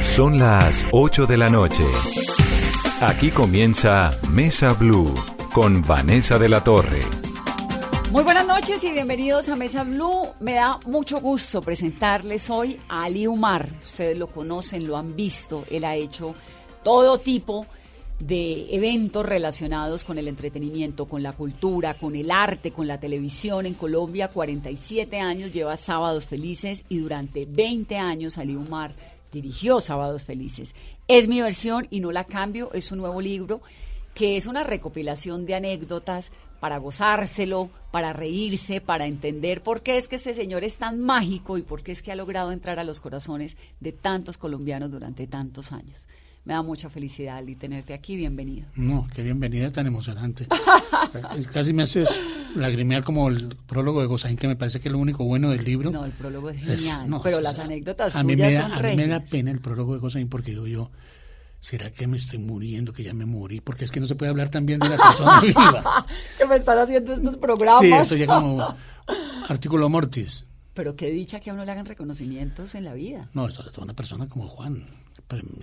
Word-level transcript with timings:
Son 0.00 0.38
las 0.38 0.86
8 0.92 1.26
de 1.26 1.36
la 1.36 1.50
noche. 1.50 1.84
Aquí 3.02 3.30
comienza 3.30 4.18
Mesa 4.30 4.72
Blue 4.72 5.14
con 5.52 5.82
Vanessa 5.82 6.38
de 6.38 6.48
la 6.48 6.64
Torre. 6.64 7.02
Muy 8.10 8.24
buenas 8.24 8.46
noches 8.46 8.82
y 8.82 8.92
bienvenidos 8.92 9.50
a 9.50 9.56
Mesa 9.56 9.84
Blue. 9.84 10.28
Me 10.40 10.54
da 10.54 10.80
mucho 10.86 11.20
gusto 11.20 11.60
presentarles 11.60 12.48
hoy 12.48 12.80
a 12.88 13.04
Ali 13.04 13.26
Umar. 13.26 13.68
Ustedes 13.82 14.16
lo 14.16 14.28
conocen, 14.28 14.86
lo 14.86 14.96
han 14.96 15.14
visto. 15.14 15.64
Él 15.70 15.84
ha 15.84 15.96
hecho 15.96 16.34
todo 16.82 17.18
tipo 17.18 17.66
de 18.18 18.74
eventos 18.74 19.26
relacionados 19.26 20.04
con 20.04 20.16
el 20.16 20.28
entretenimiento, 20.28 21.04
con 21.04 21.22
la 21.22 21.34
cultura, 21.34 21.92
con 21.92 22.16
el 22.16 22.30
arte, 22.30 22.70
con 22.70 22.86
la 22.86 22.98
televisión. 22.98 23.66
En 23.66 23.74
Colombia, 23.74 24.28
47 24.28 25.20
años, 25.20 25.52
lleva 25.52 25.76
Sábados 25.76 26.26
Felices 26.26 26.84
y 26.88 26.98
durante 26.98 27.44
20 27.44 27.98
años 27.98 28.38
Ali 28.38 28.56
Umar 28.56 28.94
dirigió 29.32 29.80
Sábados 29.80 30.22
Felices. 30.22 30.74
Es 31.08 31.28
mi 31.28 31.40
versión 31.40 31.86
y 31.90 32.00
no 32.00 32.12
la 32.12 32.24
cambio, 32.24 32.72
es 32.72 32.92
un 32.92 32.98
nuevo 32.98 33.20
libro 33.20 33.60
que 34.14 34.36
es 34.36 34.46
una 34.46 34.64
recopilación 34.64 35.46
de 35.46 35.54
anécdotas 35.54 36.30
para 36.60 36.78
gozárselo, 36.78 37.70
para 37.90 38.12
reírse, 38.12 38.80
para 38.80 39.06
entender 39.06 39.62
por 39.62 39.82
qué 39.82 39.96
es 39.96 40.08
que 40.08 40.16
ese 40.16 40.34
señor 40.34 40.62
es 40.62 40.76
tan 40.76 41.00
mágico 41.00 41.56
y 41.56 41.62
por 41.62 41.82
qué 41.82 41.92
es 41.92 42.02
que 42.02 42.12
ha 42.12 42.16
logrado 42.16 42.52
entrar 42.52 42.78
a 42.78 42.84
los 42.84 43.00
corazones 43.00 43.56
de 43.80 43.92
tantos 43.92 44.36
colombianos 44.36 44.90
durante 44.90 45.26
tantos 45.26 45.72
años. 45.72 46.06
Me 46.50 46.54
da 46.54 46.62
mucha 46.62 46.90
felicidad, 46.90 47.36
Ali, 47.36 47.54
tenerte 47.54 47.94
aquí. 47.94 48.16
Bienvenido. 48.16 48.66
No, 48.74 49.06
qué 49.14 49.22
bienvenida 49.22 49.70
tan 49.70 49.86
emocionante. 49.86 50.48
Casi 51.52 51.72
me 51.72 51.84
haces 51.84 52.20
lagrimear 52.56 53.04
como 53.04 53.28
el 53.28 53.54
prólogo 53.68 54.00
de 54.00 54.08
Gozaín, 54.08 54.36
que 54.36 54.48
me 54.48 54.56
parece 54.56 54.80
que 54.80 54.88
es 54.88 54.92
lo 54.92 54.98
único 54.98 55.22
bueno 55.24 55.50
del 55.50 55.62
libro. 55.62 55.92
No, 55.92 56.04
el 56.04 56.10
prólogo 56.10 56.50
es 56.50 56.60
genial. 56.60 57.08
pero 57.22 57.40
las 57.40 57.56
anécdotas 57.60 58.16
a 58.16 58.24
mí 58.24 58.34
me 58.34 58.52
da, 58.52 58.66
A 58.66 58.82
mí 58.82 58.96
me 58.96 59.06
da 59.06 59.20
pena 59.20 59.52
el 59.52 59.60
prólogo 59.60 59.94
de 59.94 60.00
Gozaín 60.00 60.28
porque 60.28 60.50
digo 60.50 60.66
yo, 60.66 60.90
¿será 61.60 61.92
que 61.92 62.08
me 62.08 62.16
estoy 62.16 62.40
muriendo, 62.40 62.92
que 62.92 63.04
ya 63.04 63.14
me 63.14 63.26
morí? 63.26 63.60
Porque 63.60 63.84
es 63.84 63.92
que 63.92 64.00
no 64.00 64.08
se 64.08 64.16
puede 64.16 64.30
hablar 64.32 64.48
también 64.48 64.80
de 64.80 64.88
la 64.88 64.96
persona 64.96 65.40
viva. 65.42 66.04
que 66.36 66.46
me 66.46 66.56
están 66.56 66.78
haciendo 66.78 67.12
estos 67.12 67.36
programas. 67.36 67.82
Sí, 67.82 67.92
esto 67.92 68.16
ya 68.16 68.26
como 68.26 68.74
artículo 69.48 69.88
mortis. 69.88 70.46
Pero 70.74 70.96
qué 70.96 71.12
dicha 71.12 71.38
que 71.38 71.50
a 71.50 71.52
uno 71.52 71.64
le 71.64 71.70
hagan 71.70 71.86
reconocimientos 71.86 72.74
en 72.74 72.86
la 72.86 72.94
vida. 72.94 73.28
No, 73.34 73.48
sobre 73.50 73.70
todo 73.70 73.84
una 73.84 73.94
persona 73.94 74.28
como 74.28 74.48
Juan 74.48 74.84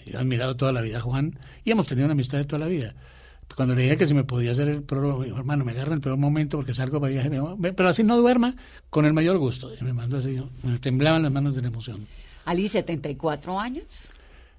he 0.05 0.17
admirado 0.17 0.55
toda 0.55 0.71
la 0.71 0.81
vida 0.81 0.97
a 0.97 1.01
Juan 1.01 1.39
y 1.63 1.71
hemos 1.71 1.87
tenido 1.87 2.05
una 2.05 2.13
amistad 2.13 2.37
de 2.37 2.45
toda 2.45 2.59
la 2.59 2.67
vida. 2.67 2.95
Cuando 3.55 3.75
le 3.75 3.83
dije 3.83 3.97
que 3.97 4.05
si 4.05 4.13
me 4.13 4.23
podía 4.23 4.51
hacer 4.51 4.67
el 4.67 4.83
prólogo, 4.83 5.23
dijo, 5.23 5.37
hermano, 5.37 5.63
me 5.65 5.71
agarra 5.71 5.93
el 5.93 6.01
peor 6.01 6.17
momento 6.17 6.57
porque 6.57 6.73
salgo 6.73 6.99
para 6.99 7.11
viaje, 7.11 7.31
pero 7.75 7.89
así 7.89 8.03
no 8.03 8.17
duerma, 8.17 8.55
con 8.89 9.05
el 9.05 9.13
mayor 9.13 9.37
gusto. 9.37 9.71
Y 9.73 9.83
me 9.83 9.93
mandó 9.93 10.17
así, 10.17 10.37
me 10.63 10.77
temblaban 10.79 11.23
las 11.23 11.31
manos 11.31 11.55
de 11.55 11.61
la 11.61 11.69
emoción. 11.69 12.05
Ali, 12.45 12.67
74 12.67 13.59
años. 13.59 14.09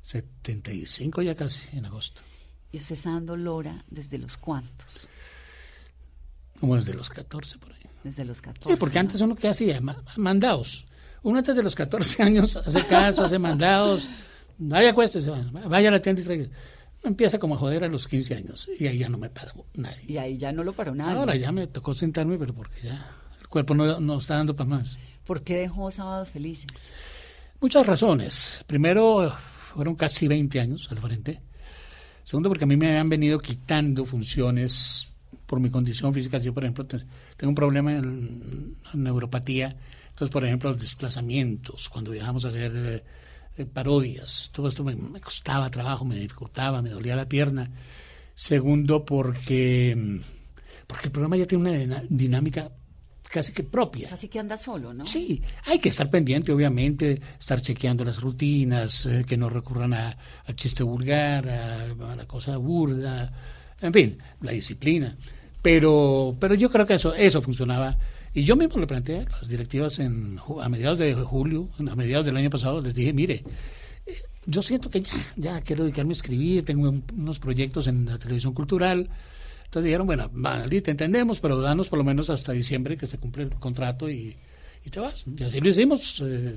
75 0.02 1.22
ya 1.22 1.34
casi, 1.34 1.76
en 1.76 1.84
agosto. 1.84 2.22
¿Y 2.72 2.78
usted 2.78 2.96
está 2.96 3.10
dando 3.10 3.36
Lora 3.36 3.84
desde 3.88 4.18
los 4.18 4.36
cuántos? 4.36 5.08
Como 6.60 6.76
desde 6.76 6.94
los 6.94 7.10
14 7.10 7.58
por 7.58 7.72
ahí. 7.72 7.78
Desde 8.04 8.24
los 8.24 8.40
14. 8.40 8.70
Sí, 8.70 8.76
porque 8.78 8.98
antes 8.98 9.20
uno 9.20 9.36
que 9.36 9.48
hacía, 9.48 9.80
mandados. 10.16 10.84
Uno 11.22 11.38
antes 11.38 11.56
de 11.56 11.62
los 11.62 11.74
14 11.74 12.22
años 12.22 12.56
hace 12.56 12.84
caso, 12.86 13.24
hace 13.24 13.38
mandados, 13.38 14.08
vaya 14.58 14.90
acuéstese, 14.90 15.30
vaya 15.66 15.88
a 15.88 15.92
la 15.92 16.02
tienda 16.02 16.22
y 16.22 16.24
traiga. 16.24 16.48
Empieza 17.04 17.38
como 17.38 17.54
a 17.54 17.58
joder 17.58 17.84
a 17.84 17.88
los 17.88 18.08
15 18.08 18.34
años 18.34 18.68
y 18.78 18.86
ahí 18.86 18.98
ya 18.98 19.08
no 19.08 19.18
me 19.18 19.30
paró 19.30 19.66
nadie. 19.74 20.04
Y 20.06 20.16
ahí 20.16 20.36
ya 20.36 20.50
no 20.50 20.64
lo 20.64 20.72
paró 20.72 20.94
nadie. 20.94 21.18
Ahora 21.18 21.36
ya 21.36 21.52
me 21.52 21.66
tocó 21.68 21.94
sentarme, 21.94 22.38
pero 22.38 22.52
porque 22.54 22.80
ya 22.82 23.14
el 23.40 23.46
cuerpo 23.48 23.74
no, 23.74 24.00
no 24.00 24.18
está 24.18 24.36
dando 24.36 24.56
para 24.56 24.70
más. 24.70 24.98
¿Por 25.24 25.42
qué 25.42 25.58
dejó 25.58 25.90
Sábados 25.90 26.28
Felices? 26.28 26.66
Muchas 27.60 27.86
razones. 27.86 28.64
Primero, 28.66 29.32
fueron 29.74 29.94
casi 29.94 30.26
20 30.26 30.60
años 30.60 30.88
al 30.90 30.98
frente. 30.98 31.40
Segundo, 32.24 32.48
porque 32.48 32.64
a 32.64 32.66
mí 32.66 32.76
me 32.76 32.98
han 32.98 33.08
venido 33.08 33.38
quitando 33.38 34.04
funciones 34.04 35.08
por 35.46 35.60
mi 35.60 35.70
condición 35.70 36.12
física. 36.12 36.38
Yo, 36.38 36.52
por 36.52 36.64
ejemplo, 36.64 36.84
tengo 36.86 37.48
un 37.48 37.54
problema 37.54 37.92
en, 37.92 38.76
neuropatía. 38.94 39.76
Entonces, 40.10 40.30
por 40.30 40.44
ejemplo, 40.44 40.70
los 40.70 40.80
desplazamientos, 40.80 41.88
cuando 41.88 42.10
viajamos 42.10 42.44
a 42.44 42.48
hacer 42.48 43.04
eh, 43.58 43.66
parodias. 43.66 44.50
Todo 44.52 44.68
esto 44.68 44.84
me, 44.84 44.96
costaba 45.20 45.70
trabajo, 45.70 46.04
me 46.04 46.16
dificultaba, 46.16 46.82
me 46.82 46.90
dolía 46.90 47.16
la 47.16 47.28
pierna. 47.28 47.70
Segundo, 48.34 49.04
porque, 49.04 50.20
porque 50.86 51.06
el 51.06 51.12
programa 51.12 51.36
ya 51.36 51.46
tiene 51.46 51.84
una 51.84 52.02
dinámica 52.08 52.70
casi 53.28 53.52
que 53.52 53.62
propia. 53.62 54.08
Casi 54.08 54.28
que 54.28 54.38
anda 54.38 54.56
solo, 54.56 54.94
¿no? 54.94 55.06
Sí, 55.06 55.42
hay 55.66 55.78
que 55.78 55.90
estar 55.90 56.10
pendiente, 56.10 56.52
obviamente, 56.52 57.20
estar 57.38 57.60
chequeando 57.60 58.04
las 58.04 58.20
rutinas, 58.20 59.06
eh, 59.06 59.24
que 59.26 59.36
no 59.36 59.48
recurran 59.48 59.92
a, 59.92 60.16
al 60.46 60.56
chiste 60.56 60.82
vulgar, 60.82 61.48
a, 61.48 62.14
la 62.14 62.26
cosa 62.26 62.56
burda, 62.56 63.32
en 63.80 63.92
fin, 63.92 64.18
la 64.40 64.52
disciplina. 64.52 65.16
Pero, 65.60 66.36
pero 66.38 66.54
yo 66.54 66.70
creo 66.70 66.86
que 66.86 66.94
eso, 66.94 67.14
eso 67.14 67.42
funcionaba 67.42 67.96
y 68.34 68.44
yo 68.44 68.56
mismo 68.56 68.80
le 68.80 68.86
planteé 68.86 69.20
a 69.20 69.30
las 69.30 69.48
directivas 69.48 69.98
en, 69.98 70.38
a 70.60 70.68
mediados 70.68 70.98
de 70.98 71.14
julio, 71.14 71.68
a 71.78 71.94
mediados 71.94 72.26
del 72.26 72.36
año 72.36 72.50
pasado, 72.50 72.80
les 72.80 72.94
dije, 72.94 73.12
mire, 73.12 73.44
eh, 74.06 74.14
yo 74.46 74.62
siento 74.62 74.90
que 74.90 75.02
ya, 75.02 75.12
ya 75.36 75.60
quiero 75.60 75.84
dedicarme 75.84 76.12
a 76.12 76.16
escribir, 76.16 76.64
tengo 76.64 76.92
unos 77.12 77.38
proyectos 77.38 77.86
en 77.88 78.06
la 78.06 78.18
televisión 78.18 78.54
cultural. 78.54 79.08
Entonces 79.64 79.84
dijeron, 79.84 80.06
bueno, 80.06 80.30
te 80.68 80.90
entendemos, 80.90 81.40
pero 81.40 81.60
danos 81.60 81.88
por 81.88 81.98
lo 81.98 82.04
menos 82.04 82.30
hasta 82.30 82.52
diciembre 82.52 82.96
que 82.96 83.06
se 83.06 83.18
cumple 83.18 83.44
el 83.44 83.50
contrato 83.50 84.08
y, 84.08 84.34
y 84.84 84.90
te 84.90 85.00
vas. 85.00 85.26
Y 85.26 85.42
así 85.42 85.60
lo 85.60 85.68
hicimos. 85.68 86.22
Eh, 86.24 86.56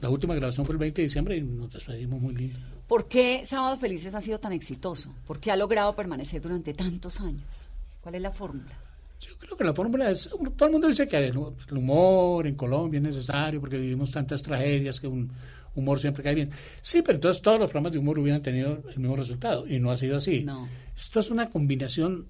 la 0.00 0.10
última 0.10 0.34
grabación 0.34 0.64
fue 0.64 0.74
el 0.74 0.78
20 0.78 1.02
de 1.02 1.06
diciembre 1.08 1.36
y 1.36 1.42
nos 1.42 1.72
despedimos 1.72 2.20
muy 2.20 2.34
lindo. 2.34 2.60
¿Por 2.86 3.08
qué 3.08 3.42
Sábado 3.44 3.76
Felices 3.76 4.14
ha 4.14 4.20
sido 4.20 4.38
tan 4.38 4.52
exitoso? 4.52 5.12
¿Por 5.26 5.40
qué 5.40 5.50
ha 5.50 5.56
logrado 5.56 5.94
permanecer 5.96 6.40
durante 6.40 6.72
tantos 6.72 7.20
años? 7.20 7.68
¿Cuál 8.00 8.14
es 8.14 8.22
la 8.22 8.30
fórmula? 8.30 8.78
Yo 9.20 9.36
creo 9.38 9.56
que 9.56 9.64
la 9.64 9.74
fórmula 9.74 10.10
es, 10.10 10.28
todo 10.56 10.66
el 10.66 10.72
mundo 10.72 10.88
dice 10.88 11.08
que 11.08 11.16
el 11.16 11.36
humor 11.76 12.46
en 12.46 12.54
Colombia 12.54 12.98
es 12.98 13.02
necesario 13.02 13.60
porque 13.60 13.78
vivimos 13.78 14.12
tantas 14.12 14.42
tragedias 14.42 15.00
que 15.00 15.08
un 15.08 15.30
humor 15.74 15.98
siempre 15.98 16.22
cae 16.22 16.34
bien. 16.34 16.50
Sí, 16.80 17.02
pero 17.02 17.16
entonces 17.16 17.42
todos 17.42 17.58
los 17.58 17.68
programas 17.70 17.92
de 17.92 17.98
humor 17.98 18.18
hubieran 18.18 18.42
tenido 18.42 18.82
el 18.88 18.98
mismo 18.98 19.16
resultado 19.16 19.66
y 19.66 19.78
no 19.78 19.90
ha 19.90 19.96
sido 19.96 20.16
así. 20.16 20.44
No. 20.44 20.68
Esto 20.96 21.20
es 21.20 21.30
una 21.30 21.50
combinación 21.50 22.26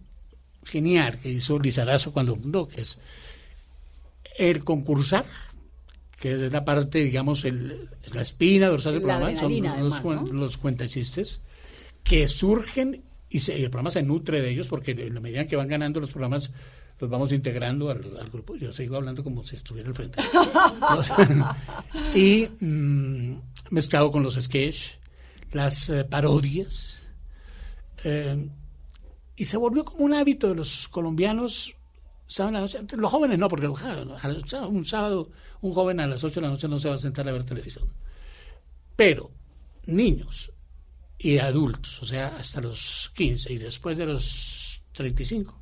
genial 0.65 1.19
que 1.19 1.31
hizo 1.31 1.59
Lizarazo 1.59 2.13
cuando 2.13 2.37
fundó, 2.37 2.69
que 2.69 2.83
es 2.83 2.99
el 4.39 4.65
concursar, 4.65 5.25
que 6.21 6.33
es 6.33 6.53
la 6.53 6.65
parte, 6.65 7.05
digamos, 7.05 7.45
el, 7.45 7.89
la 8.15 8.23
espina 8.23 8.69
dorsal 8.69 8.95
del 8.95 9.03
programa, 9.03 9.37
son 9.39 10.39
los, 10.39 10.59
cuentachistes, 10.59 11.41
que 12.03 12.29
surgen 12.29 13.03
y, 13.31 13.39
y, 13.39 13.63
el 13.63 13.71
programa 13.71 13.91
se 13.91 14.03
nutre 14.03 14.41
de 14.41 14.51
ellos 14.51 14.69
porque 14.69 14.93
en 14.93 15.15
la 15.15 15.21
medida 15.21 15.47
que 15.47 15.57
van 15.57 15.69
ganando 15.69 16.01
los 16.01 16.11
programas 16.11 16.51
los 16.99 17.11
vamos 17.11 17.33
integrando 17.33 17.91
al, 17.91 18.03
grupo. 18.33 18.57
Yo 18.57 18.73
sigo 18.73 18.97
hablando 18.97 19.23
como 19.23 19.45
si 19.45 19.57
estuviera 19.57 19.89
al 19.89 19.95
frente. 19.95 20.21
y 22.15 22.49
mm, 22.61 23.41
mezclado 23.71 24.11
con 24.11 24.23
los 24.23 24.35
sketches, 24.35 24.99
las 25.53 25.89
eh, 25.91 26.05
parodias. 26.05 27.11
Eh, 28.05 28.49
y 29.37 29.45
se 29.45 29.57
volvió 29.57 29.85
como 29.85 30.05
un 30.05 30.15
hábito 30.15 30.49
de 30.49 30.57
los 30.57 30.89
colombianos. 30.89 31.75
Los 32.97 33.11
jóvenes 33.11 33.39
no, 33.39 33.49
porque 33.49 33.69
un 33.69 34.85
sábado 34.85 35.31
un 35.61 35.73
joven 35.73 36.01
a 36.01 36.07
las 36.07 36.23
8 36.23 36.41
de 36.41 36.47
la 36.47 36.53
noche 36.53 36.69
no 36.69 36.79
se 36.79 36.89
va 36.89 36.95
a 36.95 36.99
sentar 36.99 37.29
a 37.29 37.33
ver 37.33 37.45
televisión. 37.45 37.89
Pero 38.97 39.31
niños 39.87 40.53
y 41.19 41.39
adultos, 41.39 42.03
o 42.03 42.07
sea, 42.07 42.37
hasta 42.37 42.61
los 42.61 43.11
15 43.15 43.53
y 43.53 43.59
después 43.59 43.97
de 43.97 44.07
los 44.07 44.83
35, 44.93 45.59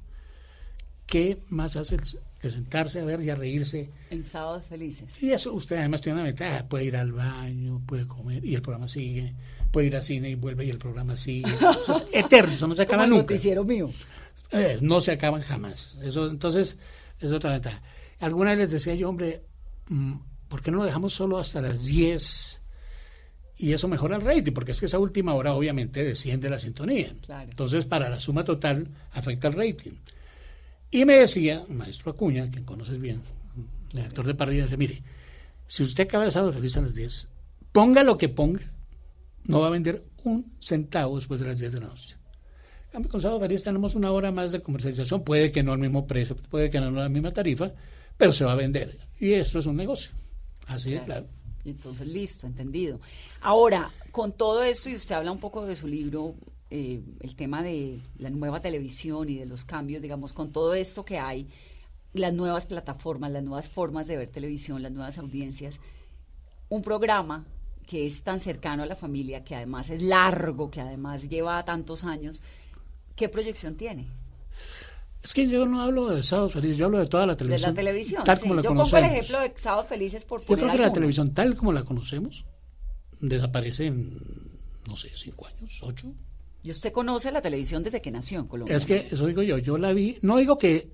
¿qué 1.07 1.39
más 1.49 1.77
hace 1.77 1.97
que 2.41 2.51
sentarse 2.51 3.01
a 3.01 3.05
ver 3.05 3.21
y 3.23 3.31
a 3.31 3.37
reírse? 3.37 3.91
En 4.11 4.25
sábados 4.25 4.65
felices. 4.69 5.23
Y 5.23 5.31
eso 5.31 5.53
usted 5.53 5.77
además 5.77 6.01
tiene 6.01 6.19
una 6.19 6.27
ventaja, 6.27 6.67
puede 6.69 6.85
ir 6.85 6.97
al 6.97 7.13
baño, 7.13 7.81
puede 7.87 8.07
comer 8.07 8.45
y 8.45 8.55
el 8.55 8.63
programa 8.63 8.89
sigue, 8.89 9.33
puede 9.71 9.89
ir 9.89 9.97
al 9.97 10.03
cine 10.03 10.31
y 10.31 10.35
vuelve 10.35 10.65
y 10.65 10.71
el 10.71 10.79
programa 10.79 11.17
sigue. 11.17 11.53
Eso 11.55 11.93
es 11.93 12.07
eterno, 12.13 12.53
eso 12.53 12.67
no 12.67 12.75
se 12.75 12.83
acaba 12.83 13.07
nunca. 13.07 13.23
noticiero 13.23 13.65
mío. 13.65 13.91
Eh, 14.53 14.79
no 14.81 15.01
se 15.01 15.13
acaban 15.13 15.43
jamás. 15.43 15.99
Eso, 16.03 16.29
entonces, 16.29 16.79
es 17.19 17.33
otra 17.33 17.53
ventaja. 17.53 17.83
Alguna 18.21 18.51
vez 18.51 18.59
les 18.59 18.71
decía 18.71 18.95
yo, 18.95 19.09
hombre, 19.09 19.43
mm, 19.89 20.15
¿por 20.49 20.63
qué 20.63 20.71
no 20.71 20.79
lo 20.79 20.85
dejamos 20.85 21.15
solo 21.15 21.39
hasta 21.39 21.61
las 21.61 21.85
10? 21.85 22.63
y 23.59 23.73
eso 23.73 23.89
mejora 23.89 24.17
el 24.17 24.23
rating, 24.23 24.53
porque 24.53 24.73
es 24.73 24.81
que 24.81 24.87
esa 24.87 24.99
última 24.99 25.35
hora 25.35 25.55
obviamente 25.55 26.05
desciende 26.05 26.51
la 26.51 26.59
sintonía. 26.59 27.13
Entonces, 27.43 27.87
para 27.87 28.11
la 28.11 28.21
suma 28.21 28.45
total 28.45 28.87
afecta 29.13 29.49
el 29.49 29.55
rating. 29.55 29.93
Y 30.97 31.05
me 31.05 31.17
decía, 31.19 31.63
maestro 31.69 32.13
Acuña, 32.13 32.51
quien 32.51 32.65
conoces 32.65 32.99
bien, 32.99 33.21
el 33.91 33.97
director 33.99 34.27
de 34.27 34.35
parrilla, 34.35 34.63
dice, 34.63 34.79
mire, 34.79 35.03
si 35.67 35.83
usted 35.83 36.05
acaba 36.05 36.25
de 36.25 36.31
sábado 36.31 36.55
feliz 36.55 36.75
a 36.79 36.81
las 36.81 36.95
10, 36.95 37.29
ponga 37.71 38.03
lo 38.03 38.17
que 38.17 38.31
ponga, 38.31 38.63
no 39.45 39.61
va 39.61 39.67
a 39.67 39.71
vender 39.71 40.07
un 40.25 40.57
centavo 40.59 41.17
después 41.17 41.39
de 41.41 41.49
las 41.49 41.59
10 41.59 41.73
de 41.73 41.81
la 41.81 41.89
noche. 41.89 42.17
En 42.87 42.93
cambio, 42.93 43.11
con 43.11 43.21
sábado 43.21 43.41
feliz 43.41 43.63
tenemos 43.63 43.95
una 43.95 44.11
hora 44.11 44.33
más 44.33 44.53
de 44.53 44.63
comercialización, 44.63 45.23
puede 45.23 45.53
que 45.53 45.63
no 45.63 45.75
al 45.75 45.79
mismo 45.81 46.07
precio, 46.07 46.35
puede 46.35 46.71
que 46.71 46.81
no 46.81 46.87
a 46.87 46.91
la 46.91 47.09
misma 47.11 47.31
tarifa, 47.31 47.73
pero 48.17 48.33
se 48.33 48.47
va 48.47 48.53
a 48.53 48.57
vender. 48.57 48.97
Y 49.21 49.35
esto 49.35 49.59
es 49.59 49.67
un 49.67 49.77
negocio. 49.77 50.17
Así 50.67 50.95
es, 50.95 51.03
claro. 51.03 51.27
Entonces, 51.67 52.07
listo, 52.07 52.47
entendido. 52.47 53.01
Ahora, 53.43 53.91
con 54.13 54.33
todo 54.33 54.65
esto, 54.65 54.89
y 54.89 54.95
usted 54.95 55.15
habla 55.15 55.31
un 55.31 55.41
poco 55.41 55.67
de 55.67 55.77
su 55.77 55.89
libro, 55.89 56.37
eh, 56.77 57.03
el 57.21 57.37
tema 57.37 57.63
de 57.63 58.01
la 58.19 58.29
nueva 58.29 58.61
televisión 58.61 59.29
y 59.31 59.37
de 59.37 59.47
los 59.47 59.65
cambios, 59.65 60.03
digamos, 60.03 60.35
con 60.35 60.53
todo 60.53 60.75
esto 60.75 61.05
que 61.05 61.19
hay, 61.19 61.49
las 62.13 62.35
nuevas 62.35 62.67
plataformas, 62.67 63.31
las 63.31 63.43
nuevas 63.43 63.69
formas 63.69 64.07
de 64.07 64.19
ver 64.19 64.29
televisión, 64.29 64.83
las 64.83 64.93
nuevas 64.93 65.17
audiencias, 65.17 65.81
un 66.69 66.83
programa 66.83 67.47
que 67.87 68.05
es 68.05 68.23
tan 68.23 68.41
cercano 68.41 68.83
a 68.83 68.87
la 68.87 68.97
familia, 68.97 69.43
que 69.43 69.55
además 69.55 69.89
es 69.89 70.03
largo, 70.03 70.71
que 70.71 70.81
además 70.83 71.29
lleva 71.29 71.65
tantos 71.65 72.05
años, 72.05 72.43
¿qué 73.15 73.29
proyección 73.31 73.77
tiene? 73.77 74.07
Es 75.23 75.33
que 75.33 75.49
yo 75.49 75.65
no 75.65 75.81
hablo 75.81 76.09
de 76.09 76.23
Sábado 76.23 76.51
Felices, 76.51 76.77
yo 76.77 76.87
hablo 76.87 76.99
de 76.99 77.07
toda 77.07 77.27
la 77.27 77.37
televisión. 77.37 77.75
De 77.75 77.83
la 77.83 77.91
televisión, 77.91 78.25
tal 78.25 78.37
sí. 78.37 78.43
como 78.43 78.55
la 78.55 78.63
yo 78.63 78.69
conocemos. 78.69 78.91
pongo 78.91 79.07
el 79.07 79.13
ejemplo 79.13 79.41
de 79.41 79.55
Sábado 79.59 79.85
Felices 79.85 80.25
por 80.25 80.41
Yo 80.41 80.47
poner 80.47 80.65
creo 80.65 80.77
que 80.77 80.83
la 80.83 80.93
televisión 80.93 81.33
tal 81.33 81.57
como 81.57 81.73
la 81.73 81.85
conocemos 81.85 82.45
desaparece 83.21 83.87
en, 83.87 84.19
no 84.87 84.97
sé, 84.97 85.11
cinco 85.15 85.47
años, 85.47 85.81
ocho. 85.83 86.13
Y 86.67 86.71
usted 86.71 86.91
conoce 86.91 87.31
la 87.31 87.41
televisión 87.41 87.85
desde 87.85 88.01
que 88.01 88.11
nació 88.11 88.41
en 88.41 88.49
Colombia. 88.49 88.75
Es 88.75 88.85
que 88.85 89.07
eso 89.09 89.25
digo 89.29 89.41
yo, 89.41 89.57
yo 89.59 89.79
la 89.79 89.93
vi, 89.93 90.19
no 90.23 90.37
digo 90.37 90.59
que 90.59 90.89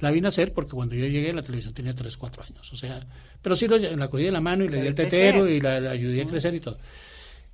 la 0.00 0.10
vi 0.10 0.20
nacer 0.20 0.52
porque 0.52 0.72
cuando 0.72 0.94
yo 0.96 1.06
llegué 1.06 1.32
la 1.32 1.42
televisión 1.42 1.72
tenía 1.72 1.94
tres, 1.94 2.18
cuatro 2.18 2.42
años, 2.42 2.70
o 2.70 2.76
sea, 2.76 3.00
pero 3.40 3.56
sí 3.56 3.66
lo, 3.66 3.78
la 3.78 4.08
cogí 4.08 4.24
de 4.24 4.32
la 4.32 4.42
mano 4.42 4.64
y 4.64 4.68
le 4.68 4.82
di 4.82 4.88
el 4.88 4.94
tetero 4.94 5.44
crecer. 5.44 5.56
y 5.56 5.60
la, 5.62 5.80
la 5.80 5.90
ayudé 5.92 6.20
a 6.20 6.26
crecer 6.26 6.54
y 6.54 6.60
todo. 6.60 6.76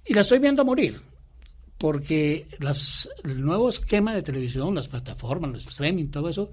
Y 0.04 0.14
la 0.14 0.22
estoy 0.22 0.40
viendo 0.40 0.64
morir, 0.64 1.00
porque 1.78 2.44
las, 2.58 3.08
el 3.22 3.40
nuevo 3.40 3.68
esquema 3.68 4.16
de 4.16 4.22
televisión, 4.22 4.74
las 4.74 4.88
plataformas, 4.88 5.52
los 5.52 5.66
streaming, 5.68 6.08
todo 6.08 6.28
eso, 6.28 6.50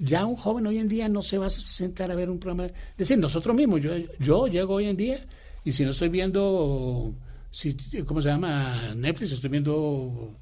ya 0.00 0.26
un 0.26 0.34
joven 0.34 0.66
hoy 0.66 0.78
en 0.78 0.88
día 0.88 1.08
no 1.08 1.22
se 1.22 1.38
va 1.38 1.46
a 1.46 1.50
sentar 1.50 2.10
a 2.10 2.16
ver 2.16 2.30
un 2.30 2.40
programa. 2.40 2.66
Es 2.66 2.96
decir, 2.96 3.16
nosotros 3.16 3.54
mismos, 3.54 3.80
yo, 3.80 3.92
yo 4.18 4.48
llego 4.48 4.74
hoy 4.74 4.86
en 4.86 4.96
día 4.96 5.24
y 5.64 5.70
si 5.70 5.84
no 5.84 5.92
estoy 5.92 6.08
viendo, 6.08 7.14
si, 7.56 7.74
¿cómo 8.04 8.20
se 8.20 8.28
llama? 8.28 8.94
Netflix, 8.94 9.32
estoy 9.32 9.48
viendo 9.48 10.36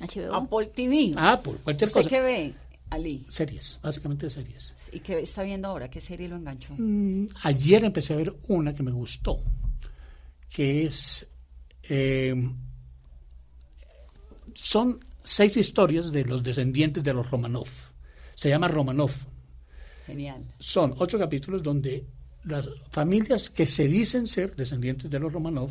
HBO. 0.00 0.34
Apple 0.34 0.66
TV. 0.74 1.12
Apple, 1.16 1.54
cualquier 1.62 1.88
¿Usted 1.88 2.00
cosa. 2.00 2.10
qué 2.10 2.20
ve, 2.20 2.54
Ali? 2.90 3.24
Series, 3.30 3.78
básicamente 3.80 4.28
series. 4.28 4.74
¿Y 4.90 4.98
qué 4.98 5.20
está 5.20 5.44
viendo 5.44 5.68
ahora? 5.68 5.88
¿Qué 5.88 6.00
serie 6.00 6.28
lo 6.28 6.34
enganchó? 6.36 6.74
Mm, 6.76 7.28
ayer 7.44 7.84
empecé 7.84 8.12
a 8.12 8.16
ver 8.16 8.34
una 8.48 8.74
que 8.74 8.82
me 8.82 8.90
gustó, 8.90 9.38
que 10.50 10.84
es... 10.84 11.24
eh, 11.84 12.34
son 14.54 14.98
seis 15.22 15.56
historias 15.56 16.10
de 16.10 16.24
los 16.24 16.42
descendientes 16.42 17.04
de 17.04 17.14
los 17.14 17.30
Romanov. 17.30 17.68
Se 18.34 18.48
llama 18.48 18.66
Romanov. 18.66 19.12
Genial. 20.08 20.42
Son 20.58 20.92
ocho 20.98 21.20
capítulos 21.20 21.62
donde 21.62 22.04
las 22.44 22.68
familias 22.90 23.50
que 23.50 23.66
se 23.66 23.86
dicen 23.86 24.26
ser 24.26 24.56
descendientes 24.56 25.10
de 25.10 25.18
los 25.18 25.32
Romanov 25.32 25.70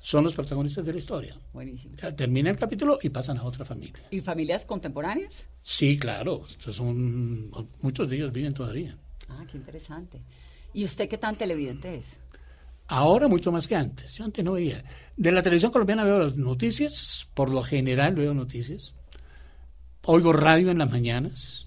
son 0.00 0.24
los 0.24 0.34
protagonistas 0.34 0.84
de 0.84 0.92
la 0.92 0.98
historia. 0.98 1.36
Buenísimo. 1.52 1.96
Termina 2.16 2.50
el 2.50 2.56
capítulo 2.56 2.98
y 3.02 3.08
pasan 3.08 3.38
a 3.38 3.44
otra 3.44 3.64
familia. 3.64 4.04
¿Y 4.10 4.20
familias 4.20 4.64
contemporáneas? 4.64 5.44
Sí, 5.62 5.98
claro, 5.98 6.44
son, 6.46 7.50
muchos 7.82 8.08
de 8.08 8.16
ellos 8.16 8.32
viven 8.32 8.54
todavía. 8.54 8.96
Ah, 9.28 9.44
qué 9.50 9.56
interesante. 9.56 10.20
¿Y 10.72 10.84
usted 10.84 11.08
qué 11.08 11.18
tan 11.18 11.36
televidente 11.36 11.96
es? 11.96 12.06
Ahora 12.86 13.28
mucho 13.28 13.52
más 13.52 13.66
que 13.66 13.76
antes. 13.76 14.14
Yo 14.14 14.24
antes 14.24 14.44
no 14.44 14.52
veía. 14.52 14.82
De 15.16 15.32
la 15.32 15.42
televisión 15.42 15.72
colombiana 15.72 16.04
veo 16.04 16.18
las 16.18 16.36
noticias, 16.36 17.28
por 17.34 17.50
lo 17.50 17.62
general 17.62 18.14
veo 18.14 18.32
noticias. 18.32 18.94
Oigo 20.04 20.32
radio 20.32 20.70
en 20.70 20.78
las 20.78 20.90
mañanas, 20.90 21.66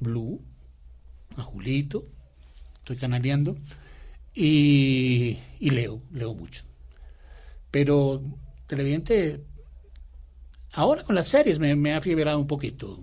Blue, 0.00 0.40
a 1.36 1.42
Julito, 1.42 2.04
estoy 2.88 2.96
canaleando, 2.96 3.54
y, 4.34 5.38
y 5.60 5.70
leo, 5.70 6.00
leo 6.10 6.32
mucho. 6.32 6.64
Pero 7.70 8.22
televidente, 8.66 9.44
ahora 10.72 11.02
con 11.02 11.14
las 11.14 11.28
series 11.28 11.58
me, 11.58 11.76
me 11.76 11.94
ha 11.94 12.00
fiebrado 12.00 12.38
un 12.38 12.46
poquito. 12.46 12.98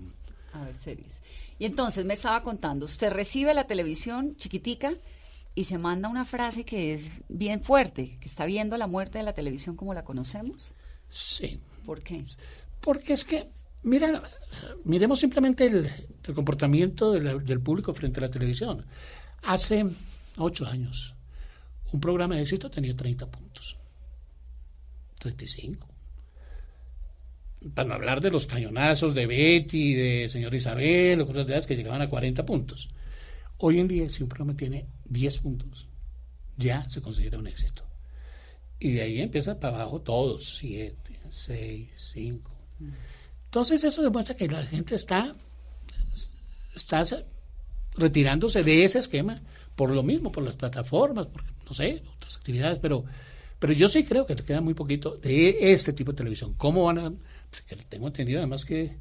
A 0.54 0.64
ver, 0.64 0.76
series. 0.76 1.14
Y 1.60 1.66
entonces 1.66 2.04
me 2.04 2.16
estaba 2.16 2.42
contando, 2.42 2.86
usted 2.86 3.12
recibe 3.12 3.54
la 3.54 3.68
televisión 3.68 4.36
chiquitica 4.38 4.94
y 5.54 5.66
se 5.66 5.78
manda 5.78 6.10
una 6.10 6.26
frase 6.26 6.66
que 6.66 6.94
es 6.94 7.12
bien 7.30 7.64
fuerte, 7.64 8.18
que 8.20 8.28
está 8.28 8.46
viendo 8.46 8.76
la 8.78 8.88
muerte 8.88 9.20
de 9.20 9.24
la 9.24 9.34
televisión 9.34 9.76
como 9.76 9.94
la 9.94 10.04
conocemos. 10.04 10.74
Sí, 11.10 11.62
¿Por 11.86 12.02
qué? 12.02 12.26
Porque 12.82 13.14
es 13.14 13.24
que, 13.24 13.46
mira, 13.84 14.24
miremos 14.84 15.20
simplemente 15.20 15.68
el, 15.68 15.92
el 16.24 16.34
comportamiento 16.34 17.12
del 17.12 17.62
público 17.62 17.94
frente 17.94 18.20
a 18.20 18.24
la 18.24 18.32
televisión. 18.32 18.84
Hace 19.46 19.86
ocho 20.38 20.66
años, 20.66 21.14
un 21.92 22.00
programa 22.00 22.36
de 22.36 22.42
éxito 22.42 22.70
tenía 22.70 22.96
30 22.96 23.28
puntos. 23.28 23.78
35. 25.20 25.88
Para 27.74 27.88
no 27.88 27.94
hablar 27.96 28.22
de 28.22 28.32
los 28.32 28.48
cañonazos 28.48 29.14
de 29.14 29.28
Betty, 29.28 29.94
de 29.94 30.30
señor 30.30 30.54
Isabel, 30.54 31.22
o 31.22 31.28
cosas 31.28 31.46
de 31.48 31.54
esas 31.54 31.68
que 31.68 31.76
llegaban 31.76 32.02
a 32.02 32.10
40 32.10 32.46
puntos. 32.46 32.90
Hoy 33.58 33.80
en 33.80 33.88
día, 33.88 34.10
si 34.10 34.24
un 34.24 34.30
programa 34.30 34.58
tiene 34.58 34.88
10 35.06 35.38
puntos, 35.40 35.88
ya 36.58 36.88
se 36.90 37.02
considera 37.02 37.38
un 37.38 37.48
éxito. 37.48 37.84
Y 38.80 38.94
de 38.94 39.02
ahí 39.02 39.22
empieza 39.22 39.60
para 39.60 39.76
abajo 39.76 40.02
todos, 40.02 40.58
7, 40.58 41.20
6, 41.30 41.92
5. 41.96 42.52
Entonces 43.46 43.84
eso 43.84 44.02
demuestra 44.02 44.36
que 44.36 44.48
la 44.48 44.64
gente 44.64 44.96
está, 44.96 45.36
está 46.76 47.04
retirándose 47.98 48.64
de 48.64 48.84
ese 48.86 49.00
esquema 49.00 49.42
por 49.76 49.90
lo 49.90 50.04
mismo, 50.04 50.32
por 50.32 50.44
las 50.44 50.56
plataformas, 50.56 51.28
por, 51.28 51.44
no 51.68 51.74
sé, 51.74 52.02
otras 52.16 52.38
actividades, 52.38 52.80
pero, 52.80 53.04
pero 53.60 53.74
yo 53.74 53.88
sí 53.90 54.04
creo 54.04 54.26
que 54.26 54.36
te 54.36 54.44
queda 54.44 54.62
muy 54.62 54.74
poquito 54.74 55.18
de 55.18 55.74
este 55.74 55.92
tipo 55.94 56.12
de 56.12 56.18
televisión. 56.18 56.54
¿Cómo 56.58 56.84
van 56.86 57.00
a...? 57.00 57.14
Pues 57.50 57.62
que 57.62 57.76
tengo 57.76 58.08
entendido 58.08 58.40
además 58.40 58.64
que 58.66 58.98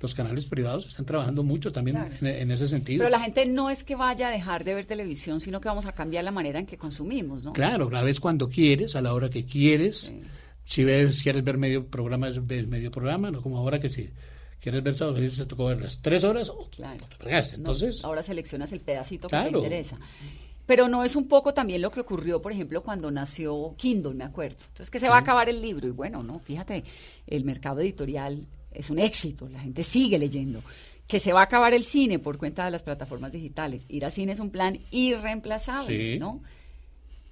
los 0.00 0.14
canales 0.14 0.46
privados 0.46 0.86
están 0.86 1.04
trabajando 1.06 1.42
mucho 1.42 1.72
también 1.72 1.96
Claro. 1.96 2.14
en, 2.20 2.26
en 2.26 2.50
ese 2.52 2.68
sentido. 2.68 2.98
Pero 3.00 3.10
la 3.10 3.20
gente 3.20 3.46
no 3.46 3.68
es 3.70 3.82
que 3.84 3.96
vaya 3.96 4.28
a 4.28 4.30
dejar 4.30 4.64
de 4.64 4.74
ver 4.74 4.86
televisión, 4.86 5.40
sino 5.40 5.60
que 5.60 5.68
vamos 5.68 5.86
a 5.86 5.92
cambiar 5.92 6.22
la 6.24 6.30
manera 6.30 6.58
en 6.60 6.66
que 6.66 6.78
consumimos, 6.78 7.44
¿no? 7.44 7.52
Claro, 7.52 7.90
la 7.90 8.02
ves 8.02 8.20
cuando 8.20 8.48
quieres, 8.48 8.94
a 8.96 9.02
la 9.02 9.12
hora 9.14 9.28
que 9.30 9.44
quieres. 9.44 9.98
Sí. 9.98 10.20
Si 10.64 10.84
ves, 10.84 11.22
quieres 11.22 11.42
ver 11.42 11.56
medio 11.58 11.86
programa, 11.86 12.28
ves 12.28 12.68
medio 12.68 12.90
programa, 12.90 13.30
no 13.30 13.40
como 13.42 13.56
ahora 13.58 13.80
que 13.80 13.88
si 13.88 14.10
quieres 14.70 14.82
ver 14.84 14.94
sábado, 14.94 15.16
feliz, 15.16 15.36
te 15.36 15.46
tocó 15.46 15.70
tres 16.02 16.24
horas 16.24 16.48
o 16.48 16.68
Claro. 16.70 17.04
te 17.08 17.16
fregaste. 17.16 17.56
No, 17.56 17.58
Entonces, 17.60 18.04
ahora 18.04 18.22
seleccionas 18.22 18.70
el 18.72 18.80
pedacito 18.80 19.28
que 19.28 19.36
te 19.36 19.48
interesa. 19.50 19.98
Pero 20.66 20.86
no 20.88 21.02
es 21.02 21.16
un 21.16 21.26
poco 21.28 21.54
también 21.54 21.80
lo 21.80 21.90
que 21.90 22.00
ocurrió, 22.00 22.42
por 22.42 22.52
ejemplo, 22.52 22.82
cuando 22.82 23.10
nació 23.10 23.74
Kindle, 23.78 24.12
me 24.14 24.24
acuerdo. 24.24 24.58
Entonces, 24.68 24.90
que 24.90 24.98
se 24.98 25.08
va 25.08 25.16
a 25.16 25.20
acabar 25.20 25.48
el 25.48 25.62
libro. 25.62 25.88
Y 25.88 25.92
bueno, 25.92 26.22
no, 26.22 26.38
fíjate, 26.38 26.84
el 27.26 27.44
mercado 27.44 27.80
editorial 27.80 28.46
es 28.70 28.90
un 28.90 28.98
éxito, 28.98 29.48
la 29.48 29.60
gente 29.60 29.82
sigue 29.82 30.18
leyendo. 30.18 30.62
Que 31.06 31.18
se 31.20 31.32
va 31.32 31.40
a 31.40 31.44
acabar 31.44 31.72
el 31.72 31.84
cine 31.84 32.18
por 32.18 32.36
cuenta 32.36 32.66
de 32.66 32.70
las 32.70 32.82
plataformas 32.82 33.32
digitales. 33.32 33.84
Ir 33.88 34.04
al 34.04 34.12
cine 34.12 34.32
es 34.32 34.40
un 34.40 34.50
plan 34.50 34.78
irreemplazable, 34.90 36.12
Sí. 36.14 36.18
¿no? 36.18 36.42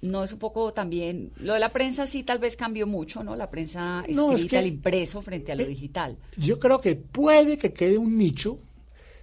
No 0.01 0.23
es 0.23 0.31
un 0.31 0.39
poco 0.39 0.73
también. 0.73 1.31
Lo 1.37 1.53
de 1.53 1.59
la 1.59 1.69
prensa 1.69 2.05
sí 2.05 2.21
tal 2.23 2.37
vez 2.37 2.55
cambió 2.55 2.85
mucho, 2.85 3.23
¿no? 3.23 3.35
La 3.35 3.49
prensa 3.49 4.01
escrita, 4.01 4.21
No, 4.21 4.33
es 4.33 4.45
que- 4.45 4.59
el 4.59 4.67
impreso 4.67 5.21
frente 5.21 5.51
a 5.51 5.55
lo 5.55 5.63
Eh, 5.63 5.67
digital. 5.67 6.17
yo 6.37 6.59
creo 6.59 6.79
que 6.79 6.95
puede 6.95 7.57
que 7.57 7.73
quede 7.73 7.97
un 7.97 8.17
nicho, 8.17 8.57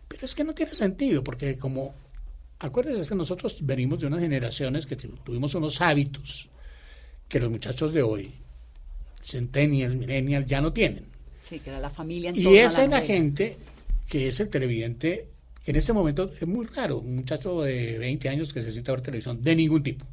pero 0.09 0.25
es 0.25 0.35
que 0.35 0.43
no 0.45 0.53
tiene 0.53 0.73
sentido, 0.73 1.23
porque 1.23 1.57
como, 1.59 1.95
acuérdense 2.59 3.09
que 3.09 3.15
nosotros 3.15 3.59
venimos 3.63 4.01
de 4.01 4.09
unas 4.09 4.21
generaciones 4.21 4.85
que 4.87 4.97
tu- 4.97 5.09
tuvimos 5.19 5.55
unos 5.55 5.81
hábitos 5.81 6.49
que 7.29 7.39
los 7.39 7.51
muchachos 7.51 7.93
de 7.93 8.03
hoy, 8.03 8.33
centennial, 9.23 9.97
millennial, 9.97 10.45
ya 10.45 10.61
no 10.61 10.73
tienen. 10.73 11.05
Sí, 11.41 11.61
que 11.61 11.71
era 11.71 11.79
la 11.81 11.91
familia 11.91 12.31
en 12.31 12.37
Y 12.37 12.57
esa 12.57 12.83
es 12.85 12.91
la 12.91 12.97
novela. 12.99 13.01
gente 13.03 13.57
que 14.09 14.29
es 14.29 14.41
el 14.41 14.49
televidente, 14.49 15.29
que 15.65 15.71
en 15.71 15.77
este 15.77 15.93
momento 15.93 16.31
es 16.41 16.47
muy 16.47 16.67
raro, 16.67 16.99
un 16.99 17.17
muchacho 17.17 17.63
de 17.63 17.99
20 17.99 18.29
años 18.29 18.53
que 18.53 18.63
se 18.63 18.71
sienta 18.73 18.93
a 18.93 18.97
ver 18.97 19.03
televisión 19.03 19.43
de 19.43 19.57
ningún 19.57 19.83
tipo. 19.83 20.05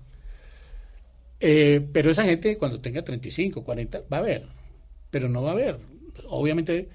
Eh, 1.42 1.82
pero 1.92 2.12
esa 2.12 2.24
gente 2.24 2.58
cuando 2.58 2.80
tenga 2.80 3.02
35, 3.04 3.64
40, 3.64 4.02
va 4.12 4.18
a 4.20 4.22
ver, 4.22 4.44
pero 5.10 5.28
no 5.28 5.42
va 5.44 5.52
a 5.52 5.56
ver. 5.56 5.78
Obviamente 6.30 6.88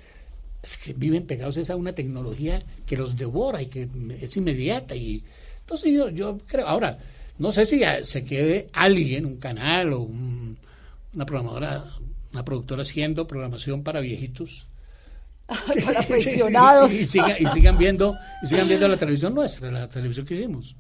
es 0.63 0.77
que 0.77 0.93
viven 0.93 1.27
pegados 1.27 1.69
a 1.71 1.77
una 1.77 1.93
tecnología 1.95 2.63
que 2.87 2.97
los 2.97 3.17
devora 3.17 3.61
y 3.63 3.67
que 3.67 3.89
es 4.21 4.37
inmediata. 4.37 4.95
y 4.95 5.23
Entonces 5.61 5.93
yo, 5.93 6.09
yo 6.11 6.39
creo, 6.47 6.67
ahora, 6.67 6.99
no 7.39 7.51
sé 7.53 7.67
si 7.67 7.81
se 8.05 8.25
quede 8.25 8.69
alguien, 8.73 9.27
un 9.27 9.37
canal 9.37 9.93
o 9.93 10.01
un- 10.01 10.57
una 11.15 11.27
programadora, 11.27 11.85
una 12.33 12.45
productora 12.45 12.83
haciendo 12.83 13.27
programación 13.27 13.83
para 13.83 14.01
viejitos 14.01 14.67
para 15.85 16.03
pensionados. 16.09 16.93
y, 16.93 17.05
sigan, 17.05 17.37
y 17.39 17.47
sigan 17.49 17.77
viendo 17.79 18.17
y 18.43 18.47
sigan 18.47 18.69
viendo 18.69 18.87
la 18.89 18.97
televisión 18.97 19.35
nuestra, 19.35 19.71
la 19.71 19.89
televisión 19.89 20.25
que 20.27 20.35
hicimos. 20.35 20.75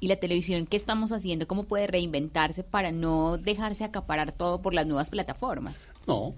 Y 0.00 0.08
la 0.08 0.16
televisión, 0.16 0.66
¿qué 0.66 0.76
estamos 0.76 1.12
haciendo? 1.12 1.48
¿Cómo 1.48 1.64
puede 1.64 1.86
reinventarse 1.86 2.62
para 2.62 2.92
no 2.92 3.36
dejarse 3.36 3.84
acaparar 3.84 4.32
todo 4.32 4.62
por 4.62 4.74
las 4.74 4.86
nuevas 4.86 5.10
plataformas? 5.10 5.74
No, 6.06 6.34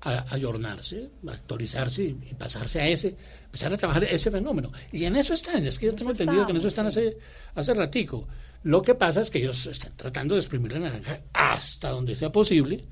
a 0.00 0.24
ayornarse, 0.34 1.10
actualizarse 1.26 2.04
y, 2.04 2.18
y 2.30 2.34
pasarse 2.34 2.80
a 2.80 2.88
ese, 2.88 3.16
empezar 3.44 3.72
a 3.72 3.76
trabajar 3.76 4.04
ese 4.04 4.30
fenómeno. 4.30 4.70
Y 4.92 5.04
en 5.04 5.16
eso 5.16 5.34
están, 5.34 5.66
es 5.66 5.78
que 5.78 5.86
yo 5.86 5.90
En 5.92 5.96
tengo 5.96 6.12
eso 6.12 6.22
entendido 6.22 6.46
que 6.46 6.52
en 6.52 6.58
eso 6.58 6.68
están 6.68 6.86
hace, 6.86 7.18
hace 7.54 7.74
ratico. 7.74 8.28
Lo 8.62 8.82
que 8.82 8.94
pasa 8.94 9.20
es 9.20 9.30
que 9.30 9.38
ellos 9.38 9.66
están 9.66 9.96
tratando 9.96 10.34
de 10.34 10.40
exprimir 10.40 10.72
la 10.72 10.80
naranja 10.80 11.22
hasta 11.32 11.90
donde 11.90 12.16
sea 12.16 12.30
posible 12.30 12.84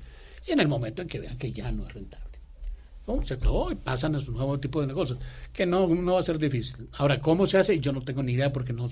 y 0.45 0.51
en 0.51 0.59
el 0.59 0.67
momento 0.67 1.01
en 1.01 1.07
que 1.07 1.19
vean 1.19 1.37
que 1.37 1.51
ya 1.51 1.71
no 1.71 1.87
es 1.87 1.93
rentable. 1.93 2.26
Se 3.23 3.35
acabó 3.35 3.71
y 3.71 3.75
pasan 3.75 4.15
a 4.15 4.19
su 4.19 4.33
nuevo 4.33 4.59
tipo 4.59 4.81
de 4.81 4.87
negocios, 4.87 5.17
que 5.53 5.65
no, 5.65 5.87
no 5.87 6.15
va 6.15 6.19
a 6.19 6.23
ser 6.23 6.37
difícil. 6.37 6.89
Ahora, 6.97 7.21
¿cómo 7.21 7.47
se 7.47 7.57
hace? 7.57 7.79
Yo 7.79 7.93
no 7.93 8.01
tengo 8.01 8.21
ni 8.21 8.33
idea 8.33 8.51
porque 8.51 8.73
no, 8.73 8.89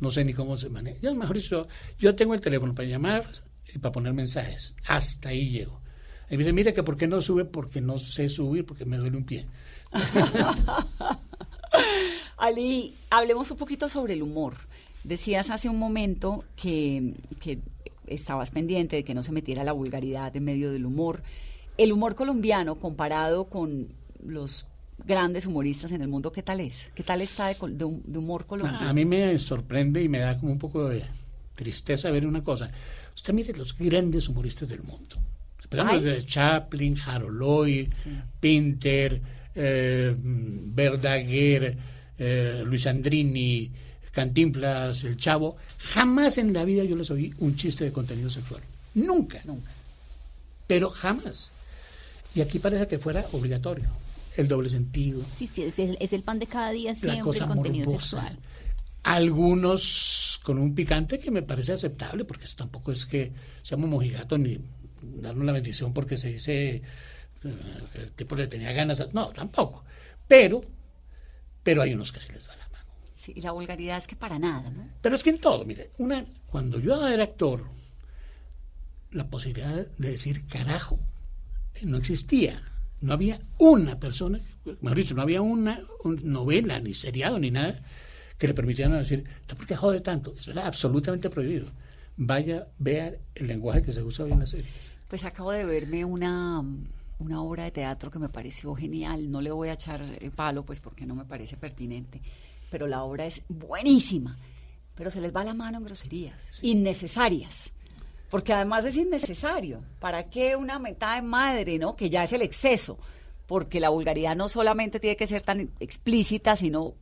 no 0.00 0.10
sé 0.10 0.24
ni 0.24 0.34
cómo 0.34 0.58
se 0.58 0.68
maneja. 0.68 0.98
Yo, 1.00 1.14
mejor 1.14 1.36
dicho, 1.36 1.68
yo 1.96 2.16
tengo 2.16 2.34
el 2.34 2.40
teléfono 2.40 2.74
para 2.74 2.88
llamar 2.88 3.24
y 3.72 3.78
para 3.78 3.92
poner 3.92 4.12
mensajes. 4.12 4.74
Hasta 4.88 5.28
ahí 5.28 5.50
llego. 5.50 5.80
Y 6.28 6.32
me 6.32 6.38
dice, 6.38 6.52
mire 6.52 6.74
que 6.74 6.82
por 6.82 6.96
qué 6.96 7.06
no 7.06 7.22
sube, 7.22 7.44
porque 7.44 7.80
no 7.80 7.96
sé 7.96 8.28
subir, 8.28 8.66
porque 8.66 8.84
me 8.84 8.96
duele 8.96 9.16
un 9.16 9.24
pie. 9.24 9.46
Ali, 12.36 12.96
hablemos 13.10 13.52
un 13.52 13.56
poquito 13.56 13.88
sobre 13.88 14.14
el 14.14 14.22
humor. 14.22 14.56
Decías 15.04 15.50
hace 15.50 15.68
un 15.68 15.78
momento 15.78 16.44
que, 16.56 17.14
que 17.38 17.60
estabas 18.08 18.50
pendiente 18.50 18.96
de 18.96 19.04
que 19.04 19.14
no 19.14 19.22
se 19.22 19.30
metiera 19.30 19.62
la 19.62 19.72
vulgaridad 19.72 20.36
en 20.36 20.44
medio 20.44 20.72
del 20.72 20.86
humor. 20.86 21.22
El 21.76 21.92
humor 21.92 22.14
colombiano 22.14 22.76
comparado 22.76 23.46
con 23.46 23.88
los 24.24 24.66
grandes 25.04 25.46
humoristas 25.46 25.90
en 25.92 26.02
el 26.02 26.08
mundo, 26.08 26.32
¿qué 26.32 26.42
tal 26.42 26.60
es? 26.60 26.84
¿Qué 26.94 27.02
tal 27.02 27.20
está 27.20 27.48
de, 27.48 27.54
de 27.54 28.00
de 28.04 28.18
humor 28.18 28.46
colombiano? 28.46 28.88
A, 28.88 28.92
mí 28.92 29.04
me 29.04 29.38
sorprende 29.38 30.02
y 30.02 30.08
me 30.08 30.20
da 30.20 30.38
como 30.38 30.52
un 30.52 30.58
poco 30.58 30.88
de 30.88 31.02
tristeza 31.54 32.10
ver 32.10 32.26
una 32.26 32.42
cosa. 32.42 32.70
Usted 33.14 33.32
mire 33.32 33.56
los 33.56 33.76
grandes 33.76 34.28
humoristas 34.28 34.68
del 34.68 34.82
mundo. 34.82 35.16
Empezamos 35.62 36.02
desde 36.04 36.26
Chaplin, 36.26 36.94
Jaroloy, 36.94 37.90
Pinter, 38.38 39.20
eh, 39.54 40.14
Verdaguer, 40.16 41.76
eh, 42.18 42.62
Luis 42.64 42.86
Andrini, 42.86 43.70
Cantinflas, 44.12 45.02
El 45.04 45.16
Chavo. 45.16 45.56
Jamás 45.78 46.38
en 46.38 46.52
la 46.52 46.64
vida 46.64 46.84
yo 46.84 46.94
les 46.96 47.10
oí 47.10 47.34
un 47.38 47.56
chiste 47.56 47.84
de 47.84 47.92
contenido 47.92 48.30
sexual. 48.30 48.62
Nunca. 48.94 49.40
Nunca. 49.44 49.70
Pero 50.66 50.90
jamás. 50.90 51.50
Y 52.34 52.40
aquí 52.40 52.58
parece 52.58 52.86
que 52.86 52.98
fuera 52.98 53.24
obligatorio. 53.32 53.88
El 54.36 54.48
doble 54.48 54.68
sentido, 54.68 55.22
Sí, 55.38 55.46
sí, 55.46 55.62
es 55.62 55.78
el, 55.78 55.96
es 56.00 56.12
el 56.12 56.22
pan 56.24 56.40
de 56.40 56.48
cada 56.48 56.70
día 56.72 56.90
la 56.90 56.96
siempre, 56.96 57.20
cosa 57.22 57.44
el 57.44 57.50
contenido 57.52 57.86
morbosa. 57.86 58.00
sexual. 58.20 58.38
Algunos 59.04 60.40
con 60.42 60.58
un 60.58 60.74
picante 60.74 61.20
que 61.20 61.30
me 61.30 61.42
parece 61.42 61.72
aceptable, 61.72 62.24
porque 62.24 62.44
eso 62.46 62.56
tampoco 62.56 62.90
es 62.90 63.06
que 63.06 63.32
seamos 63.62 63.88
mojigatos 63.88 64.38
ni 64.40 64.58
darnos 65.02 65.44
la 65.44 65.52
bendición 65.52 65.92
porque 65.92 66.16
se 66.16 66.30
dice 66.30 66.76
eh, 66.76 66.82
que 67.92 68.00
el 68.02 68.10
tipo 68.12 68.34
le 68.34 68.48
tenía 68.48 68.72
ganas. 68.72 69.00
a- 69.00 69.08
No, 69.12 69.28
tampoco. 69.28 69.84
Pero, 70.26 70.62
pero 71.62 71.82
hay 71.82 71.94
unos 71.94 72.10
que 72.10 72.18
se 72.20 72.32
les 72.32 72.48
va 72.48 72.56
la 72.56 72.68
mano. 72.70 72.84
Sí, 73.14 73.32
y 73.36 73.40
la 73.40 73.52
vulgaridad 73.52 73.98
es 73.98 74.06
que 74.08 74.16
para 74.16 74.38
nada, 74.40 74.68
¿no? 74.70 74.88
Pero 75.00 75.14
es 75.14 75.22
que 75.22 75.30
en 75.30 75.38
todo, 75.38 75.64
mire, 75.64 75.90
una, 75.98 76.24
cuando 76.46 76.80
yo 76.80 77.06
era 77.06 77.22
actor, 77.22 77.64
la 79.12 79.28
posibilidad 79.28 79.86
de 79.86 80.10
decir 80.10 80.44
carajo 80.46 80.98
no 81.82 81.96
existía. 81.98 82.62
No 83.00 83.12
había 83.12 83.40
una 83.58 83.98
persona, 83.98 84.40
mejor 84.80 84.96
dicho, 84.96 85.14
no 85.14 85.22
había 85.22 85.42
una 85.42 85.80
un- 86.04 86.20
novela, 86.24 86.80
ni 86.80 86.94
seriado, 86.94 87.38
ni 87.38 87.50
nada 87.50 87.80
que 88.38 88.48
le 88.48 88.54
permitieran 88.54 88.92
decir, 88.98 89.24
¿usted 89.42 89.56
por 89.56 89.66
qué 89.66 89.76
jode 89.76 90.00
tanto? 90.00 90.34
Eso 90.38 90.50
era 90.52 90.66
absolutamente 90.66 91.30
prohibido. 91.30 91.66
Vaya, 92.16 92.66
vea 92.78 93.14
el 93.34 93.46
lenguaje 93.46 93.82
que 93.82 93.92
se 93.92 94.02
usa 94.02 94.24
hoy 94.24 94.32
en 94.32 94.40
las 94.40 94.50
series. 94.50 94.68
Pues 95.08 95.24
acabo 95.24 95.52
de 95.52 95.64
verme 95.64 96.04
una, 96.04 96.62
una 97.18 97.42
obra 97.42 97.64
de 97.64 97.70
teatro 97.70 98.10
que 98.10 98.18
me 98.18 98.28
pareció 98.28 98.74
genial. 98.74 99.30
No 99.30 99.40
le 99.40 99.50
voy 99.50 99.68
a 99.68 99.74
echar 99.74 100.00
el 100.02 100.30
palo, 100.30 100.64
pues 100.64 100.80
porque 100.80 101.06
no 101.06 101.14
me 101.14 101.24
parece 101.24 101.56
pertinente. 101.56 102.20
Pero 102.70 102.86
la 102.86 103.02
obra 103.02 103.26
es 103.26 103.42
buenísima. 103.48 104.36
Pero 104.96 105.10
se 105.10 105.20
les 105.20 105.34
va 105.34 105.44
la 105.44 105.54
mano 105.54 105.78
en 105.78 105.84
groserías. 105.84 106.34
Innecesarias. 106.62 107.70
Porque 108.34 108.52
además 108.52 108.84
es 108.84 108.96
innecesario. 108.96 109.80
¿Para 110.00 110.24
qué 110.24 110.56
una 110.56 110.80
mentada 110.80 111.14
de 111.14 111.22
madre, 111.22 111.78
no? 111.78 111.94
Que 111.94 112.10
ya 112.10 112.24
es 112.24 112.32
el 112.32 112.42
exceso. 112.42 112.98
Porque 113.46 113.78
la 113.78 113.90
vulgaridad 113.90 114.34
no 114.34 114.48
solamente 114.48 114.98
tiene 114.98 115.14
que 115.14 115.28
ser 115.28 115.42
tan 115.42 115.70
explícita, 115.78 116.56
sino 116.56 116.96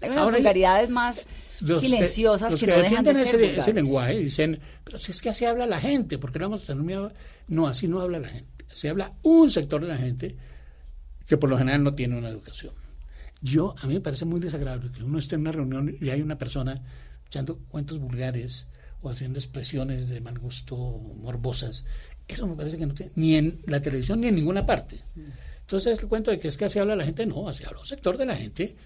hay 0.00 0.10
unas 0.10 0.22
Ahora 0.22 0.36
vulgaridades 0.36 0.88
más 0.88 1.24
Los 1.60 1.80
silenciosas 1.80 2.52
los 2.52 2.60
que, 2.60 2.68
no 2.68 2.76
dejan 2.76 3.04
de 3.04 3.12
ser 3.12 3.22
ese, 3.22 3.34
ese 3.34 3.46
vulgares. 3.48 3.74
lenguaje 3.74 4.18
dicen, 4.18 4.60
pero 4.84 4.98
si 4.98 5.10
es 5.10 5.20
que 5.20 5.30
así 5.30 5.46
habla 5.46 5.66
la 5.66 5.80
gente, 5.80 6.16
¿por 6.16 6.30
qué 6.30 6.38
no 6.38 6.44
vamos 6.44 6.62
a 6.62 6.66
tener 6.68 6.84
miedo? 6.84 7.12
No, 7.48 7.66
así 7.66 7.88
no 7.88 8.00
habla 8.00 8.20
la 8.20 8.28
gente. 8.28 8.66
Se 8.68 8.88
habla 8.88 9.10
un 9.24 9.50
sector 9.50 9.82
de 9.82 9.88
la 9.88 9.96
gente 9.96 10.36
que 11.26 11.36
por 11.36 11.50
lo 11.50 11.58
general 11.58 11.82
no 11.82 11.96
tiene 11.96 12.16
una 12.16 12.28
educación. 12.28 12.72
Yo, 13.42 13.74
a 13.80 13.86
mí 13.88 13.94
me 13.94 14.00
parece 14.00 14.26
muy 14.26 14.38
desagradable 14.38 14.92
que 14.92 15.02
uno 15.02 15.18
esté 15.18 15.34
en 15.34 15.40
una 15.40 15.50
reunión 15.50 15.96
y 16.00 16.10
hay 16.10 16.22
una 16.22 16.38
persona 16.38 16.80
echando 17.26 17.58
cuentos 17.68 17.98
vulgares 17.98 18.68
o 19.02 19.08
haciendo 19.10 19.38
expresiones 19.38 20.08
de 20.08 20.20
mal 20.20 20.38
gusto, 20.38 20.76
morbosas. 20.76 21.84
Eso 22.28 22.46
me 22.46 22.54
parece 22.54 22.76
que 22.78 22.86
no 22.86 22.94
tiene, 22.94 23.12
ni 23.16 23.34
en 23.36 23.60
la 23.66 23.80
televisión 23.82 24.20
ni 24.20 24.28
en 24.28 24.34
ninguna 24.36 24.64
parte. 24.66 25.02
Entonces, 25.60 25.98
el 25.98 26.08
cuento 26.08 26.30
de 26.30 26.38
que 26.40 26.48
es 26.48 26.56
que 26.56 26.64
así 26.66 26.78
habla 26.78 26.96
la 26.96 27.04
gente, 27.04 27.24
no, 27.26 27.48
así 27.48 27.64
habla 27.64 27.80
un 27.80 27.86
sector 27.86 28.16
de 28.18 28.26
la 28.26 28.36
gente 28.36 28.76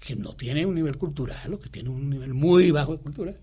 que 0.00 0.16
no 0.16 0.34
tiene 0.34 0.66
un 0.66 0.74
nivel 0.74 0.98
cultural 0.98 1.54
o 1.54 1.58
que 1.60 1.68
tiene 1.70 1.88
un 1.88 2.10
nivel 2.10 2.34
muy 2.34 2.70
bajo 2.70 2.96
de 2.96 3.02
cultura 3.02 3.34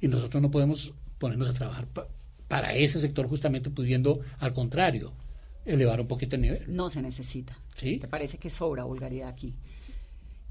y 0.00 0.08
nosotros 0.08 0.42
no 0.42 0.50
podemos 0.50 0.92
ponernos 1.18 1.48
a 1.48 1.54
trabajar 1.54 1.86
pa- 1.86 2.06
para 2.48 2.74
ese 2.74 3.00
sector 3.00 3.26
justamente 3.28 3.70
pudiendo, 3.70 4.20
al 4.38 4.52
contrario, 4.54 5.12
elevar 5.64 6.00
un 6.00 6.06
poquito 6.06 6.36
el 6.36 6.42
nivel. 6.42 6.64
No 6.68 6.90
se 6.90 7.00
necesita. 7.02 7.58
Sí. 7.74 7.98
Me 8.00 8.08
parece 8.08 8.36
que 8.38 8.50
sobra 8.50 8.84
vulgaridad 8.84 9.28
aquí. 9.28 9.54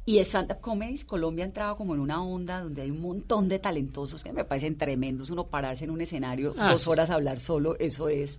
Y 0.06 0.20
stand-up 0.20 0.60
comedies, 0.60 1.06
Colombia 1.06 1.46
ha 1.46 1.48
entrado 1.48 1.78
como 1.78 1.94
en 1.96 2.02
una 2.02 2.22
onda 2.24 2.60
donde 2.62 2.82
hay 2.82 2.92
un 2.92 3.02
montón 3.02 3.48
de 3.48 3.60
talentosos 3.60 4.22
que 4.24 4.34
me 4.34 4.44
parecen 4.44 4.78
tremendos. 4.78 5.30
Uno 5.30 5.48
pararse 5.48 5.86
en 5.86 5.92
un 5.92 6.02
escenario 6.02 6.54
Ah, 6.58 6.74
dos 6.74 6.82
sí. 6.84 6.90
horas 6.90 7.10
a 7.10 7.14
hablar 7.16 7.40
solo, 7.40 7.78
eso 7.80 8.10
es 8.10 8.38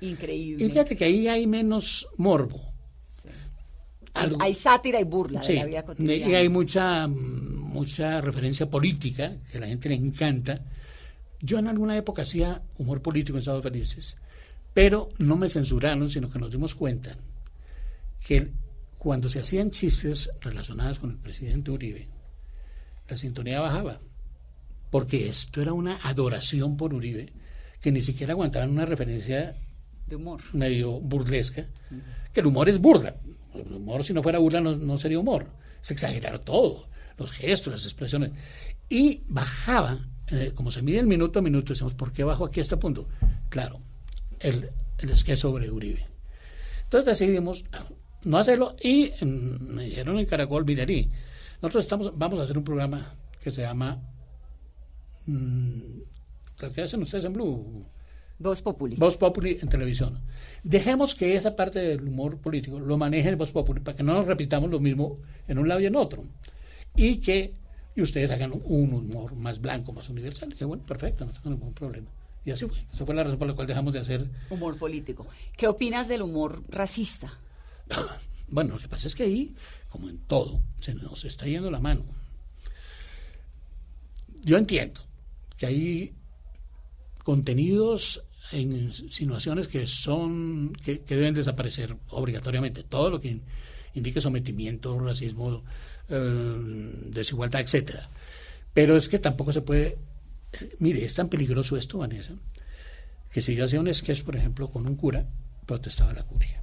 increíble. 0.00 0.64
Y 0.64 0.68
fíjate 0.70 0.96
que 0.96 1.04
ahí 1.04 1.26
hay 1.26 1.46
menos 1.46 2.06
morbo. 2.18 2.60
Algo- 4.14 4.36
Hay 4.40 4.54
sátira 4.54 5.00
y 5.00 5.04
burla 5.04 5.42
Sí, 5.42 5.54
de 5.54 5.58
la 5.60 5.64
vida 5.64 5.82
cotidiana. 5.84 6.30
y 6.30 6.34
hay 6.34 6.48
mucha, 6.48 7.08
mucha 7.08 8.20
referencia 8.20 8.68
política 8.68 9.36
que 9.50 9.56
a 9.58 9.60
la 9.62 9.66
gente 9.68 9.88
le 9.88 9.94
encanta. 9.96 10.60
Yo 11.40 11.58
en 11.58 11.66
alguna 11.66 11.96
época 11.96 12.22
hacía 12.22 12.62
humor 12.78 13.00
político 13.02 13.36
en 13.36 13.40
Estados 13.40 13.62
Felices, 13.62 14.16
pero 14.74 15.08
no 15.18 15.34
me 15.36 15.48
censuraron, 15.48 16.08
sino 16.10 16.30
que 16.30 16.38
nos 16.38 16.52
dimos 16.52 16.74
cuenta 16.74 17.16
que 18.24 18.52
cuando 19.02 19.28
se 19.28 19.40
hacían 19.40 19.72
chistes 19.72 20.30
relacionados 20.42 21.00
con 21.00 21.10
el 21.10 21.16
presidente 21.16 21.72
Uribe, 21.72 22.06
la 23.08 23.16
sintonía 23.16 23.58
bajaba, 23.58 23.98
porque 24.92 25.28
esto 25.28 25.60
era 25.60 25.72
una 25.72 25.98
adoración 26.04 26.76
por 26.76 26.94
Uribe, 26.94 27.32
que 27.80 27.90
ni 27.90 28.00
siquiera 28.00 28.34
aguantaban 28.34 28.70
una 28.70 28.86
referencia 28.86 29.56
De 30.06 30.14
humor. 30.14 30.40
medio 30.52 31.00
burlesca, 31.00 31.66
que 32.32 32.38
el 32.38 32.46
humor 32.46 32.68
es 32.68 32.78
burla. 32.78 33.16
El 33.52 33.72
humor, 33.72 34.04
si 34.04 34.12
no 34.12 34.22
fuera 34.22 34.38
burla, 34.38 34.60
no, 34.60 34.76
no 34.76 34.96
sería 34.96 35.18
humor. 35.18 35.48
Es 35.82 35.90
exagerar 35.90 36.38
todo, 36.38 36.86
los 37.18 37.32
gestos, 37.32 37.72
las 37.72 37.84
expresiones. 37.84 38.30
Y 38.88 39.22
bajaba, 39.26 39.98
eh, 40.28 40.52
como 40.54 40.70
se 40.70 40.80
mide 40.80 41.00
el 41.00 41.08
minuto 41.08 41.40
a 41.40 41.42
minuto, 41.42 41.72
decimos, 41.72 41.94
¿por 41.94 42.12
qué 42.12 42.22
bajo 42.22 42.44
aquí 42.44 42.60
a 42.60 42.62
este 42.62 42.76
punto? 42.76 43.08
Claro, 43.48 43.80
el, 44.38 44.70
el 44.98 45.10
esquema 45.10 45.36
sobre 45.36 45.72
Uribe. 45.72 46.06
Entonces 46.84 47.18
decidimos 47.18 47.64
no 48.24 48.38
hacerlo 48.38 48.76
y 48.82 49.12
me 49.22 49.84
dijeron 49.84 50.18
en 50.18 50.26
Caracol, 50.26 50.64
Virarí, 50.64 51.10
nosotros 51.60 51.84
estamos, 51.84 52.18
vamos 52.18 52.40
a 52.40 52.42
hacer 52.44 52.58
un 52.58 52.64
programa 52.64 53.14
que 53.42 53.50
se 53.50 53.62
llama, 53.62 54.00
mm, 55.26 55.80
lo 56.60 56.72
que 56.72 56.82
hacen 56.82 57.02
ustedes 57.02 57.24
en 57.24 57.32
Blue, 57.32 57.86
Voz 58.38 58.62
Populi. 58.62 58.96
Voz 58.96 59.16
Populi 59.16 59.58
en 59.60 59.68
televisión. 59.68 60.20
Dejemos 60.64 61.14
que 61.14 61.36
esa 61.36 61.54
parte 61.54 61.78
del 61.78 62.06
humor 62.08 62.38
político 62.38 62.80
lo 62.80 62.96
maneje 62.96 63.28
el 63.28 63.36
Voz 63.36 63.52
Populi 63.52 63.80
para 63.80 63.96
que 63.96 64.02
no 64.02 64.14
nos 64.14 64.26
repitamos 64.26 64.70
lo 64.70 64.80
mismo 64.80 65.18
en 65.48 65.58
un 65.58 65.68
lado 65.68 65.80
y 65.80 65.86
en 65.86 65.96
otro. 65.96 66.24
Y 66.96 67.18
que 67.18 67.54
y 67.94 68.00
ustedes 68.00 68.30
hagan 68.30 68.52
un 68.52 68.94
humor 68.94 69.34
más 69.34 69.60
blanco, 69.60 69.92
más 69.92 70.08
universal. 70.08 70.54
Y 70.58 70.64
bueno, 70.64 70.82
perfecto, 70.84 71.24
no 71.24 71.32
tengo 71.32 71.50
ningún 71.50 71.74
problema. 71.74 72.08
Y 72.44 72.50
así 72.50 72.66
fue. 72.66 72.78
Esa 72.92 73.04
fue 73.04 73.14
la 73.14 73.22
razón 73.22 73.38
por 73.38 73.48
la 73.48 73.54
cual 73.54 73.66
dejamos 73.66 73.92
de 73.92 74.00
hacer. 74.00 74.28
Humor 74.50 74.78
político. 74.78 75.26
¿Qué 75.56 75.68
opinas 75.68 76.08
del 76.08 76.22
humor 76.22 76.62
racista? 76.68 77.38
Bueno, 78.48 78.74
lo 78.74 78.80
que 78.80 78.88
pasa 78.88 79.08
es 79.08 79.14
que 79.14 79.22
ahí, 79.22 79.54
como 79.88 80.10
en 80.10 80.18
todo, 80.26 80.60
se 80.78 80.94
nos 80.94 81.24
está 81.24 81.46
yendo 81.46 81.70
la 81.70 81.80
mano. 81.80 82.02
Yo 84.44 84.58
entiendo 84.58 85.00
que 85.56 85.66
hay 85.66 86.12
contenidos 87.24 88.22
e 88.50 88.60
insinuaciones 88.60 89.68
que 89.68 89.86
son 89.86 90.72
que, 90.84 90.98
deben 91.08 91.32
desaparecer 91.34 91.96
obligatoriamente. 92.10 92.82
Todo 92.82 93.08
lo 93.10 93.20
que 93.22 93.28
in- 93.28 93.42
indique 93.94 94.20
sometimiento, 94.20 94.98
racismo, 94.98 95.62
eh, 96.10 96.90
desigualdad, 97.06 97.62
etcétera. 97.62 98.10
Pero 98.74 98.96
es 98.96 99.08
que 99.08 99.18
tampoco 99.18 99.52
se 99.52 99.62
puede. 99.62 99.96
mire, 100.80 101.04
es 101.04 101.14
tan 101.14 101.28
peligroso 101.30 101.76
esto, 101.76 101.98
Vanessa, 101.98 102.34
que 103.32 103.40
si 103.40 103.54
yo 103.54 103.64
hacía 103.64 103.80
un 103.80 103.92
sketch, 103.94 104.24
por 104.24 104.36
ejemplo, 104.36 104.68
con 104.70 104.86
un 104.86 104.96
cura, 104.96 105.26
protestaba 105.64 106.12
la 106.12 106.24
curia. 106.24 106.61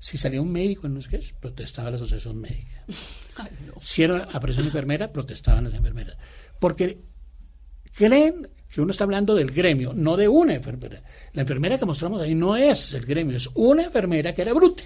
Si 0.00 0.18
salía 0.18 0.42
un 0.42 0.50
médico 0.50 0.88
en 0.88 0.94
los 0.94 1.06
que 1.06 1.20
protestaba 1.38 1.90
la 1.90 1.96
asociación 1.96 2.40
médica. 2.40 2.84
Si 3.80 4.02
era 4.02 4.28
apareció 4.34 4.60
una 4.60 4.68
enfermera, 4.68 5.10
protestaban 5.10 5.64
las 5.64 5.72
enfermeras. 5.72 6.18
Porque 6.58 6.98
creen 7.94 8.48
que 8.68 8.80
uno 8.82 8.90
está 8.90 9.04
hablando 9.04 9.34
del 9.34 9.50
gremio, 9.50 9.92
no 9.94 10.16
de 10.16 10.28
una 10.28 10.54
enfermera. 10.54 11.02
La 11.32 11.42
enfermera 11.42 11.78
que 11.78 11.86
mostramos 11.86 12.20
ahí 12.20 12.34
no 12.34 12.56
es 12.56 12.92
el 12.92 13.06
gremio, 13.06 13.36
es 13.36 13.48
una 13.54 13.84
enfermera 13.84 14.34
que 14.34 14.42
era 14.42 14.52
bruta. 14.52 14.84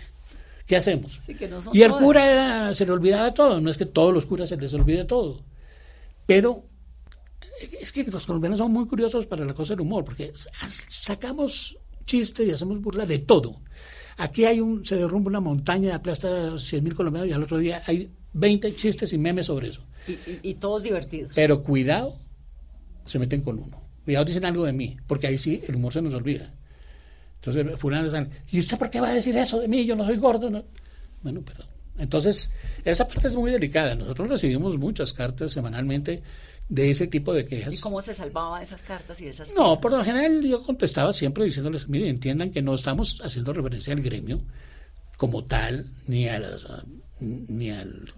¿Qué 0.66 0.76
hacemos? 0.76 1.20
y 1.72 1.82
el 1.82 1.92
cura 1.92 2.74
se 2.74 2.86
le 2.86 2.92
olvidaba 2.92 3.34
todo, 3.34 3.60
no 3.60 3.70
es 3.70 3.76
que 3.76 3.86
todos 3.86 4.14
los 4.14 4.24
curas 4.24 4.48
se 4.48 4.56
les 4.56 4.72
olvide 4.74 5.04
todo. 5.04 5.42
Pero 6.26 6.64
es 7.80 7.92
que 7.92 8.04
los 8.04 8.24
colombianos 8.24 8.58
son 8.58 8.72
muy 8.72 8.86
curiosos 8.86 9.26
para 9.26 9.44
la 9.44 9.54
cosa 9.54 9.74
del 9.74 9.82
humor, 9.82 10.04
porque 10.04 10.32
sacamos 10.88 11.76
chistes 12.04 12.46
y 12.46 12.50
hacemos 12.50 12.80
burla 12.80 13.04
de 13.04 13.18
todo. 13.18 13.60
Aquí 14.16 14.44
hay 14.44 14.60
un, 14.60 14.84
se 14.84 14.96
derrumba 14.96 15.28
una 15.28 15.40
montaña, 15.40 15.94
aplasta 15.94 16.28
100.000 16.52 16.94
colombianos 16.94 17.28
y 17.28 17.32
al 17.32 17.42
otro 17.42 17.58
día 17.58 17.82
hay 17.86 18.10
20 18.32 18.72
chistes 18.72 19.12
y 19.12 19.18
memes 19.18 19.46
sobre 19.46 19.68
eso. 19.68 19.82
Y, 20.42 20.54
todos 20.54 20.82
divertidos. 20.82 21.32
Pero 21.34 21.62
cuidado, 21.62 22.16
se 23.06 23.18
meten 23.18 23.40
con 23.40 23.58
uno. 23.58 23.80
Cuidado, 24.04 24.24
dicen 24.26 24.44
algo 24.44 24.64
de 24.64 24.72
mí, 24.72 24.96
porque 25.06 25.26
ahí 25.26 25.38
sí 25.38 25.62
el 25.66 25.76
humor 25.76 25.92
se 25.92 26.02
nos 26.02 26.12
olvida. 26.14 26.52
Entonces, 27.36 27.78
fulano 27.78 28.28
¿y 28.50 28.58
usted 28.58 28.78
por 28.78 28.90
qué 28.90 29.00
va 29.00 29.08
a 29.08 29.14
decir 29.14 29.36
eso 29.36 29.60
de 29.60 29.68
mí? 29.68 29.84
Yo 29.84 29.96
no 29.96 30.04
soy 30.04 30.16
gordo. 30.16 30.64
Bueno, 31.22 31.42
perdón. 31.42 31.66
Entonces, 31.98 32.50
esa 32.84 33.06
parte 33.06 33.28
es 33.28 33.36
muy 33.36 33.50
delicada. 33.50 33.94
Nosotros 33.94 34.28
recibimos 34.28 34.78
muchas 34.78 35.12
cartas 35.12 35.52
semanalmente 35.52 36.22
de 36.68 36.90
ese 36.90 37.06
tipo 37.06 37.32
de 37.32 37.46
quejas. 37.46 37.74
¿Y 37.74 37.78
cómo 37.78 38.00
se 38.00 38.14
salvaba 38.14 38.62
esas 38.62 38.82
cartas 38.82 39.20
y 39.20 39.26
esas 39.26 39.52
No, 39.54 39.80
por 39.80 39.92
lo 39.92 40.02
general 40.04 40.42
yo 40.42 40.62
contestaba 40.62 41.12
siempre 41.12 41.44
diciéndoles, 41.44 41.88
miren, 41.88 42.08
entiendan 42.08 42.50
que 42.50 42.62
no 42.62 42.74
estamos 42.74 43.20
haciendo 43.22 43.52
referencia 43.52 43.92
al 43.92 44.00
gremio 44.00 44.40
como 45.16 45.44
tal, 45.44 45.90
ni 46.06 46.28
a 46.28 46.38
las, 46.38 46.66
ni 47.20 47.70
al, 47.70 48.12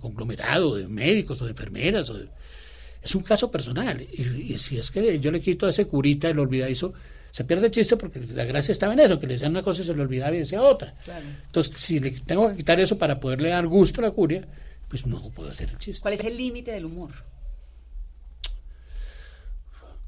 conglomerado 0.00 0.76
de 0.76 0.86
médicos 0.86 1.40
o 1.40 1.44
de 1.44 1.52
enfermeras. 1.52 2.10
es 3.02 3.14
un 3.14 3.22
caso 3.22 3.50
personal. 3.50 4.02
Y, 4.02 4.58
si 4.58 4.78
es 4.78 4.90
que 4.90 5.18
yo 5.18 5.30
le 5.30 5.40
quito 5.40 5.66
a 5.66 5.70
ese 5.70 5.86
curita 5.86 6.28
el 6.28 6.38
olvidadizo, 6.38 6.92
se 7.30 7.44
pierde 7.44 7.66
el 7.66 7.72
chiste 7.72 7.96
porque 7.96 8.20
la 8.20 8.44
gracia 8.44 8.72
estaba 8.72 8.92
en 8.92 9.00
eso, 9.00 9.18
que 9.18 9.26
le 9.26 9.34
decían 9.34 9.52
una 9.52 9.62
cosa 9.62 9.82
y 9.82 9.84
se 9.84 9.94
le 9.94 10.02
olvidaba 10.02 10.34
y 10.36 10.40
decía 10.40 10.60
otra. 10.62 10.94
Entonces, 11.46 11.74
si 11.78 12.00
le 12.00 12.10
tengo 12.10 12.50
que 12.50 12.56
quitar 12.56 12.78
eso 12.80 12.98
para 12.98 13.18
poderle 13.18 13.48
dar 13.48 13.66
gusto 13.66 14.00
a 14.00 14.04
la 14.04 14.10
curia, 14.10 14.46
pues 14.88 15.06
no 15.06 15.30
puedo 15.30 15.50
hacer 15.50 15.70
el 15.70 15.78
chiste. 15.78 16.02
¿Cuál 16.02 16.14
es 16.14 16.20
el 16.20 16.36
límite 16.36 16.72
del 16.72 16.84
humor? 16.84 17.10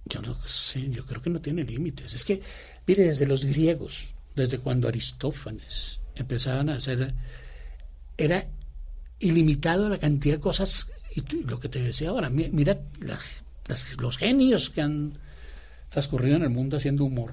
Yo 0.06 0.22
no 0.22 0.36
sé, 0.46 0.88
yo 0.90 1.04
creo 1.04 1.20
que 1.20 1.30
no 1.30 1.40
tiene 1.40 1.64
límites. 1.64 2.14
Es 2.14 2.25
que, 2.25 2.40
mire, 2.86 3.04
desde 3.04 3.26
los 3.26 3.44
griegos, 3.44 4.14
desde 4.34 4.58
cuando 4.58 4.88
Aristófanes 4.88 6.00
empezaban 6.14 6.68
a 6.68 6.76
hacer, 6.76 7.12
era 8.16 8.46
ilimitado 9.18 9.88
la 9.88 9.98
cantidad 9.98 10.36
de 10.36 10.40
cosas, 10.40 10.90
y 11.14 11.22
lo 11.42 11.58
que 11.58 11.68
te 11.68 11.80
decía 11.80 12.10
ahora, 12.10 12.30
mira 12.30 12.78
los 13.98 14.18
genios 14.18 14.70
que 14.70 14.82
han 14.82 15.18
transcurrido 15.88 16.36
en 16.36 16.42
el 16.42 16.50
mundo 16.50 16.76
haciendo 16.76 17.04
humor. 17.04 17.32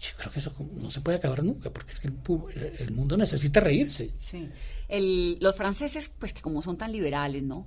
Yo 0.00 0.10
creo 0.18 0.32
que 0.32 0.40
eso 0.40 0.52
no 0.76 0.90
se 0.90 1.00
puede 1.00 1.18
acabar 1.18 1.42
nunca, 1.42 1.70
porque 1.70 1.92
es 1.92 2.00
que 2.00 2.08
el, 2.08 2.90
mundo 2.90 3.16
necesita 3.16 3.60
reírse. 3.60 4.10
Sí. 4.20 4.50
los 5.40 5.56
franceses, 5.56 6.10
pues 6.18 6.32
que 6.32 6.42
como 6.42 6.60
son 6.62 6.76
tan 6.76 6.92
liberales, 6.92 7.42
¿no? 7.42 7.66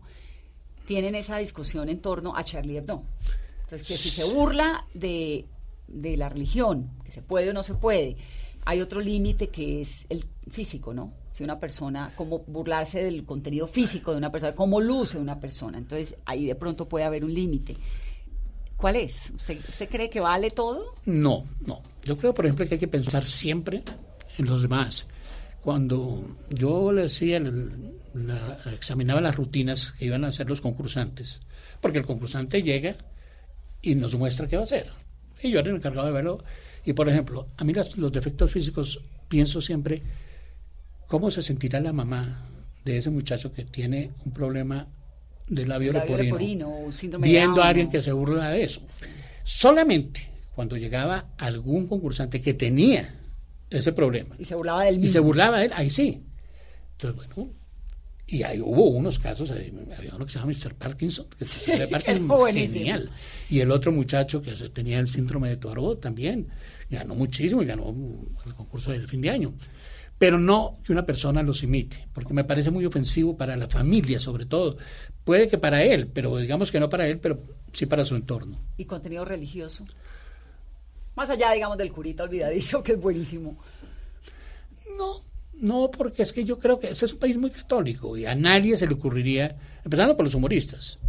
Tienen 0.86 1.16
esa 1.16 1.38
discusión 1.38 1.90
en 1.90 2.00
torno 2.00 2.38
a 2.38 2.44
Charlie 2.44 2.78
Hebdo. 2.78 3.04
Entonces, 3.68 3.86
que 3.86 3.98
si 3.98 4.10
se 4.10 4.24
burla 4.24 4.86
de, 4.94 5.46
la 5.90 6.30
religión, 6.30 6.90
que 7.04 7.12
se 7.12 7.22
puede 7.22 7.50
o 7.50 7.54
no 7.54 7.64
se 7.64 7.74
puede, 7.74 8.16
hay 8.64 8.80
otro 8.80 9.02
límite 9.02 9.50
que 9.50 9.82
es 9.82 10.06
el 10.08 10.24
físico, 10.50 10.94
¿no? 10.94 11.12
Si 11.34 11.44
una 11.44 11.60
persona, 11.60 12.14
como 12.16 12.40
burlarse 12.40 13.04
del 13.04 13.26
contenido 13.26 13.68
físico 13.68 14.12
de 14.12 14.20
una 14.20 14.32
persona, 14.32 14.56
cómo 14.56 14.80
luce 14.80 15.18
una 15.18 15.38
persona. 15.42 15.78
Entonces, 15.78 16.16
ahí 16.26 16.46
de 16.46 16.56
pronto 16.56 16.88
puede 16.88 17.04
haber 17.04 17.26
un 17.26 17.34
límite. 17.34 17.76
¿Cuál 18.78 18.96
es? 18.96 19.32
¿Usted, 19.36 19.60
¿Usted 19.68 19.90
cree 19.90 20.10
que 20.10 20.22
vale 20.22 20.52
todo? 20.52 20.96
No, 21.06 21.44
no. 21.66 21.82
Yo 22.06 22.16
creo, 22.16 22.34
por 22.34 22.46
ejemplo, 22.46 22.66
que 22.70 22.76
hay 22.76 22.80
que 22.80 22.88
pensar 22.88 23.26
siempre 23.26 23.84
en 24.38 24.46
los 24.46 24.62
demás. 24.62 25.08
Cuando 25.60 26.38
yo 26.52 26.94
le 26.94 27.02
decía, 27.02 27.42
examinaba 28.72 29.20
las 29.20 29.36
rutinas 29.36 29.92
que 29.92 30.06
iban 30.06 30.24
a 30.24 30.30
hacer 30.30 30.48
los 30.48 30.62
concursantes, 30.62 31.42
porque 31.82 31.98
el 31.98 32.06
concursante 32.06 32.62
llega 32.62 32.96
y 33.88 33.96
nos 33.96 34.16
muestra 34.16 34.48
qué 34.48 34.58
va 34.58 34.64
a 34.64 34.66
hacer. 34.66 34.88
Y 35.42 35.52
yo 35.52 35.60
era 35.60 35.70
el 35.70 35.78
encargado 35.78 36.08
de 36.08 36.14
verlo. 36.14 36.44
Y 36.86 36.94
por 36.94 37.08
ejemplo, 37.10 37.48
a 37.58 37.64
mí 37.64 37.74
los 37.96 38.12
defectos 38.12 38.52
físicos 38.52 39.02
pienso 39.28 39.62
siempre 39.62 40.02
cómo 41.08 41.32
se 41.32 41.42
sentirá 41.42 41.80
la 41.80 41.94
mamá 41.94 42.50
de 42.84 42.98
ese 42.98 43.10
muchacho 43.10 43.54
que 43.54 43.66
tiene 43.66 44.12
un 44.26 44.32
problema 44.32 44.88
de 45.48 45.66
labio, 45.66 45.94
leporino, 45.94 46.90
viendo 47.20 47.62
a 47.62 47.70
alguien 47.70 47.90
que 47.90 48.02
se 48.02 48.12
burla 48.12 48.52
de 48.52 48.64
eso. 48.64 48.82
Solamente 49.44 50.30
cuando 50.54 50.76
llegaba 50.76 51.30
algún 51.38 51.88
concursante 51.88 52.42
que 52.42 52.54
tenía 52.54 53.16
ese 53.70 53.94
problema 53.94 54.36
y 54.38 54.46
se 54.46 54.56
burlaba 54.56 54.84
de 54.84 54.90
él 54.90 54.96
mismo. 54.96 55.10
y 55.10 55.12
se 55.12 55.20
burlaba 55.20 55.60
de 55.60 55.66
él, 55.66 55.72
ahí 55.76 55.90
sí. 55.90 56.24
Entonces, 56.94 57.28
bueno, 57.36 57.52
y 58.30 58.44
ahí 58.44 58.60
hubo 58.60 58.90
unos 58.90 59.20
casos, 59.20 59.52
había 59.52 60.14
uno 60.14 60.26
que 60.26 60.32
se 60.34 60.40
llama 60.40 60.52
Mr. 60.52 60.76
Parkinson, 60.76 61.28
que 61.40 61.46
se 61.46 61.88
Parkinson 61.88 62.54
genial. 62.54 63.10
Y 63.50 63.62
el 63.62 63.72
otro 63.72 63.94
muchacho 63.94 64.42
que 64.42 64.52
tenía 64.70 65.00
el 65.00 65.08
síndrome 65.08 65.48
de 65.48 65.56
Tuaró 65.56 65.98
también, 65.98 66.50
ganó 66.90 67.16
muchísimo 67.16 67.62
y 67.62 67.66
ganó 67.66 67.96
el 68.46 68.54
concurso 68.54 68.92
del 68.92 69.08
fin 69.08 69.22
de 69.22 69.30
año. 69.30 69.54
Pero 70.20 70.40
no 70.40 70.80
que 70.84 70.92
una 70.92 71.06
persona 71.06 71.42
los 71.42 71.64
imite, 71.64 72.10
porque 72.14 72.34
me 72.34 72.44
parece 72.44 72.70
muy 72.70 72.86
ofensivo 72.86 73.38
para 73.38 73.56
la 73.56 73.70
familia, 73.70 74.20
sobre 74.20 74.46
todo. 74.46 74.78
Puede 75.24 75.48
que 75.48 75.58
para 75.58 75.84
él, 75.84 76.08
pero 76.08 76.36
digamos 76.38 76.72
que 76.72 76.82
no 76.82 76.90
para 76.90 77.08
él, 77.08 77.20
pero 77.20 77.40
sí 77.72 77.86
para 77.86 78.04
su 78.04 78.16
entorno. 78.16 78.60
¿Y 78.78 78.86
contenido 78.86 79.24
religioso? 79.24 79.86
Más 81.16 81.30
allá, 81.30 81.52
digamos, 81.52 81.78
del 81.78 81.94
curita 81.94 82.24
olvidadizo, 82.24 82.84
que 82.84 82.94
es 82.94 83.00
buenísimo. 83.00 83.58
No, 84.98 85.22
no, 85.60 85.90
porque 85.92 86.22
es 86.22 86.34
que 86.34 86.44
yo 86.44 86.60
creo 86.60 86.80
que 86.80 86.90
este 86.90 87.06
es 87.06 87.14
un 87.14 87.20
país 87.20 87.38
muy 87.38 87.50
católico 87.50 88.18
y 88.18 88.26
a 88.26 88.36
nadie 88.36 88.78
se 88.78 88.88
le 88.88 88.94
ocurriría, 88.94 89.56
empezando 89.84 90.16
por 90.16 90.26
los 90.26 90.36
humoristas, 90.36 91.00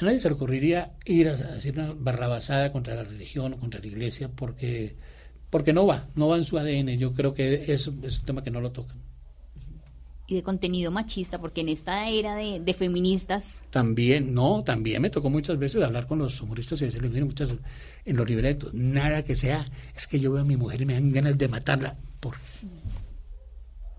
a 0.00 0.04
nadie 0.04 0.18
se 0.18 0.28
le 0.28 0.34
ocurriría 0.34 0.92
ir 1.04 1.28
a, 1.28 1.36
decir 1.36 1.78
una 1.78 1.94
barrabasada 1.96 2.72
contra 2.72 2.94
la 2.94 3.04
religión 3.04 3.54
o 3.54 3.58
contra 3.58 3.80
la 3.80 3.86
iglesia 3.86 4.28
porque, 4.28 4.96
porque 5.50 5.72
no 5.72 5.86
va, 5.86 6.08
no 6.16 6.28
va 6.28 6.36
en 6.36 6.44
su 6.44 6.58
ADN. 6.58 6.98
Yo 6.98 7.14
creo 7.14 7.32
que 7.32 7.72
es, 7.72 7.88
es 8.02 8.18
un 8.18 8.24
tema 8.24 8.42
que 8.42 8.50
no 8.50 8.60
lo 8.60 8.72
tocan. 8.72 8.96
Y 10.26 10.36
de 10.36 10.42
contenido 10.42 10.90
machista, 10.90 11.38
porque 11.38 11.60
en 11.60 11.68
esta 11.68 12.08
era 12.08 12.34
de, 12.34 12.74
feministas. 12.74 13.60
También, 13.70 14.32
no, 14.32 14.64
también 14.64 15.02
me 15.02 15.10
tocó 15.10 15.28
muchas 15.28 15.58
veces 15.58 15.82
hablar 15.82 16.06
con 16.06 16.18
los 16.18 16.40
humoristas 16.40 16.80
y 16.80 16.86
decirles, 16.86 17.10
miren, 17.10 17.26
muchas 17.26 17.50
en 18.06 18.16
los 18.16 18.28
libretos, 18.28 18.72
nada 18.72 19.22
que 19.22 19.36
sea, 19.36 19.70
es 19.94 20.06
que 20.06 20.18
yo 20.18 20.32
veo 20.32 20.42
a 20.42 20.46
mi 20.46 20.56
mujer 20.56 20.80
y 20.80 20.86
me 20.86 20.94
dan 20.94 21.12
ganas 21.12 21.36
de 21.36 21.46
matarla. 21.46 21.98
¿Por 22.20 22.36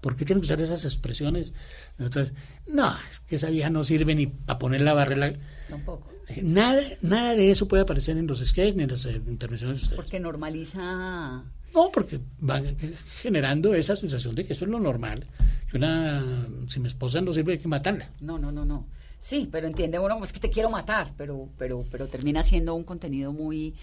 ¿Por 0.06 0.16
qué 0.16 0.24
tienen 0.24 0.42
que 0.42 0.46
usar 0.46 0.62
esas 0.62 0.86
expresiones? 0.86 1.52
Entonces, 1.98 2.32
no, 2.68 2.94
es 3.10 3.22
que 3.22 3.38
esa 3.38 3.50
vieja 3.50 3.72
no 3.72 3.84
sirve 3.84 4.14
ni 4.14 4.28
para 4.28 4.60
poner 4.60 4.82
la 4.82 4.94
barrera. 4.94 5.34
Tampoco. 5.68 6.12
Nada, 6.44 6.80
nada 7.02 7.34
de 7.34 7.50
eso 7.50 7.68
puede 7.68 7.82
aparecer 7.82 8.16
en 8.16 8.28
los 8.28 8.38
sketches 8.38 8.76
ni 8.76 8.84
en 8.84 8.92
las 8.92 9.04
eh, 9.08 9.20
intervenciones 9.26 9.78
de 9.78 9.82
ustedes. 9.82 9.96
Porque 9.96 10.20
normaliza. 10.20 11.44
No, 11.74 11.90
porque 11.92 12.20
van 12.40 12.78
generando 13.24 13.74
esa 13.74 13.96
sensación 13.96 14.36
de 14.36 14.46
que 14.46 14.54
eso 14.54 14.66
es 14.66 14.70
lo 14.70 14.80
normal. 14.80 15.26
Que 15.72 15.78
una, 15.78 16.24
si 16.68 16.80
mi 16.80 16.86
esposa 16.86 17.20
no 17.22 17.34
sirve, 17.34 17.54
hay 17.54 17.58
que 17.58 17.68
matarla. 17.68 18.08
No, 18.22 18.38
no, 18.38 18.52
no, 18.52 18.64
no. 18.64 18.86
Sí, 19.22 19.50
pero 19.52 19.66
entiende 19.66 19.98
uno, 19.98 20.24
es 20.24 20.32
que 20.32 20.40
te 20.40 20.52
quiero 20.52 20.70
matar, 20.70 21.14
pero, 21.18 21.50
pero, 21.58 21.84
pero 21.90 22.06
termina 22.10 22.44
siendo 22.44 22.76
un 22.76 22.84
contenido 22.84 23.34
muy, 23.34 23.74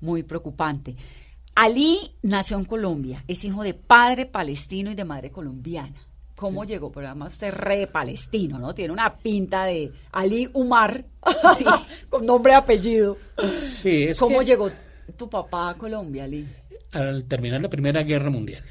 muy 0.00 0.24
preocupante. 0.24 0.96
Ali 1.60 2.12
nació 2.22 2.56
en 2.56 2.64
Colombia, 2.64 3.24
es 3.26 3.42
hijo 3.42 3.64
de 3.64 3.74
padre 3.74 4.26
palestino 4.26 4.92
y 4.92 4.94
de 4.94 5.04
madre 5.04 5.32
colombiana. 5.32 6.00
¿Cómo 6.36 6.64
llegó? 6.64 6.92
Pero 6.92 7.08
además 7.08 7.32
usted 7.32 7.48
es 7.48 7.54
re 7.54 7.88
palestino, 7.88 8.60
¿no? 8.60 8.76
Tiene 8.76 8.92
una 8.92 9.12
pinta 9.12 9.64
de 9.64 9.90
Ali 10.12 10.48
Umar, 10.52 11.04
con 12.08 12.24
nombre 12.24 12.52
y 12.52 12.54
apellido. 12.54 13.18
Sí, 13.58 14.04
es 14.04 14.20
¿Cómo 14.20 14.42
llegó 14.42 14.70
tu 15.16 15.28
papá 15.28 15.70
a 15.70 15.74
Colombia, 15.74 16.22
Ali? 16.22 16.46
Al 16.92 17.24
terminar 17.24 17.60
la 17.60 17.68
Primera 17.68 18.04
Guerra 18.04 18.30
Mundial, 18.30 18.62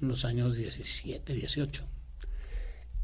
en 0.00 0.08
los 0.08 0.24
años 0.24 0.56
17, 0.56 1.30
18, 1.30 1.84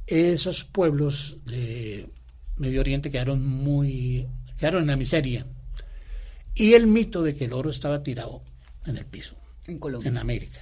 esos 0.07 0.65
pueblos 0.65 1.37
de 1.45 2.09
Medio 2.57 2.81
Oriente 2.81 3.11
quedaron 3.11 3.47
muy, 3.47 4.27
quedaron 4.57 4.81
en 4.81 4.89
la 4.89 4.97
miseria. 4.97 5.47
Y 6.55 6.73
el 6.73 6.87
mito 6.87 7.23
de 7.23 7.35
que 7.35 7.45
el 7.45 7.53
oro 7.53 7.69
estaba 7.69 8.03
tirado 8.03 8.45
en 8.87 8.97
el 8.97 9.07
piso. 9.07 9.37
En 9.67 9.79
Colombia. 9.79 10.09
En 10.09 10.19
América. 10.19 10.61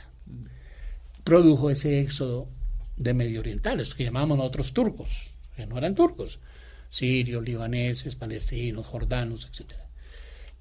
Produjo 1.25 1.71
ese 1.71 2.01
éxodo 2.01 2.49
de 2.97 3.15
medio 3.15 3.41
orientales, 3.41 3.95
que 3.95 4.05
llamábamos 4.05 4.39
nosotros 4.39 4.73
turcos, 4.73 5.31
que 5.55 5.67
no 5.67 5.79
eran 5.79 5.95
turcos, 5.95 6.41
sirios, 6.89 7.43
libaneses, 7.45 8.17
palestinos, 8.17 8.87
jordanos, 8.87 9.49
etc. 9.53 9.73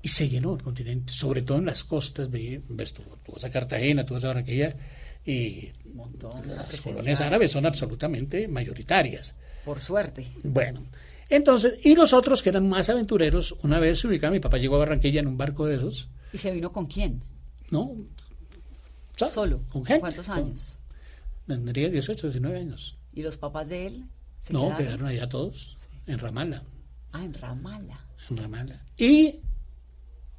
Y 0.01 0.09
se 0.09 0.29
llenó 0.29 0.55
el 0.55 0.61
continente, 0.61 1.13
sobre 1.13 1.41
todo 1.41 1.57
en 1.57 1.65
las 1.65 1.83
costas, 1.83 2.29
ves 2.29 2.93
tú, 2.93 3.03
tú 3.23 3.33
vas 3.33 3.43
a 3.43 3.49
Cartagena, 3.49 4.05
tú 4.05 4.13
vas 4.13 4.23
a 4.23 4.27
Barranquilla, 4.27 4.75
y 5.25 5.71
montón 5.93 6.47
de 6.47 6.55
las 6.55 6.79
colonias 6.79 7.19
árabes 7.19 7.51
son 7.51 7.65
absolutamente 7.65 8.47
mayoritarias. 8.47 9.35
Por 9.65 9.81
suerte. 9.81 10.27
Bueno, 10.43 10.85
entonces, 11.27 11.85
y 11.85 11.95
los 11.95 12.13
otros 12.13 12.41
que 12.41 12.49
eran 12.49 12.69
más 12.69 12.89
aventureros, 12.89 13.55
una 13.63 13.79
vez 13.79 13.99
se 13.99 14.07
ubicaban, 14.07 14.33
mi 14.33 14.39
papá 14.39 14.57
llegó 14.57 14.75
a 14.75 14.79
Barranquilla 14.79 15.19
en 15.19 15.27
un 15.27 15.37
barco 15.37 15.65
de 15.65 15.75
esos, 15.75 16.07
¿Y 16.33 16.37
se 16.37 16.51
vino 16.51 16.71
con 16.71 16.87
quién? 16.87 17.23
¿No? 17.71 17.91
Solo. 19.15 19.61
Con 19.69 19.85
gente. 19.85 19.99
¿Cuántos 20.01 20.27
con- 20.27 20.37
años? 20.37 20.79
Tendría 21.47 21.89
18, 21.89 22.27
19 22.27 22.59
años. 22.59 22.97
¿Y 23.13 23.23
los 23.23 23.37
papás 23.37 23.67
de 23.67 23.87
él? 23.87 24.05
se 24.41 24.53
No, 24.53 24.61
quedaron? 24.63 24.77
quedaron 24.85 25.07
allá 25.07 25.29
todos, 25.29 25.75
en 26.05 26.19
Ramala. 26.19 26.63
Ah, 27.11 27.23
en 27.25 27.33
Ramala. 27.33 27.99
en 28.29 28.37
Ramala. 28.37 28.81
Y 28.97 29.39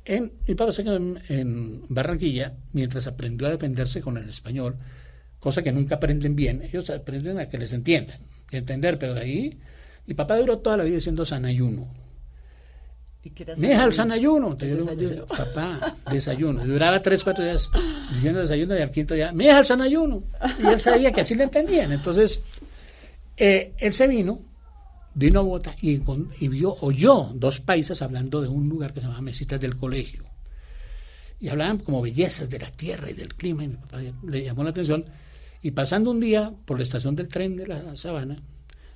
en, 0.04 0.32
mi 0.46 0.54
papá 0.54 0.72
se 0.72 0.84
quedó 0.84 0.96
en, 0.96 1.20
en 1.28 1.84
Barranquilla 1.88 2.54
mientras 2.72 3.06
aprendió 3.06 3.46
a 3.48 3.50
defenderse 3.50 4.00
con 4.00 4.16
el 4.16 4.28
español, 4.28 4.76
cosa 5.40 5.62
que 5.62 5.72
nunca 5.72 5.96
aprenden 5.96 6.36
bien. 6.36 6.62
Ellos 6.62 6.88
aprenden 6.90 7.38
a 7.38 7.48
que 7.48 7.58
les 7.58 7.72
entiendan, 7.72 8.20
y 8.50 8.56
entender, 8.56 8.98
pero 8.98 9.14
de 9.14 9.20
ahí 9.20 9.58
mi 10.06 10.14
papá 10.14 10.36
duró 10.38 10.58
toda 10.58 10.76
la 10.78 10.84
vida 10.84 10.96
diciendo 10.96 11.24
sanayuno. 11.26 11.92
¿Y 13.28 13.30
qué 13.32 13.42
era 13.42 13.56
Me 13.56 13.68
deja 13.68 13.84
el 13.84 13.92
Sanayuno? 13.92 14.48
sanayuno. 14.48 14.52
Entonces 14.52 14.78
yo 14.78 14.84
le 14.84 14.96
decía, 14.96 15.24
papá, 15.26 15.96
desayuno. 16.10 16.64
Y 16.64 16.68
duraba 16.68 17.02
tres, 17.02 17.22
cuatro 17.22 17.44
días 17.44 17.70
diciendo 18.12 18.40
desayuno 18.40 18.76
y 18.76 18.80
al 18.80 18.90
quinto 18.90 19.14
día, 19.14 19.32
me 19.32 19.44
deja 19.44 19.58
el 19.58 19.64
sanayuno. 19.66 20.22
Y 20.62 20.66
él 20.66 20.80
sabía 20.80 21.12
que 21.12 21.20
así 21.20 21.34
le 21.34 21.44
entendían. 21.44 21.92
Entonces, 21.92 22.42
eh, 23.36 23.72
él 23.78 23.92
se 23.92 24.06
vino, 24.06 24.38
vino 25.14 25.40
a 25.40 25.42
Bogotá 25.42 25.74
y, 25.82 25.98
con- 25.98 26.30
y 26.40 26.48
vio, 26.48 26.74
oyó 26.80 27.30
dos 27.34 27.60
paisas 27.60 28.00
hablando 28.02 28.40
de 28.40 28.48
un 28.48 28.68
lugar 28.68 28.92
que 28.94 29.00
se 29.00 29.06
llamaba 29.06 29.22
Mesitas 29.22 29.60
del 29.60 29.76
Colegio. 29.76 30.24
Y 31.40 31.48
hablaban 31.48 31.78
como 31.78 32.02
bellezas 32.02 32.48
de 32.48 32.58
la 32.58 32.70
tierra 32.70 33.10
y 33.10 33.14
del 33.14 33.34
clima. 33.34 33.62
Y 33.64 33.68
mi 33.68 33.76
papá 33.76 33.98
le 34.26 34.42
llamó 34.42 34.64
la 34.64 34.70
atención. 34.70 35.04
Y 35.62 35.70
pasando 35.72 36.10
un 36.10 36.20
día 36.20 36.52
por 36.64 36.78
la 36.78 36.82
estación 36.84 37.14
del 37.14 37.28
tren 37.28 37.56
de 37.56 37.66
la 37.66 37.96
Sabana, 37.96 38.36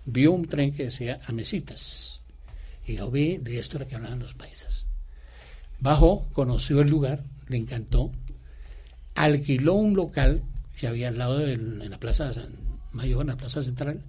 vio 0.07 0.33
un 0.33 0.47
tren 0.47 0.73
que 0.73 0.85
decía 0.85 1.21
a 1.27 1.33
Mesitas. 1.33 2.21
Y 2.87 2.99
vi 3.11 3.38
de 3.38 3.59
esto 3.59 3.77
era 3.77 3.87
que 3.87 3.95
hablaban 3.95 4.18
los 4.18 4.35
paisas. 4.35 4.87
Bajó, 5.81 6.29
conoció 6.33 6.81
el 6.81 6.88
lugar, 6.88 7.25
le 7.49 7.57
encantó, 7.57 8.12
alquiló 9.14 9.75
un 9.75 9.95
local 9.95 10.42
que 10.79 10.87
había 10.87 11.09
al 11.09 11.18
lado 11.18 11.38
del- 11.38 11.83
en 11.83 11.90
la 11.90 11.99
Plaza 11.99 12.33
Mayor, 12.92 13.23
en 13.23 13.29
la 13.29 13.37
Plaza 13.37 13.62
Central, 13.62 14.03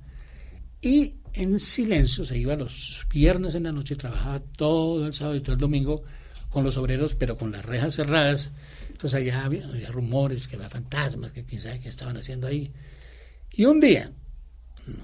y 0.82 1.16
en 1.34 1.60
silencio 1.60 2.26
se 2.26 2.38
iba 2.38 2.56
los 2.56 3.06
viernes 3.12 3.56
en 3.56 3.64
la 3.64 3.72
noche 3.72 3.96
trabajaba 3.96 4.40
todo 4.40 5.06
el 5.06 5.14
sábado 5.14 5.36
y 5.36 5.42
todo 5.42 5.54
el 5.54 5.60
domingo 5.62 6.04
con 6.50 6.64
los 6.64 6.78
obreros, 6.78 7.16
pero 7.16 7.38
con 7.38 7.52
las 7.52 7.66
rejas 7.66 7.96
cerradas. 7.96 8.52
Entonces 8.92 9.20
allá 9.20 9.46
había, 9.46 9.66
había 9.66 9.90
rumores 9.92 10.48
que 10.48 10.56
había 10.56 10.70
fantasmas, 10.70 11.32
que 11.34 11.44
quién 11.44 11.62
sabe 11.62 11.80
qué 11.80 11.90
estaban 11.90 12.18
haciendo 12.18 12.48
ahí. 12.48 12.72
Y 13.52 13.66
un 13.66 13.80
día, 13.80 14.12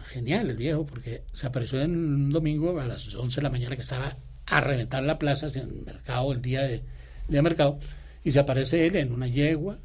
genial 0.08 0.50
el 0.50 0.58
viejo, 0.58 0.86
porque 0.86 1.24
se 1.34 1.48
apareció 1.48 1.82
en 1.82 1.92
un 1.96 2.30
domingo 2.30 2.80
a 2.80 2.86
las 2.86 3.14
11 3.14 3.36
de 3.38 3.44
la 3.44 3.50
mañana 3.50 3.76
que 3.76 3.82
estaba 3.82 4.18
a 4.46 4.62
reventar 4.62 5.04
la 5.04 5.20
plaza, 5.20 5.48
en 5.48 5.60
el 5.60 5.82
mercado, 5.86 6.32
el 6.34 6.42
día 6.42 6.64
de, 6.64 6.82
de 7.28 7.42
mercado, 7.42 7.80
y 8.24 8.32
se 8.32 8.40
aparece 8.40 8.88
él 8.88 8.96
en 8.96 9.14
una 9.14 9.28
yegua, 9.28 9.78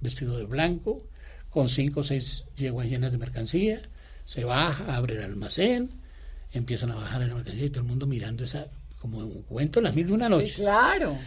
vestido 0.00 0.38
de 0.38 0.44
blanco, 0.44 1.06
con 1.50 1.68
cinco 1.68 2.00
o 2.00 2.04
seis 2.04 2.44
yeguas 2.56 2.86
llenas 2.88 3.12
de 3.12 3.18
mercancía, 3.18 3.82
se 4.24 4.44
baja, 4.44 4.96
abre 4.96 5.16
el 5.16 5.22
almacén, 5.22 5.90
empiezan 6.52 6.90
a 6.92 6.94
bajar 6.94 7.22
la 7.26 7.34
mercancía 7.34 7.66
y 7.66 7.70
todo 7.70 7.80
el 7.80 7.88
mundo 7.88 8.06
mirando 8.06 8.44
esa, 8.44 8.68
como 8.98 9.18
un 9.18 9.42
cuento, 9.42 9.80
las 9.80 9.94
mil 9.94 10.06
de 10.06 10.12
una 10.12 10.28
noche 10.28 10.46
Sí, 10.46 10.62
claro. 10.62 11.18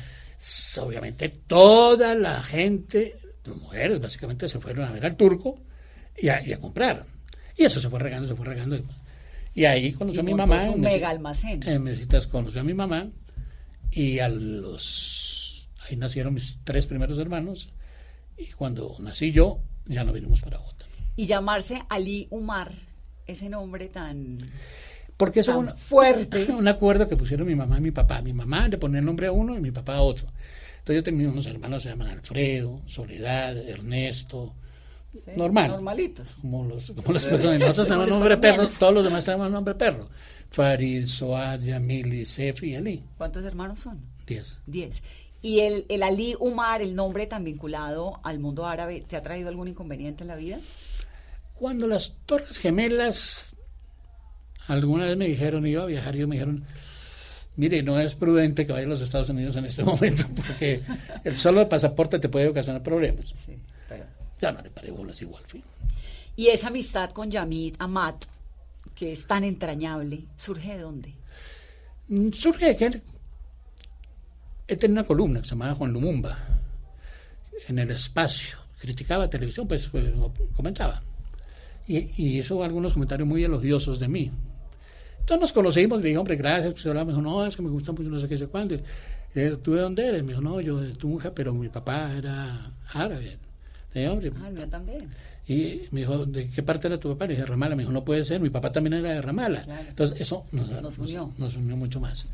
obviamente 0.82 1.30
toda 1.30 2.16
la 2.16 2.42
gente, 2.42 3.20
las 3.44 3.56
mujeres 3.58 4.00
básicamente 4.00 4.48
se 4.48 4.60
fueron 4.60 4.86
a 4.86 4.92
ver 4.92 5.06
al 5.06 5.16
turco 5.16 5.60
y 6.18 6.30
a, 6.30 6.46
y 6.46 6.54
a 6.54 6.60
comprar. 6.60 7.06
Y 7.58 7.64
eso 7.64 7.80
se 7.80 7.90
fue 7.90 8.00
regando, 8.00 8.28
se 8.28 8.36
fue 8.36 8.46
regando. 8.46 8.78
Y 9.54 9.66
ahí 9.66 9.94
conoció 9.94 10.22
Y 10.22 10.22
a 10.22 10.26
mi 10.26 10.34
mamá. 10.34 10.64
su 10.66 10.74
en 10.74 10.82
mega 10.82 11.10
almacén. 11.10 11.62
En 11.68 11.84
Mesitas 11.84 12.28
conoció 12.28 12.62
a 12.62 12.64
mi 12.64 12.74
mamá 12.74 13.08
y 13.92 14.20
a 14.20 14.28
los... 14.30 15.70
Ahí 15.88 15.96
nacieron 15.96 16.34
mis 16.34 16.58
tres 16.64 16.86
primeros 16.88 17.18
hermanos 17.20 17.70
y 18.38 18.48
cuando 18.48 18.96
nací 19.00 19.32
yo 19.32 19.60
ya 19.86 20.04
no 20.04 20.12
vinimos 20.12 20.42
para 20.42 20.58
Bogotá. 20.58 20.86
Y 21.16 21.28
llamarse 21.28 21.84
Ali 21.88 22.28
Umar, 22.32 22.74
ese 23.28 23.48
nombre 23.50 23.88
tan, 23.88 24.40
Porque 25.16 25.40
eso 25.42 25.54
tan 25.54 25.68
es 25.68 25.74
un, 25.74 25.78
fuerte. 25.78 26.46
un 26.52 26.68
acuerdo 26.68 27.08
que 27.08 27.16
pusieron 27.16 27.48
mi 27.48 27.56
mamá 27.56 27.78
y 27.78 27.82
mi 27.82 27.92
papá. 27.92 28.22
Mi 28.22 28.34
mamá 28.34 28.68
le 28.68 28.78
ponía 28.78 29.00
el 29.00 29.06
nombre 29.06 29.28
a 29.28 29.32
uno 29.32 29.56
y 29.56 29.62
mi 29.62 29.72
papá 29.72 29.96
a 29.96 30.02
otro. 30.02 30.28
Entonces 30.80 30.96
yo 30.98 31.04
tenía 31.04 31.30
unos 31.30 31.46
hermanos 31.46 31.84
que 31.84 31.90
se 31.90 31.96
llaman 31.96 32.10
Alfredo, 32.10 32.82
Soledad, 32.88 33.58
Ernesto, 33.58 34.54
Sí, 35.24 35.32
normal. 35.36 35.72
Normalitos. 35.72 36.36
como 36.42 36.66
los 36.66 36.92
como 36.92 37.14
las 37.14 37.26
personas. 37.26 37.60
Nosotros 37.60 37.88
tenemos 37.88 38.10
nombre 38.10 38.38
perro, 38.38 38.68
todos 38.68 38.94
los 38.94 39.04
demás 39.04 39.24
tenemos 39.24 39.52
nombre 39.52 39.76
perro. 39.76 40.08
Farid, 40.52 41.06
Soad, 41.06 41.62
Yamili, 41.62 42.26
Sefi 42.26 42.72
y 42.72 42.76
Ali. 42.76 43.04
¿Cuántos 43.18 43.44
hermanos 43.44 43.80
son? 43.80 44.00
Diez. 44.26 44.62
Diez. 44.66 45.02
¿Y 45.42 45.60
el, 45.60 45.86
el 45.90 46.02
Ali 46.02 46.36
Umar, 46.40 46.82
el 46.82 46.96
nombre 46.96 47.28
tan 47.28 47.44
vinculado 47.44 48.20
al 48.24 48.40
mundo 48.40 48.66
árabe, 48.66 49.04
te 49.08 49.16
ha 49.16 49.22
traído 49.22 49.50
algún 49.50 49.68
inconveniente 49.68 50.24
en 50.24 50.30
la 50.30 50.36
vida? 50.36 50.60
Cuando 51.54 51.88
las 51.88 52.16
Torres 52.26 52.58
Gemelas 52.58 53.56
alguna 54.68 55.06
vez 55.06 55.18
me 55.18 55.28
dijeron, 55.28 55.66
iba 55.68 55.84
a 55.84 55.86
viajar, 55.86 56.16
y 56.16 56.26
me 56.26 56.36
dijeron, 56.36 56.64
mire, 57.56 57.84
no 57.84 58.00
es 58.00 58.16
prudente 58.16 58.66
que 58.66 58.74
vaya 58.74 58.86
a 58.86 58.90
los 58.90 59.02
Estados 59.02 59.30
Unidos 59.30 59.56
en 59.56 59.66
este 59.66 59.84
momento, 59.86 60.24
porque 60.36 60.82
el 61.24 61.38
solo 61.38 61.68
pasaporte 61.70 62.20
te 62.20 62.30
puede 62.30 62.48
ocasionar 62.48 62.84
problemas. 62.84 63.34
Sí, 63.46 63.58
bolas 64.92 65.22
igual. 65.22 65.44
Y 66.36 66.48
esa 66.48 66.68
amistad 66.68 67.12
con 67.12 67.32
Yamid 67.32 67.76
Amat, 67.80 68.26
que 68.94 69.14
es 69.14 69.26
tan 69.26 69.44
entrañable, 69.44 70.26
¿surge 70.38 70.76
de 70.76 70.82
dónde? 70.82 71.14
Mm, 72.08 72.32
Surge 72.32 72.66
de 72.66 72.76
que 72.76 72.86
él, 72.86 73.02
él 74.68 74.78
tenía 74.78 75.00
una 75.00 75.08
columna 75.08 75.42
que 75.42 75.48
se 75.48 75.52
llamaba 75.52 75.76
Juan 75.76 75.94
Lumumba 75.94 76.38
en 77.68 77.80
el 77.80 77.92
espacio. 77.92 78.58
Criticaba 78.80 79.30
televisión, 79.30 79.68
pues, 79.68 79.88
pues, 79.88 80.06
comentaba. 80.56 81.02
Y, 81.88 81.98
y 82.22 82.40
hizo 82.40 82.64
algunos 82.64 82.94
comentarios 82.94 83.28
muy 83.28 83.44
elogiosos 83.44 84.00
de 84.00 84.08
mí. 84.08 84.32
Entonces 85.20 85.42
nos 85.42 85.54
conocimos, 85.54 86.02
le 86.02 86.10
dije, 86.10 86.18
hombre, 86.20 86.36
gracias. 86.36 86.74
Pues 86.74 86.86
hablaba, 86.86 87.06
me 87.06 87.12
dijo, 87.14 87.22
no, 87.22 87.46
es 87.46 87.56
que 87.56 87.62
me 87.64 87.70
gusta 87.70 87.92
mucho, 87.92 88.10
no 88.10 88.20
sé 88.20 88.28
qué, 88.28 88.38
sé 88.38 88.48
cuánto. 88.48 88.76
Eh, 89.34 89.58
¿Tú 89.62 89.74
de 89.74 89.82
dónde 89.82 90.08
eres? 90.08 90.22
Me 90.22 90.30
dijo, 90.30 90.42
no, 90.42 90.62
yo 90.62 90.80
de 90.80 90.94
Tunja, 90.94 91.34
pero 91.34 91.54
mi 91.54 91.68
papá 91.68 92.16
era 92.16 92.72
árabe. 92.94 93.38
Hombre, 94.10 94.32
Ah, 94.42 94.48
el 94.48 94.54
mío 94.54 94.68
también. 94.70 95.10
y 95.48 95.82
me 95.92 96.02
dijo, 96.02 96.26
¿de 96.26 96.50
qué 96.50 96.64
parte 96.64 96.88
era 96.88 97.00
tu 97.00 97.10
papá? 97.10 97.26
Le 97.28 97.34
dije, 97.36 97.46
Ramala. 97.46 97.76
Me 97.76 97.84
dijo, 97.84 97.94
no 97.94 98.04
puede 98.04 98.26
ser, 98.26 98.42
mi 98.42 98.50
papá 98.50 98.72
también 98.72 98.94
era 98.94 99.10
de 99.12 99.22
Ramala. 99.22 99.64
Claro. 99.64 99.86
Entonces, 99.90 100.20
eso 100.22 100.46
nos, 100.52 100.70
Nos 100.82 100.98
unió. 101.00 101.32
nos 101.38 101.56
unió 101.56 101.76
mucho 101.78 102.00
más. 102.00 102.26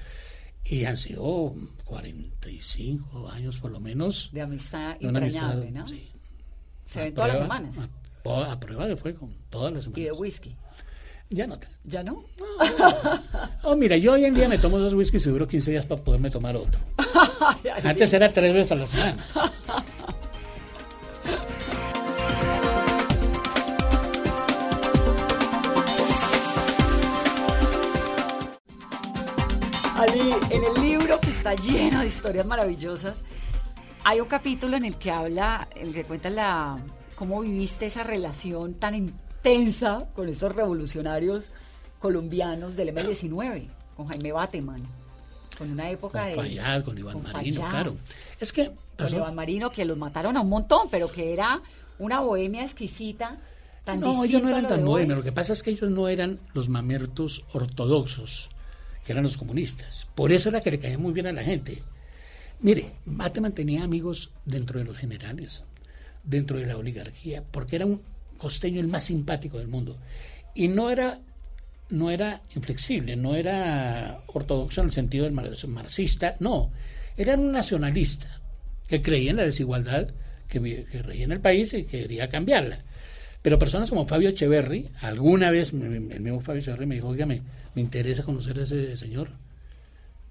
Y 0.63 0.86
han 0.86 0.97
sido 0.97 1.54
45 1.86 3.30
años 3.30 3.58
por 3.58 3.71
lo 3.71 3.80
menos. 3.80 4.30
De 4.32 4.41
amistad 4.41 4.97
de 5.00 5.08
entrañable, 5.08 5.67
amistad, 5.67 5.80
¿no? 5.82 5.88
sí, 5.88 6.08
Se 6.88 7.00
a 7.00 7.04
ven 7.06 7.13
todas 7.13 7.30
las 7.34 7.39
semanas. 7.41 7.78
A, 8.26 8.52
a 8.52 8.60
prueba 8.60 8.88
de 8.88 8.95
fuego, 8.95 9.30
todas 9.50 9.74
las 9.74 9.84
semanas. 9.84 10.00
Y 10.00 10.04
de 10.06 10.12
whisky. 10.12 10.56
Ya 11.30 11.47
no. 11.47 11.58
¿Ya 11.84 12.04
no? 12.04 12.24
Oh, 13.63 13.76
mira, 13.76 13.95
yo 13.95 14.13
hoy 14.13 14.26
en 14.26 14.34
día 14.34 14.50
me 14.50 14.58
tomo 14.58 14.78
dos 14.80 14.93
whiskies 14.95 15.26
y 15.28 15.30
duro 15.30 15.47
15 15.47 15.71
días 15.71 15.86
para 15.86 16.02
poderme 16.04 16.30
tomar 16.30 16.56
otro. 16.56 16.80
Antes 17.84 18.12
era 18.13 18.34
tres 18.34 18.52
veces 18.54 18.71
a 18.71 18.76
la 18.76 18.88
semana. 18.88 19.26
En 30.04 30.64
el 30.64 30.82
libro 30.82 31.20
que 31.20 31.30
está 31.30 31.54
lleno 31.54 32.00
de 32.00 32.08
historias 32.08 32.44
maravillosas, 32.44 33.22
hay 34.04 34.20
un 34.20 34.28
capítulo 34.28 34.76
en 34.76 34.86
el 34.86 34.96
que 34.96 35.12
habla, 35.12 35.68
en 35.76 35.90
el 35.90 35.94
que 35.94 36.06
cuenta 36.06 36.32
la, 36.32 36.80
cómo 37.14 37.42
viviste 37.42 37.86
esa 37.86 38.02
relación 38.02 38.74
tan 38.74 38.96
intensa 38.96 40.08
con 40.16 40.28
esos 40.28 40.56
revolucionarios 40.56 41.52
colombianos 42.00 42.76
del 42.76 42.90
M-19, 42.90 43.68
con 43.96 44.08
Jaime 44.08 44.32
Bateman, 44.32 44.82
con 45.56 45.70
una 45.70 45.92
época 45.92 46.22
Con 46.34 46.46
de... 46.46 46.82
Con 46.84 46.98
Iván 46.98 47.22
con 47.22 47.32
Marino, 47.32 47.62
claro. 47.62 47.96
Es 48.40 48.52
que 48.52 48.72
Con 48.98 49.14
Iván 49.14 49.36
Marino, 49.36 49.70
que 49.70 49.86
los 49.86 50.00
mataron 50.00 50.36
a 50.36 50.42
un 50.42 50.50
montón, 50.50 50.88
pero 50.90 51.12
que 51.12 51.32
era 51.32 51.62
una 52.00 52.22
bohemia 52.22 52.64
exquisita, 52.64 53.38
tan 53.84 54.00
No, 54.00 54.24
ellos 54.24 54.42
no 54.42 54.50
eran 54.50 54.68
tan 54.68 54.84
bohemios. 54.84 55.20
Lo 55.20 55.24
que 55.24 55.32
pasa 55.32 55.54
es 55.54 55.62
que 55.62 55.70
ellos 55.70 55.92
no 55.92 56.08
eran 56.08 56.40
los 56.56 56.70
mamertos 56.70 57.46
ortodoxos, 57.54 58.50
que 59.06 59.12
eran 59.12 59.24
los 59.24 59.38
comunistas. 59.38 60.08
Por 60.16 60.32
eso 60.32 60.50
era 60.50 60.62
que 60.62 60.72
le 60.72 60.80
caía 60.80 60.98
muy 60.98 61.14
bien 61.14 61.28
a 61.28 61.32
la 61.32 61.44
gente. 61.44 61.82
Mire, 62.60 62.94
Bateman 63.06 63.54
tenía 63.54 63.84
amigos 63.84 64.32
dentro 64.46 64.80
de 64.80 64.86
los 64.86 64.98
generales, 64.98 65.64
dentro 66.24 66.60
de 66.60 66.68
la 66.68 66.78
oligarquía, 66.78 67.44
porque 67.50 67.78
era 67.78 67.86
un 67.86 68.02
costeño 68.38 68.80
el 68.80 68.88
más 68.88 69.06
simpático 69.06 69.58
del 69.58 69.68
mundo. 69.68 69.98
Y 70.54 70.68
no 70.68 70.92
era, 70.92 71.20
no 71.90 72.12
era 72.12 72.42
inflexible, 72.56 73.16
no 73.16 73.36
era 73.36 74.22
ortodoxo 74.28 74.82
en 74.82 74.88
el 74.88 74.94
sentido 74.94 75.24
del 75.24 75.34
mar- 75.34 75.52
marxista, 75.68 76.36
no. 76.40 76.72
Era 77.18 77.36
un 77.36 77.52
nacionalista 77.52 78.28
que 78.88 79.02
creía 79.02 79.32
en 79.32 79.38
la 79.38 79.44
desigualdad 79.44 80.10
que, 80.48 80.86
que 80.92 81.02
regían 81.02 81.32
el 81.32 81.40
país 81.40 81.74
y 81.74 81.84
que 81.84 82.02
quería 82.02 82.30
cambiarla. 82.30 82.84
Pero 83.42 83.58
personas 83.58 83.90
como 83.90 84.08
Fabio 84.08 84.30
Echeverry, 84.30 84.90
alguna 85.02 85.50
vez 85.50 85.72
el 85.74 85.80
mismo 86.22 86.42
Fabio 86.42 86.62
Echeverry 86.62 86.86
me 86.86 86.96
dijo, 86.96 87.08
oiga, 87.08 87.26
me, 87.26 87.42
me 87.74 87.82
interesa 87.82 88.24
conocer 88.24 88.60
a 88.60 88.64
ese 88.64 88.96
señor. 88.98 89.30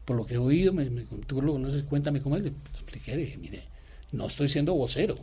Por 0.05 0.17
lo 0.17 0.27
que 0.27 0.35
he 0.35 0.39
oído, 0.39 0.73
me, 0.73 0.89
me- 0.91 1.03
tú 1.27 1.43
lo 1.43 1.53
conoces, 1.53 1.83
cuéntame 1.85 2.21
cómo 2.21 2.37
es. 2.37 2.43
Le 2.43 2.53
expliqué, 2.73 3.13
le 3.17 3.23
dije, 3.23 3.37
mire, 3.39 3.63
no 4.13 4.27
estoy 4.27 4.49
siendo 4.49 4.75
vocero, 4.75 5.17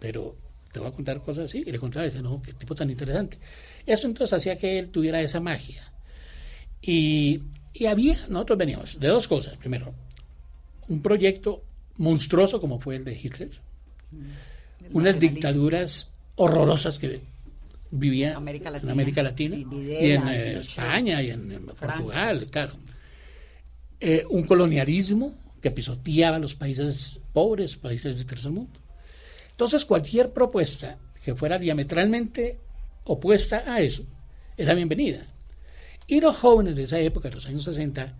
pero 0.00 0.36
te 0.72 0.80
voy 0.80 0.88
a 0.88 0.92
contar 0.92 1.22
cosas 1.22 1.46
así. 1.46 1.62
Y 1.66 1.72
le 1.72 1.78
contaba, 1.78 2.04
decía, 2.04 2.20
no, 2.22 2.42
qué 2.42 2.52
tipo 2.52 2.74
tan 2.74 2.90
interesante. 2.90 3.38
Eso 3.86 4.06
entonces 4.06 4.36
hacía 4.36 4.58
que 4.58 4.78
él 4.78 4.88
tuviera 4.90 5.20
esa 5.20 5.40
magia. 5.40 5.82
Y, 6.82 7.40
y 7.72 7.86
había, 7.86 8.18
nosotros 8.28 8.58
veníamos 8.58 9.00
de 9.00 9.08
dos 9.08 9.26
cosas. 9.28 9.56
Primero, 9.56 9.94
un 10.88 11.00
proyecto 11.00 11.62
monstruoso 11.96 12.60
como 12.60 12.78
fue 12.80 12.96
el 12.96 13.04
de 13.04 13.14
Hitler, 13.14 13.50
unas 14.92 15.14
nacionalismo. 15.14 15.18
dictaduras 15.30 16.10
horrorosas 16.36 16.98
que 16.98 17.20
vivía 17.90 18.36
América 18.36 18.70
en. 18.70 18.88
América 18.88 19.22
Latina 19.22 19.56
Sí, 19.56 19.66
y 19.70 20.10
en 20.10 20.28
eh, 20.28 20.58
España 20.58 21.22
y 21.22 21.30
en. 21.30 21.66
Portugal, 21.66 22.48
claro. 22.50 22.72
Eh, 24.00 24.24
un 24.28 24.44
colonialismo 24.44 25.34
que 25.62 25.70
pisoteaba 25.70 26.36
a 26.36 26.40
los 26.40 26.54
países 26.54 27.18
pobres, 27.32 27.76
países 27.76 28.16
del 28.16 28.26
tercer 28.26 28.50
mundo. 28.50 28.80
Entonces, 29.50 29.84
cualquier 29.84 30.32
propuesta 30.32 30.98
que 31.24 31.34
fuera 31.34 31.58
diametralmente 31.58 32.58
opuesta 33.04 33.62
a 33.66 33.80
eso 33.80 34.04
era 34.56 34.74
bienvenida. 34.74 35.26
Y 36.06 36.20
los 36.20 36.36
jóvenes 36.36 36.76
de 36.76 36.84
esa 36.84 36.98
época, 36.98 37.28
de 37.28 37.36
los 37.36 37.46
años 37.46 37.62
60, 37.62 38.14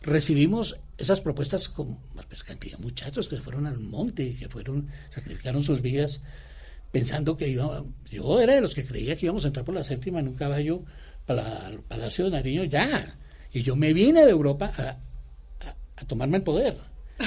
recibimos 0.00 0.78
esas 0.96 1.20
propuestas 1.20 1.68
con 1.68 1.98
pues, 2.28 2.42
cantidad 2.42 2.78
de 2.78 2.84
muchachos 2.84 3.28
que 3.28 3.36
se 3.36 3.42
fueron 3.42 3.66
al 3.66 3.78
monte, 3.78 4.36
que 4.36 4.48
fueron, 4.48 4.88
sacrificaron 5.10 5.62
sus 5.62 5.82
vidas 5.82 6.20
pensando 6.90 7.36
que 7.36 7.48
iba, 7.48 7.84
yo 8.10 8.40
era 8.40 8.54
de 8.54 8.60
los 8.60 8.74
que 8.74 8.84
creía 8.84 9.16
que 9.16 9.26
íbamos 9.26 9.44
a 9.44 9.48
entrar 9.48 9.64
por 9.64 9.74
la 9.74 9.84
séptima 9.84 10.20
en 10.20 10.28
un 10.28 10.34
caballo 10.34 10.82
para 11.26 11.68
el 11.68 11.80
Palacio 11.80 12.26
de 12.26 12.30
Nariño 12.32 12.64
ya. 12.64 13.16
Y 13.52 13.62
yo 13.62 13.76
me 13.76 13.92
vine 13.92 14.24
de 14.24 14.30
Europa 14.30 14.72
a, 14.76 14.82
a- 15.66 15.76
a 15.96 16.04
tomarme 16.06 16.38
el 16.38 16.42
poder. 16.42 16.76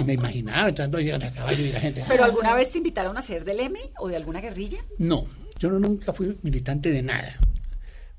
Y 0.00 0.04
me 0.04 0.14
imaginaba 0.14 0.68
entrando 0.70 0.96
ahí 0.98 1.10
en 1.10 1.20
el 1.22 1.32
caballo 1.32 1.64
y 1.64 1.70
la 1.72 1.80
gente. 1.80 2.04
¿Pero 2.08 2.22
"Ah". 2.24 2.26
alguna 2.26 2.54
vez 2.54 2.72
te 2.72 2.78
invitaron 2.78 3.16
a 3.16 3.22
ser 3.22 3.44
del 3.44 3.60
M 3.60 3.78
o 3.98 4.08
de 4.08 4.16
alguna 4.16 4.40
guerrilla? 4.40 4.78
No, 4.98 5.26
yo 5.58 5.70
no- 5.70 5.78
nunca 5.78 6.12
fui 6.14 6.36
militante 6.42 6.90
de 6.90 7.02
nada. 7.02 7.38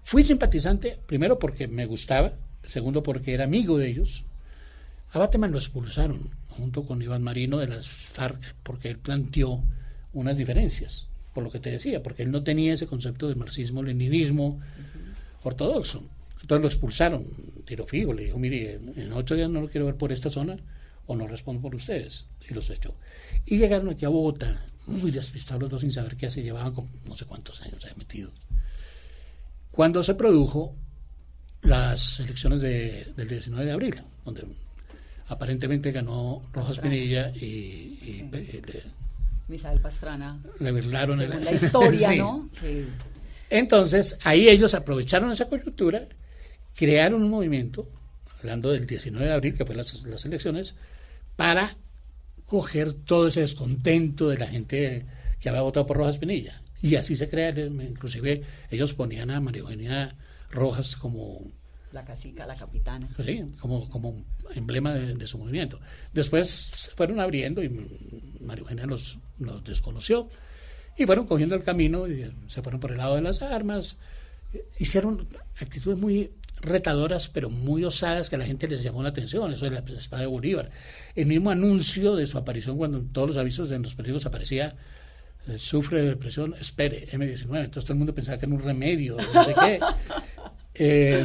Fui 0.03 0.23
simpatizante, 0.23 0.99
primero 1.05 1.39
porque 1.39 1.67
me 1.67 1.85
gustaba, 1.85 2.33
segundo 2.63 3.01
porque 3.03 3.33
era 3.33 3.43
amigo 3.45 3.77
de 3.79 3.89
ellos. 3.89 4.23
A 5.11 5.19
Bateman 5.19 5.51
lo 5.51 5.57
expulsaron 5.57 6.29
junto 6.49 6.85
con 6.85 7.01
Iván 7.01 7.23
Marino 7.23 7.57
de 7.57 7.67
las 7.67 7.87
FARC 7.87 8.55
porque 8.63 8.89
él 8.89 8.99
planteó 8.99 9.63
unas 10.13 10.37
diferencias, 10.37 11.07
por 11.33 11.43
lo 11.43 11.51
que 11.51 11.59
te 11.59 11.71
decía, 11.71 12.01
porque 12.03 12.23
él 12.23 12.31
no 12.31 12.43
tenía 12.43 12.73
ese 12.73 12.87
concepto 12.87 13.27
de 13.27 13.35
marxismo-leninismo 13.35 14.59
ortodoxo. 15.43 16.03
Entonces 16.41 16.61
lo 16.61 16.67
expulsaron, 16.67 17.25
tiro 17.65 17.85
fijo, 17.87 18.13
le 18.13 18.25
dijo, 18.25 18.37
mire, 18.37 18.73
en 18.95 19.11
ocho 19.13 19.35
días 19.35 19.49
no 19.49 19.61
lo 19.61 19.69
quiero 19.69 19.85
ver 19.85 19.95
por 19.95 20.11
esta 20.11 20.29
zona 20.29 20.57
o 21.05 21.15
no 21.15 21.27
respondo 21.27 21.61
por 21.61 21.73
ustedes. 21.75 22.25
Y 22.49 22.53
los 22.53 22.69
echó. 22.69 22.95
Y 23.45 23.57
llegaron 23.57 23.89
aquí 23.89 24.05
a 24.05 24.09
Bogotá, 24.09 24.65
muy 24.87 25.09
despistados 25.11 25.61
los 25.61 25.71
dos 25.71 25.81
sin 25.81 25.91
saber 25.93 26.15
qué 26.17 26.29
se 26.29 26.43
llevaban 26.43 26.73
no 27.05 27.15
sé 27.15 27.25
cuántos 27.25 27.61
años 27.61 27.83
ahí 27.85 27.93
metidos. 27.97 28.33
Cuando 29.71 30.03
se 30.03 30.13
produjo 30.15 30.75
las 31.61 32.19
elecciones 32.19 32.59
de- 32.61 33.05
del 33.15 33.27
19 33.29 33.65
de 33.65 33.71
abril, 33.71 33.95
donde 34.25 34.45
aparentemente 35.27 35.91
ganó 35.93 36.43
Rojas. 36.51 36.77
Pinilla 36.79 37.29
y, 37.35 37.97
y 38.01 38.21
Sí. 38.71 38.79
Misael 39.53 39.79
Pastrana. 39.79 40.41
le 40.59 40.71
el- 41.21 41.29
Según 41.29 41.45
la 41.45 41.51
historia, 41.53 42.09
Sí. 42.09 42.17
¿no? 42.17 42.49
Que- 42.59 42.85
Entonces, 43.49 44.17
ahí 44.23 44.49
ellos 44.49 44.73
aprovecharon 44.73 45.31
esa 45.31 45.47
coyuntura, 45.47 46.07
crearon 46.75 47.21
un 47.23 47.29
movimiento, 47.29 47.87
hablando 48.39 48.71
del 48.71 48.87
19 48.87 49.27
de 49.27 49.33
abril, 49.33 49.53
que 49.53 49.65
fue 49.65 49.75
las, 49.75 50.03
las 50.03 50.25
elecciones, 50.25 50.73
para 51.35 51.69
coger 52.45 52.93
todo 52.93 53.27
ese 53.27 53.41
descontento 53.41 54.27
de 54.29 54.37
la 54.39 54.47
gente 54.47 55.05
que 55.39 55.49
había 55.49 55.61
votado 55.61 55.85
por 55.85 55.97
Rojas 55.97 56.17
Pinilla. 56.17 56.61
Y 56.81 56.95
así 56.95 57.15
se 57.15 57.29
crea, 57.29 57.49
inclusive 57.51 58.41
ellos 58.69 58.93
ponían 58.93 59.29
a 59.31 59.39
María 59.39 59.61
Eugenia 59.61 60.15
Rojas 60.51 60.95
como, 60.95 61.41
la 61.93 62.03
casica, 62.03 62.45
la 62.45 62.55
capitana. 62.55 63.07
sí, 63.23 63.43
como, 63.59 63.87
como 63.89 64.13
emblema 64.55 64.93
de, 64.93 65.13
de 65.13 65.27
su 65.27 65.37
movimiento. 65.37 65.79
Después 66.11 66.49
se 66.49 66.91
fueron 66.91 67.19
abriendo 67.19 67.63
y 67.63 67.69
María 68.41 68.61
Eugenia 68.61 68.85
los, 68.85 69.19
los 69.39 69.63
desconoció 69.63 70.29
y 70.97 71.05
fueron 71.05 71.25
cogiendo 71.25 71.55
el 71.55 71.63
camino 71.63 72.07
y 72.07 72.31
se 72.47 72.61
fueron 72.61 72.79
por 72.79 72.91
el 72.91 72.97
lado 72.97 73.15
de 73.15 73.21
las 73.21 73.41
armas. 73.41 73.97
Hicieron 74.79 75.27
actitudes 75.59 75.97
muy 75.97 76.31
retadoras, 76.61 77.27
pero 77.27 77.49
muy 77.49 77.83
osadas 77.83 78.29
que 78.29 78.35
a 78.35 78.39
la 78.39 78.45
gente 78.45 78.67
les 78.67 78.83
llamó 78.83 79.03
la 79.03 79.09
atención. 79.09 79.51
Eso 79.53 79.65
de 79.65 79.71
la 79.71 79.79
espada 79.79 80.21
de 80.21 80.27
Bolívar. 80.27 80.71
El 81.15 81.27
mismo 81.27 81.49
anuncio 81.49 82.15
de 82.15 82.27
su 82.27 82.37
aparición, 82.37 82.77
cuando 82.77 82.97
en 82.97 83.11
todos 83.11 83.29
los 83.29 83.37
avisos 83.37 83.71
en 83.71 83.83
los 83.83 83.95
periódicos 83.95 84.25
aparecía 84.25 84.75
eh, 85.47 85.57
sufre 85.57 86.01
de 86.01 86.09
depresión, 86.09 86.55
espere, 86.59 87.07
M19. 87.09 87.65
Entonces 87.65 87.83
todo 87.83 87.93
el 87.93 87.99
mundo 87.99 88.15
pensaba 88.15 88.37
que 88.37 88.45
era 88.45 88.55
un 88.55 88.61
remedio, 88.61 89.17
no 89.33 89.43
sé 89.43 89.53
qué. 89.53 89.79
Eh, 90.75 91.23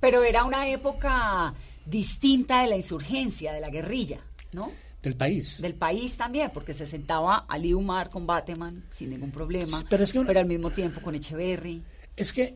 Pero 0.00 0.22
era 0.22 0.44
una 0.44 0.68
época 0.68 1.54
distinta 1.86 2.62
de 2.62 2.68
la 2.68 2.76
insurgencia, 2.76 3.52
de 3.52 3.60
la 3.60 3.70
guerrilla, 3.70 4.20
¿no? 4.52 4.70
del 5.02 5.16
país. 5.16 5.60
Del 5.60 5.74
país 5.74 6.16
también, 6.16 6.50
porque 6.54 6.74
se 6.74 6.86
sentaba 6.86 7.38
Ali 7.48 7.74
Umar 7.74 8.08
con 8.08 8.24
Bateman 8.24 8.84
sin 8.92 9.10
ningún 9.10 9.32
problema, 9.32 9.78
Sí, 9.78 9.84
pero 9.90 10.04
es 10.04 10.12
que 10.12 10.20
una- 10.20 10.30
al 10.38 10.46
mismo 10.46 10.70
tiempo 10.70 11.00
con 11.00 11.16
Echeverry. 11.16 11.82
Es 12.16 12.32
que 12.32 12.54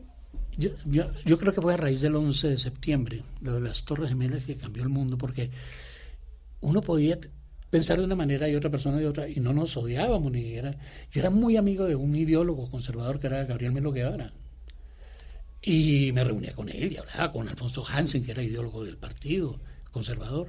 yo, 0.57 0.69
yo, 0.85 1.11
yo 1.25 1.37
creo 1.37 1.53
que 1.53 1.61
fue 1.61 1.73
a 1.73 1.77
raíz 1.77 1.99
del 1.99 2.15
11 2.15 2.47
de 2.47 2.55
septiembre, 2.57 3.21
lo 3.41 3.55
de 3.55 3.59
las 3.61 3.83
Torres 3.83 4.07
Gemelas 4.09 4.45
que 4.45 4.55
cambió 4.55 4.81
el 4.83 4.87
mundo, 4.89 5.17
porque 5.17 5.51
uno 6.61 6.81
podía 6.81 7.17
pensar 7.69 7.99
de 7.99 8.05
una 8.05 8.15
manera 8.15 8.47
y 8.47 8.55
otra 8.55 8.69
persona 8.69 8.97
de 8.97 9.07
otra, 9.07 9.27
y 9.27 9.41
no 9.41 9.51
nos 9.51 9.75
odiábamos. 9.75 10.31
Ni 10.31 10.53
era, 10.53 10.71
yo 11.11 11.19
era 11.19 11.29
muy 11.29 11.57
amigo 11.57 11.83
de 11.85 11.95
un 11.97 12.15
ideólogo 12.15 12.71
conservador 12.71 13.19
que 13.19 13.27
era 13.27 13.43
Gabriel 13.43 13.73
Melo 13.73 13.91
Guevara. 13.91 14.31
Y 15.69 16.13
me 16.13 16.23
reunía 16.23 16.53
con 16.53 16.69
él 16.69 16.93
y 16.93 16.95
hablaba 16.95 17.29
con 17.29 17.49
Alfonso 17.49 17.83
Hansen, 17.85 18.23
que 18.23 18.31
era 18.31 18.41
ideólogo 18.41 18.85
del 18.85 18.95
partido 18.95 19.59
conservador. 19.91 20.47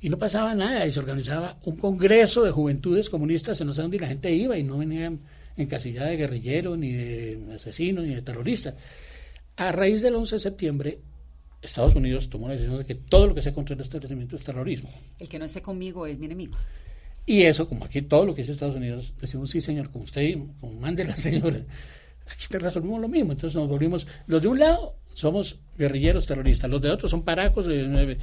Y 0.00 0.08
no 0.08 0.18
pasaba 0.18 0.56
nada, 0.56 0.84
y 0.88 0.90
se 0.90 0.98
organizaba 0.98 1.56
un 1.66 1.76
congreso 1.76 2.42
de 2.42 2.50
juventudes 2.50 3.10
comunistas 3.10 3.60
en 3.60 3.68
no 3.68 3.74
sé 3.74 3.82
dónde 3.82 3.98
y 3.98 4.00
la 4.00 4.08
gente 4.08 4.34
iba 4.34 4.58
y 4.58 4.64
no 4.64 4.78
venían 4.78 5.20
encasillada 5.56 6.08
de 6.08 6.16
guerrillero, 6.16 6.76
ni 6.76 6.90
de 6.90 7.54
asesino, 7.54 8.02
ni 8.02 8.12
de 8.12 8.22
terrorista. 8.22 8.74
A 9.54 9.70
raíz 9.70 10.02
del 10.02 10.16
11 10.16 10.34
de 10.34 10.40
septiembre, 10.40 10.98
Estados 11.62 11.94
Unidos 11.94 12.28
tomó 12.28 12.48
la 12.48 12.54
decisión 12.54 12.78
de 12.78 12.86
que 12.86 12.96
todo 12.96 13.28
lo 13.28 13.36
que 13.36 13.42
sea 13.42 13.54
contra 13.54 13.76
el 13.76 13.80
establecimiento 13.82 14.34
es 14.34 14.42
terrorismo. 14.42 14.90
El 15.20 15.28
que 15.28 15.38
no 15.38 15.44
esté 15.44 15.62
conmigo 15.62 16.08
es 16.08 16.18
mi 16.18 16.26
enemigo. 16.26 16.56
Y 17.24 17.42
eso, 17.42 17.68
como 17.68 17.84
aquí 17.84 18.02
todo 18.02 18.26
lo 18.26 18.34
que 18.34 18.42
dice 18.42 18.50
Estados 18.50 18.74
Unidos, 18.74 19.14
decimos, 19.20 19.48
sí, 19.48 19.60
señor, 19.60 19.90
como 19.90 20.02
usted, 20.06 20.36
como 20.60 20.72
mande 20.80 21.04
la 21.04 21.14
señora, 21.14 21.60
aquí 22.32 22.46
te 22.48 22.58
resolvimos 22.58 23.00
lo 23.00 23.08
mismo. 23.08 23.32
Entonces 23.32 23.56
nos 23.56 23.68
volvimos, 23.68 24.06
los 24.26 24.40
de 24.42 24.48
un 24.48 24.58
lado 24.58 24.94
somos 25.14 25.58
guerrilleros 25.76 26.26
terroristas, 26.26 26.70
los 26.70 26.80
de 26.80 26.90
otro 26.90 27.08
son 27.08 27.22
paracos, 27.22 27.66
eh, 27.68 28.18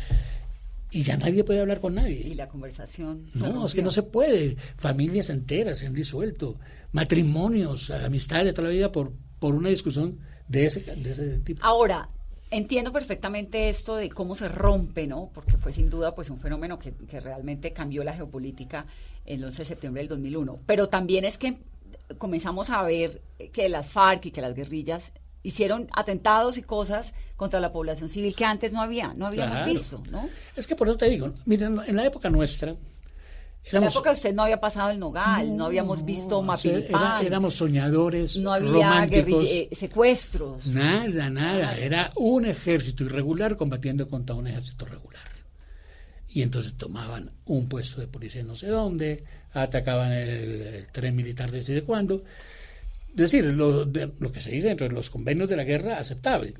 y 0.90 1.04
ya 1.04 1.18
nadie 1.18 1.44
puede 1.44 1.60
hablar 1.60 1.80
con 1.80 1.94
Y 1.94 1.96
nadie. 1.96 2.36
la 2.36 2.48
conversación. 2.48 3.26
No, 3.34 3.66
es 3.66 3.74
que 3.74 3.82
no 3.82 3.92
se 3.92 4.04
puede. 4.04 4.56
Familias 4.78 5.30
enteras 5.30 5.80
se 5.80 5.88
han 5.88 5.94
disuelto, 5.94 6.56
matrimonios, 6.94 7.90
amistades 7.90 8.46
de 8.46 8.54
toda 8.54 8.70
la 8.70 8.74
vida 8.74 8.92
por, 8.92 9.12
por 9.40 9.54
una 9.54 9.70
discusión 9.70 10.18
de 10.48 10.66
ese, 10.66 10.82
de 10.82 11.12
ese 11.12 11.40
tipo. 11.40 11.60
Ahora, 11.64 12.08
entiendo 12.52 12.94
perfectamente 12.94 13.68
esto 13.68 13.98
de 13.98 14.10
cómo 14.10 14.36
se 14.36 14.48
rompe, 14.48 15.08
¿no? 15.08 15.30
Porque 15.34 15.58
fue 15.58 15.74
sin 15.74 15.90
duda 15.90 16.16
pues 16.16 16.30
un 16.30 16.38
fenómeno 16.40 16.80
que, 16.80 16.94
que 16.94 17.20
realmente 17.20 17.74
cambió 17.74 18.06
la 18.06 18.14
geopolítica 18.14 18.86
el 19.26 19.44
11 19.44 19.58
de 19.58 19.66
septiembre 19.66 20.02
del 20.04 20.10
2001. 20.10 20.60
Pero 20.66 20.88
también 20.88 21.26
es 21.26 21.38
que 21.38 21.58
comenzamos 22.18 22.70
a 22.70 22.82
ver 22.84 23.22
que 23.54 23.70
las 23.70 23.90
FARC 23.90 24.26
y 24.28 24.32
que 24.32 24.42
las 24.42 24.54
guerrillas 24.56 25.12
hicieron 25.44 25.88
atentados 25.94 26.58
y 26.58 26.62
cosas 26.62 27.14
contra 27.38 27.60
la 27.60 27.72
población 27.72 28.10
civil 28.10 28.36
que 28.36 28.44
antes 28.46 28.74
no 28.74 28.82
había, 28.82 29.14
no 29.14 29.28
habíamos 29.28 29.56
Claro. 29.58 29.72
visto, 29.72 30.04
¿no? 30.12 30.28
Es 30.56 30.68
que 30.68 30.76
por 30.76 30.90
eso 30.90 30.98
te 30.98 31.10
digo, 31.10 31.34
miren, 31.46 31.80
en 31.88 31.96
la 31.96 32.06
época 32.06 32.30
nuestra, 32.30 32.76
En 33.70 33.82
la 33.82 33.88
época 33.88 34.12
usted 34.12 34.34
no 34.34 34.44
había 34.44 34.60
pasado 34.62 34.90
el 34.92 35.00
Nogal, 35.00 35.56
no, 35.58 35.66
habíamos 35.66 36.06
visto 36.06 36.38
era- 36.40 36.48
Mapilpan, 36.48 37.26
éramos 37.26 37.54
soñadores, 37.56 38.38
no 38.38 38.54
había 38.54 39.06
eh, 39.10 39.70
secuestros. 39.76 40.68
Nada, 40.68 41.30
nada. 41.30 41.78
Era 41.78 42.12
un 42.16 42.46
ejército 42.46 43.04
irregular 43.04 43.58
combatiendo 43.58 44.08
contra 44.08 44.36
un 44.36 44.48
ejército 44.48 44.86
regular. 44.86 45.28
Y 46.30 46.44
entonces 46.44 46.74
tomaban 46.78 47.32
un 47.46 47.68
puesto 47.68 48.00
de 48.00 48.08
policía 48.08 48.44
no 48.44 48.56
sé 48.56 48.68
dónde, 48.68 49.24
atacaban 49.62 50.12
el, 50.12 50.62
el 50.62 50.88
tren 50.92 51.16
militar 51.16 51.52
desde 51.52 51.84
cuándo. 51.84 52.24
Es 53.10 53.16
decir, 53.32 53.46
lo, 53.46 53.86
de- 53.86 54.12
lo 54.20 54.32
que 54.32 54.40
se 54.40 54.52
dice 54.52 54.68
dentro 54.68 54.88
de 54.88 54.94
los 54.94 55.10
convenios 55.10 55.50
de 55.50 55.56
la 55.58 55.64
guerra 55.64 55.98
aceptable. 55.98 56.54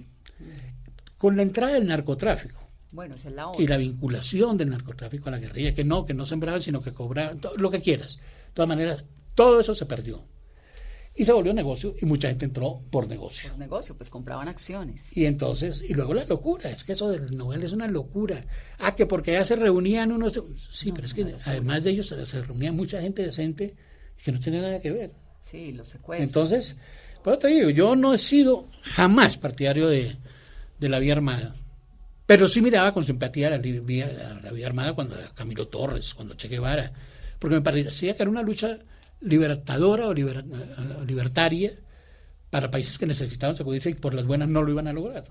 Con 1.18 1.36
la 1.36 1.44
entrada 1.44 1.74
del 1.74 1.88
narcotráfico 1.88 2.68
Bueno, 2.92 3.16
esa 3.16 3.30
es 3.30 3.36
la 3.36 3.48
otra. 3.48 3.64
y 3.64 3.68
la 3.68 3.78
vinculación 3.78 4.58
del 4.58 4.70
narcotráfico 4.70 5.30
a 5.30 5.32
la 5.32 5.40
guerrilla, 5.40 5.74
que 5.74 5.84
no, 5.84 6.06
que 6.06 6.14
no 6.14 6.26
sembraban, 6.26 6.62
sino 6.62 6.82
que 6.82 6.94
cobraban, 6.94 7.40
to- 7.40 7.56
lo 7.58 7.72
que 7.72 7.82
quieras. 7.82 8.20
todas 8.54 8.70
maneras, 8.70 9.04
todo 9.36 9.60
eso 9.60 9.74
se 9.76 9.86
perdió. 9.86 10.24
Y 11.20 11.26
se 11.26 11.32
volvió 11.34 11.52
negocio 11.52 11.96
y 12.00 12.06
mucha 12.06 12.28
gente 12.30 12.46
entró 12.46 12.80
por 12.92 13.08
negocio. 13.08 13.50
Por 13.50 13.58
negocio, 13.58 13.96
pues 13.98 14.08
compraban 14.10 14.48
acciones. 14.48 15.02
Y 15.12 15.26
entonces, 15.26 15.84
y 15.88 15.96
luego 15.96 16.14
la 16.14 16.26
locura, 16.26 16.70
es 16.70 16.84
que 16.84 16.94
eso 16.94 17.10
del 17.10 17.36
novela 17.36 17.66
es 17.66 17.72
una 17.72 17.88
locura. 17.88 18.46
Ah, 18.78 18.96
que 18.96 19.08
porque 19.08 19.32
ya 19.32 19.44
se 19.44 19.56
reunían 19.56 20.12
unos... 20.12 20.40
Sí, 20.72 20.92
pero 20.92 21.08
es 21.08 21.16
que 21.16 21.34
además 21.46 21.84
de 21.84 21.90
ellos 21.90 22.08
se, 22.08 22.42
reunía 22.44 22.72
mucha 22.72 23.02
gente 23.02 23.24
decente 23.24 23.74
que 24.24 24.32
no 24.32 24.40
tenía 24.40 24.62
nada 24.62 24.80
que 24.80 24.92
ver. 24.92 25.12
Sí, 25.42 25.72
los 25.72 25.88
secuestros. 25.88 26.30
Entonces, 26.30 26.78
pues 27.24 27.40
te 27.40 27.48
digo, 27.48 27.72
yo 27.72 27.96
no 27.96 28.14
he 28.14 28.18
sido 28.20 28.68
jamás 28.84 29.38
partidario 29.38 29.88
de, 29.88 30.16
de 30.80 30.90
la 30.90 31.00
vía 31.00 31.14
armada. 31.14 31.56
Pero 32.28 32.48
sí 32.48 32.62
miraba 32.62 32.94
con 32.94 33.06
simpatía 33.06 33.50
la, 33.50 33.58
vía- 33.58 34.40
la 34.44 34.52
vía 34.52 34.68
armada 34.68 34.94
cuando 34.94 35.16
Camilo 35.34 35.68
Torres, 35.68 36.14
cuando 36.14 36.36
Che 36.36 36.48
Guevara, 36.48 36.92
porque 37.40 37.56
me 37.56 37.62
parecía 37.62 38.16
que 38.16 38.22
era 38.22 38.30
una 38.30 38.44
lucha 38.44 38.78
libertadora 39.22 40.08
o 40.08 40.14
liber- 40.14 40.46
eh, 40.46 41.06
libertaria 41.06 41.72
para 42.50 42.72
países 42.72 42.98
que 42.98 43.06
necesitaban 43.06 43.56
sacudirse 43.56 43.90
y 43.90 43.94
por 43.96 44.14
las 44.14 44.26
buenas 44.26 44.48
no 44.50 44.62
lo 44.62 44.72
iban 44.72 44.88
a 44.88 44.94
lograr. 44.94 45.26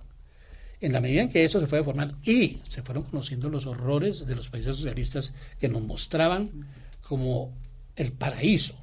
En 0.80 0.92
la 0.92 1.00
medida 1.00 1.22
en 1.22 1.28
que 1.30 1.44
eso 1.44 1.58
se 1.60 1.66
fue 1.66 1.82
formando 1.82 2.18
y 2.22 2.60
se 2.68 2.82
fueron 2.82 3.04
conociendo 3.04 3.48
los 3.48 3.64
horrores 3.66 4.26
de 4.26 4.34
los 4.36 4.50
países 4.50 4.76
socialistas 4.76 5.32
que 5.58 5.68
nos 5.68 5.82
mostraban 5.82 6.66
como 7.00 7.56
el 7.96 8.12
paraíso. 8.12 8.76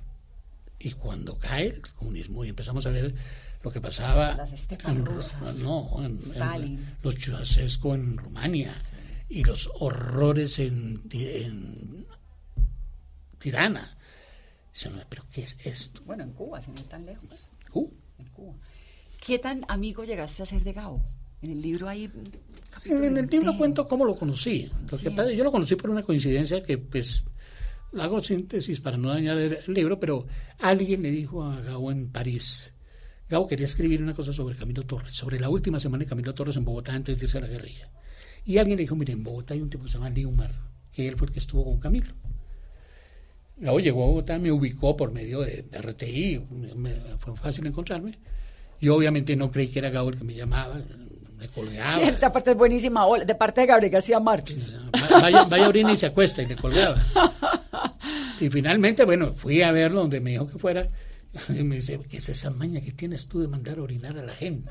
Y 0.79 0.91
cuando 0.93 1.37
cae 1.37 1.67
el 1.67 1.81
comunismo 1.93 2.43
y 2.43 2.49
empezamos 2.49 2.85
a 2.87 2.89
ver 2.89 3.13
lo 3.61 3.71
que 3.71 3.79
pasaba 3.79 4.35
Las 4.35 4.51
en, 4.85 5.05
rusas. 5.05 5.55
no, 5.57 6.03
en- 6.03 6.19
los 7.03 7.15
Ceausescu 7.15 7.93
en 7.93 8.17
Rumania 8.17 8.73
y 9.29 9.43
los 9.43 9.69
horrores 9.75 10.57
en 10.59 11.01
Tirana. 13.39 13.97
¿Pero 15.09 15.23
qué 15.31 15.41
es 15.43 15.57
esto? 15.63 16.01
Bueno, 16.05 16.23
en 16.23 16.31
Cuba, 16.33 16.61
sin 16.61 16.73
ir 16.77 16.83
tan 16.87 17.05
lejos. 17.05 17.49
Uh, 17.73 17.89
En 18.19 18.27
Cuba. 18.27 18.53
¿Qué 19.25 19.39
tan 19.39 19.63
amigo 19.67 20.03
llegaste 20.03 20.43
a 20.43 20.45
ser 20.45 20.63
de 20.63 20.73
Gabo? 20.73 21.01
En 21.41 21.51
el 21.51 21.61
libro 21.61 21.87
capítulo 22.69 23.03
En 23.05 23.17
el 23.17 23.27
libro 23.27 23.57
cuento 23.57 23.87
cómo 23.87 24.05
lo 24.05 24.15
conocí. 24.15 24.69
Lo 24.89 24.97
que 24.97 25.09
Sí. 25.09 25.15
pasa- 25.15 25.31
yo 25.31 25.43
lo 25.43 25.51
conocí 25.51 25.75
por 25.75 25.89
una 25.89 26.03
coincidencia 26.03 26.61
que, 26.63 26.77
pues, 26.77 27.23
hago 27.99 28.21
síntesis 28.23 28.79
para 28.79 28.97
no 28.97 29.09
dañar 29.09 29.37
el 29.37 29.59
libro, 29.67 29.99
pero 29.99 30.25
alguien 30.59 31.01
le 31.03 31.11
dijo 31.11 31.43
a 31.43 31.59
Gabo 31.61 31.91
en 31.91 32.09
París. 32.11 32.73
Gabo 33.29 33.47
quería 33.47 33.65
escribir 33.65 34.01
una 34.01 34.13
cosa 34.13 34.33
sobre 34.33 34.55
Camilo 34.55 34.83
Torres, 34.83 35.13
sobre 35.13 35.39
la 35.39 35.49
última 35.49 35.79
semana 35.79 36.03
de 36.03 36.09
Camilo 36.09 36.33
Torres 36.33 36.55
en 36.57 36.65
Bogotá 36.65 36.93
antes 36.93 37.17
de 37.17 37.25
irse 37.25 37.37
a 37.37 37.41
la 37.41 37.47
guerrilla. 37.47 37.91
Y 38.45 38.57
alguien 38.57 38.77
le 38.77 38.83
dijo, 38.83 38.95
mire, 38.95 39.13
en 39.13 39.23
Bogotá 39.23 39.53
hay 39.53 39.61
un 39.61 39.69
tipo 39.69 39.83
que 39.83 39.89
se 39.89 39.97
llama 39.97 40.09
Liumar, 40.09 40.53
que 40.91 41.07
él 41.07 41.15
fue 41.17 41.27
el 41.27 41.33
que 41.33 41.39
estuvo 41.39 41.63
con 41.63 41.79
Camilo. 41.79 42.13
Gabo 43.63 43.79
llegó 43.79 44.03
a 44.03 44.07
Bogotá, 44.07 44.37
me 44.39 44.51
ubicó 44.51 44.95
por 44.95 45.11
medio 45.11 45.41
de, 45.41 45.63
de 45.63 45.77
RTI, 45.81 46.41
me- 46.75 46.93
fue 47.19 47.35
fácil 47.35 47.65
encontrarme. 47.65 48.17
Yo 48.81 48.95
obviamente 48.95 49.35
no 49.35 49.49
creí 49.51 49.69
que 49.69 49.79
era 49.79 49.89
Gabo 49.89 50.09
el 50.09 50.17
que 50.17 50.23
me 50.25 50.33
llamaba, 50.33 50.81
me 51.37 51.47
colgaba. 51.49 51.95
Sí, 51.95 52.01
esta 52.03 52.31
parte 52.31 52.51
es 52.51 52.57
buenísima. 52.57 53.05
De 53.25 53.35
parte 53.35 53.61
de 53.61 53.67
Gabriel 53.67 53.91
García 53.91 54.19
Márquez. 54.19 54.71
Va- 54.95 55.19
Vaya, 55.21 55.43
vaya 55.45 55.67
orina 55.69 55.91
y 55.93 55.97
se 55.97 56.05
acuesta 56.07 56.41
y 56.41 56.47
le 56.47 56.55
colgaba. 56.57 57.01
Y 58.39 58.49
finalmente, 58.49 59.05
bueno, 59.05 59.33
fui 59.33 59.61
a 59.61 59.71
verlo 59.71 60.01
donde 60.01 60.19
me 60.19 60.31
dijo 60.31 60.47
que 60.47 60.57
fuera. 60.59 60.87
Y 61.49 61.63
me 61.63 61.77
dice, 61.77 61.99
¿qué 62.09 62.17
es 62.17 62.29
esa 62.29 62.51
maña 62.51 62.81
que 62.81 62.91
tienes 62.91 63.25
tú 63.27 63.39
de 63.41 63.47
mandar 63.47 63.79
a 63.79 63.83
orinar 63.83 64.17
a 64.17 64.23
la 64.23 64.33
gente? 64.33 64.67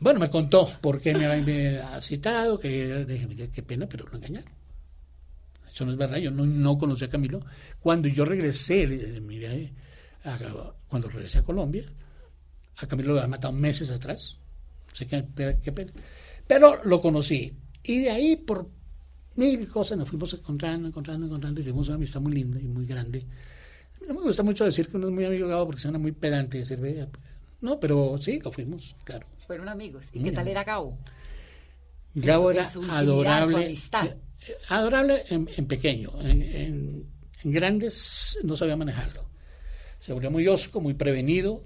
Bueno, 0.00 0.20
me 0.20 0.28
contó 0.28 0.68
por 0.80 1.00
qué 1.00 1.14
me 1.14 1.26
había 1.26 1.98
citado, 2.02 2.60
que 2.60 3.04
dije, 3.06 3.26
"Mire, 3.26 3.48
qué 3.50 3.62
pena, 3.62 3.86
pero 3.88 4.06
lo 4.06 4.16
engañaron. 4.16 4.50
Eso 5.76 5.84
no 5.84 5.90
es 5.90 5.98
verdad, 5.98 6.16
yo 6.16 6.30
no, 6.30 6.46
no 6.46 6.78
conocí 6.78 7.04
a 7.04 7.10
Camilo. 7.10 7.38
Cuando 7.80 8.08
yo 8.08 8.24
regresé, 8.24 8.86
de- 8.86 9.12
de 9.12 9.20
mi 9.20 9.38
viaje 9.38 9.74
a- 10.24 10.72
cuando 10.88 11.10
regresé 11.10 11.36
a 11.40 11.42
Colombia, 11.44 11.84
a 12.78 12.86
Camilo 12.86 13.12
lo 13.12 13.18
había 13.18 13.28
matado 13.28 13.52
meses 13.52 13.90
atrás. 13.90 14.38
Sé 14.94 15.06
que, 15.06 15.26
qué 15.62 15.72
pena. 15.72 15.92
Pero 16.46 16.82
lo 16.84 16.98
conocí. 17.02 17.52
Y 17.82 17.98
de 17.98 18.10
ahí, 18.10 18.36
por 18.36 18.70
mil 19.36 19.68
cosas, 19.68 19.98
nos 19.98 20.08
fuimos 20.08 20.32
encontrando, 20.32 20.88
encontrando, 20.88 21.26
encontrando, 21.26 21.60
y 21.60 21.64
tuvimos 21.64 21.88
una 21.88 21.96
amistad 21.96 22.22
muy 22.22 22.32
linda 22.32 22.58
y 22.58 22.68
muy 22.68 22.86
grande. 22.86 23.26
No 24.08 24.14
me 24.14 24.20
gusta 24.22 24.42
mucho 24.42 24.64
decir 24.64 24.88
que 24.88 24.96
uno 24.96 25.08
es 25.08 25.12
muy 25.12 25.26
amigo 25.26 25.44
de 25.46 25.52
Gabo 25.52 25.66
porque 25.66 25.82
suena 25.82 25.98
muy 25.98 26.12
pedante 26.12 26.56
decir, 26.56 26.78
"Vea, 26.80 27.06
pues". 27.06 27.22
no, 27.60 27.78
pero 27.78 28.16
sí, 28.18 28.40
lo 28.42 28.50
fuimos, 28.50 28.96
claro. 29.04 29.26
Fueron 29.46 29.68
amigos. 29.68 30.06
¿Y 30.14 30.20
Muy 30.20 30.30
qué 30.30 30.36
tal 30.36 30.48
era 30.48 30.64
Gabo? 30.64 30.96
Gabo 32.14 32.50
era 32.50 32.66
adorable. 32.88 33.52
su 33.52 33.56
amistad. 33.58 34.16
Adorable 34.68 35.24
en, 35.28 35.66
pequeño, 35.66 36.10
en, 36.22 37.06
grandes 37.44 38.38
no 38.44 38.56
sabía 38.56 38.76
manejarlo. 38.76 39.28
Se 39.98 40.12
volvió 40.12 40.30
muy 40.30 40.46
osco, 40.46 40.80
muy 40.80 40.94
prevenido, 40.94 41.64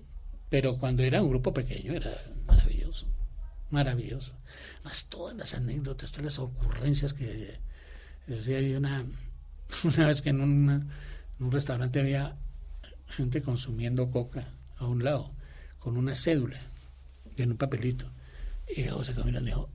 pero 0.49 0.79
cuando 0.79 1.03
era 1.03 1.23
un 1.23 1.31
grupo 1.31 1.53
pequeño 1.53 1.93
era 1.93 2.13
maravilloso, 2.47 3.07
maravilloso. 3.71 4.33
Más 4.85 5.07
todas 5.07 5.37
las 5.37 5.55
anécdotas, 5.55 6.11
todas 6.11 6.27
las 6.27 6.39
ocurrencias 6.39 7.13
que 7.13 7.59
decía 8.27 8.79
una, 8.79 9.05
una 9.85 10.07
vez 10.07 10.23
que 10.23 10.31
en, 10.31 10.41
un 10.41 11.53
restaurante 11.53 12.01
había 12.01 12.37
gente 13.09 13.43
consumiendo 13.43 14.11
coca 14.11 14.49
a 14.77 14.87
un 14.87 15.05
lado, 15.05 15.33
con 15.79 15.97
una 15.97 16.15
cédula 16.15 16.61
en 17.37 17.53
un 17.53 17.57
papelito. 17.57 18.11
Y 18.69 18.85
caminó 19.15 19.41
y 19.41 19.45
dijo, 19.47 19.69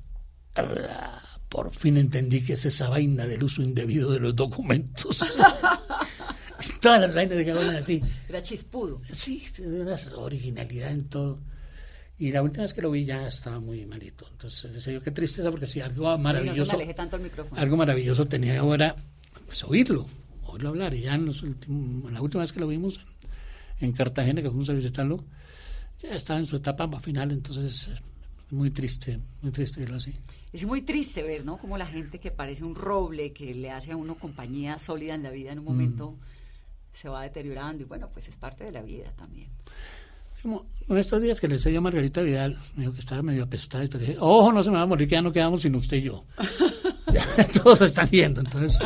"Ah, 0.55 1.34
por 1.49 1.73
fin 1.73 1.97
entendí 1.97 2.43
que 2.43 2.53
es 2.53 2.65
esa 2.65 2.89
vaina 2.89 3.25
del 3.25 3.43
uso 3.43 3.61
indebido 3.61 4.11
de 4.11 4.19
los 4.19 4.35
documentos. 4.35 5.19
Todas 6.81 7.01
las 7.01 7.13
vainas 7.13 7.37
de 7.37 7.43
Gabo 7.43 7.61
eran 7.61 7.75
así. 7.75 8.01
Era 8.29 8.41
chispudo. 8.41 9.01
Sí, 9.11 9.45
de 9.57 9.81
una 9.81 9.97
originalidad 10.17 10.91
en 10.91 11.09
todo. 11.09 11.39
Y 12.17 12.31
la 12.31 12.41
última 12.41 12.63
vez 12.63 12.73
que 12.73 12.81
lo 12.81 12.91
vi 12.91 13.05
ya 13.05 13.27
estaba 13.27 13.59
muy 13.59 13.85
malito. 13.85 14.25
Entonces 14.31 14.73
decía 14.73 14.93
yo, 14.93 15.01
qué 15.01 15.11
tristeza, 15.11 15.51
porque 15.51 15.67
si 15.67 15.81
algo 15.81 16.03
no 16.11 16.17
maravilloso, 16.17 16.73
aleje 16.73 16.93
tanto 16.93 17.17
el 17.17 17.29
algo 17.55 17.77
maravilloso 17.77 18.25
tenía 18.25 18.59
ahora, 18.59 18.95
pues 19.45 19.63
oírlo, 19.65 20.07
oírlo 20.43 20.69
hablar. 20.69 20.93
Y 20.93 21.01
ya 21.01 21.15
en, 21.15 21.25
los 21.25 21.43
últimos- 21.43 22.11
la 22.11 22.21
última 22.21 22.41
vez 22.41 22.53
que 22.53 22.61
lo 22.61 22.67
vimos 22.67 22.99
en, 23.79 23.87
en 23.87 23.91
Cartagena, 23.91 24.41
que 24.41 24.47
fuimos 24.49 24.69
a 24.69 24.73
visitarlo, 24.73 25.25
ya 25.99 26.15
estaba 26.15 26.39
en 26.39 26.45
su 26.45 26.55
etapa 26.55 26.87
final, 27.01 27.31
entonces 27.31 27.89
muy 28.55 28.71
triste, 28.71 29.19
muy 29.41 29.51
triste 29.51 29.79
verlo 29.81 29.97
así. 29.97 30.13
Es 30.51 30.65
muy 30.65 30.81
triste 30.81 31.21
ver, 31.21 31.45
¿no? 31.45 31.57
Como 31.57 31.77
la 31.77 31.85
gente 31.85 32.19
que 32.19 32.31
parece 32.31 32.63
un 32.63 32.75
roble, 32.75 33.33
que 33.33 33.53
le 33.53 33.69
hace 33.71 33.91
a 33.91 33.97
uno 33.97 34.15
compañía 34.15 34.79
sólida 34.79 35.13
en 35.13 35.23
la 35.23 35.29
vida, 35.29 35.51
en 35.51 35.59
un 35.59 35.65
momento 35.65 36.11
Mm. 36.11 36.97
se 37.01 37.09
va 37.09 37.23
deteriorando. 37.23 37.83
Y 37.83 37.85
bueno, 37.85 38.09
pues 38.13 38.27
es 38.29 38.35
parte 38.35 38.63
de 38.63 38.71
la 38.71 38.81
vida 38.81 39.11
también. 39.17 39.49
Como 40.41 40.65
en 40.89 40.97
estos 40.97 41.21
días 41.21 41.39
que 41.41 41.47
le 41.47 41.55
decía 41.55 41.71
yo 41.71 41.79
a 41.79 41.81
Margarita 41.81 42.21
Vidal, 42.21 42.57
me 42.75 42.81
dijo 42.83 42.93
que 42.93 42.99
estaba 42.99 43.21
medio 43.23 43.43
apestada 43.43 43.83
y 43.83 43.87
te 43.89 43.97
dije, 43.97 44.15
ojo, 44.19 44.51
no 44.53 44.61
se 44.63 44.69
me 44.69 44.77
va 44.77 44.83
a 44.83 44.85
morir, 44.85 45.07
que 45.07 45.13
ya 45.15 45.21
no 45.21 45.33
quedamos 45.33 45.61
sin 45.63 45.75
usted 45.75 45.97
y 45.97 46.01
yo. 46.03 46.23
Todos 47.63 47.81
están 47.81 48.07
yendo, 48.09 48.41
entonces. 48.41 48.79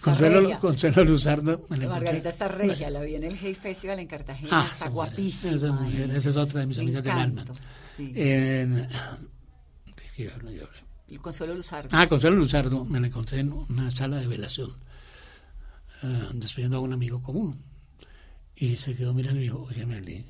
Consuelo. 0.00 0.58
Consuelo 0.60 1.04
Luzardo. 1.04 1.64
me 1.68 1.76
la 1.76 1.88
Margarita 1.88 2.30
está 2.30 2.48
regia, 2.48 2.90
la 2.90 3.02
vi 3.02 3.14
en 3.14 3.24
el 3.24 3.38
Hay 3.38 3.54
Festival 3.54 4.00
en 4.00 4.08
Cartagena, 4.08 4.48
Ah, 4.50 4.70
está 4.72 4.88
guapísima. 4.88 5.54
esa 5.54 5.70
mujer, 5.72 6.10
esa 6.10 6.30
es 6.30 6.36
otra 6.36 6.60
de 6.60 6.66
mis 6.66 6.78
amigas 6.80 7.04
del 7.04 7.12
alma. 7.12 7.44
Sí. 7.96 8.12
En- 8.14 8.86
el 11.08 11.20
Consuelo 11.20 11.54
Luzardo. 11.54 11.88
Ah, 11.92 12.06
Consuelo 12.06 12.36
Luzardo, 12.36 12.84
me 12.84 13.00
la 13.00 13.08
encontré 13.08 13.40
en 13.40 13.52
una 13.52 13.90
sala 13.90 14.16
de 14.18 14.26
velación, 14.26 14.70
eh, 16.02 16.28
despidiendo 16.34 16.78
a 16.78 16.80
un 16.80 16.92
amigo 16.92 17.22
común. 17.22 17.62
Y 18.56 18.76
se 18.76 18.94
quedó 18.94 19.12
mirando 19.12 19.40
y 19.40 19.44
dijo, 19.44 19.62
oye, 19.68 19.84
Meli, 19.84 20.24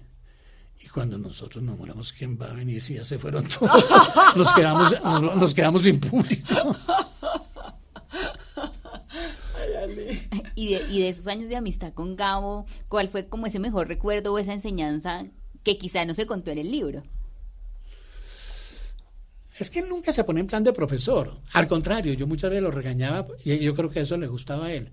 y 0.80 0.86
cuando 0.88 1.18
nosotros 1.18 1.62
nos 1.62 1.78
moramos, 1.78 2.12
¿quién 2.12 2.38
va 2.40 2.46
a 2.50 2.54
venir 2.54 2.82
si 2.82 2.94
ya 2.94 3.04
se 3.04 3.18
fueron 3.18 3.46
todos? 3.46 3.70
nos, 4.36 4.52
quedamos, 4.52 4.92
nos, 5.02 5.36
nos 5.36 5.54
quedamos 5.54 5.82
sin 5.82 6.00
público. 6.00 6.76
Y 10.54 10.74
de, 10.74 10.86
y 10.90 11.00
de 11.00 11.08
esos 11.08 11.26
años 11.26 11.48
de 11.48 11.56
amistad 11.56 11.92
con 11.92 12.16
Gabo, 12.16 12.66
¿cuál 12.88 13.08
fue 13.08 13.28
como 13.28 13.46
ese 13.46 13.58
mejor 13.58 13.88
recuerdo 13.88 14.32
o 14.32 14.38
esa 14.38 14.52
enseñanza 14.52 15.26
que 15.64 15.78
quizá 15.78 16.04
no 16.04 16.14
se 16.14 16.26
contó 16.26 16.50
en 16.50 16.58
el 16.58 16.70
libro? 16.70 17.02
Es 19.58 19.70
que 19.70 19.82
nunca 19.82 20.12
se 20.12 20.24
pone 20.24 20.40
en 20.40 20.46
plan 20.46 20.64
de 20.64 20.72
profesor. 20.72 21.38
Al 21.52 21.68
contrario, 21.68 22.14
yo 22.14 22.26
muchas 22.26 22.50
veces 22.50 22.62
lo 22.62 22.70
regañaba 22.70 23.26
y 23.44 23.58
yo 23.58 23.74
creo 23.74 23.90
que 23.90 24.00
eso 24.00 24.16
le 24.16 24.26
gustaba 24.26 24.66
a 24.66 24.72
él. 24.72 24.90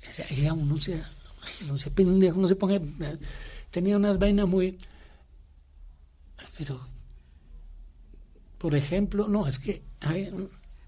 Decía, 0.00 0.26
"Oiga, 0.30 0.52
uno 0.54 0.80
se, 0.80 1.02
no 1.68 1.76
se 1.78 1.90
no 2.04 2.48
se 2.48 2.56
ponga. 2.56 2.80
Tenía 3.70 3.96
unas 3.96 4.18
vainas 4.18 4.48
muy. 4.48 4.78
Pero, 6.56 6.80
por 8.58 8.74
ejemplo, 8.74 9.28
no, 9.28 9.46
es 9.46 9.58
que. 9.58 9.82
ay, 10.00 10.30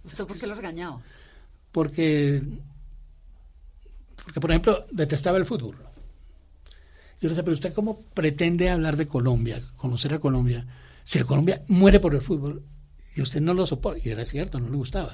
¿Usted 0.04 0.26
por 0.26 0.38
qué 0.38 0.46
lo 0.46 0.54
regañaba? 0.54 1.02
porque, 1.72 2.42
porque, 4.24 4.40
por 4.40 4.50
ejemplo, 4.50 4.86
detestaba 4.90 5.38
el 5.38 5.46
fútbol. 5.46 5.76
Yo 5.76 7.22
le 7.22 7.28
decía, 7.28 7.44
pero 7.44 7.54
usted 7.54 7.74
cómo 7.74 8.02
pretende 8.14 8.70
hablar 8.70 8.96
de 8.96 9.06
Colombia, 9.06 9.62
conocer 9.76 10.14
a 10.14 10.18
Colombia, 10.18 10.66
si 11.04 11.20
Colombia 11.20 11.62
muere 11.68 12.00
por 12.00 12.14
el 12.14 12.22
fútbol 12.22 12.64
y 13.14 13.22
usted 13.22 13.40
no 13.40 13.54
lo 13.54 13.66
soporta. 13.66 14.00
Y 14.04 14.10
era 14.10 14.24
cierto, 14.24 14.60
no 14.60 14.68
le 14.68 14.76
gustaba. 14.76 15.12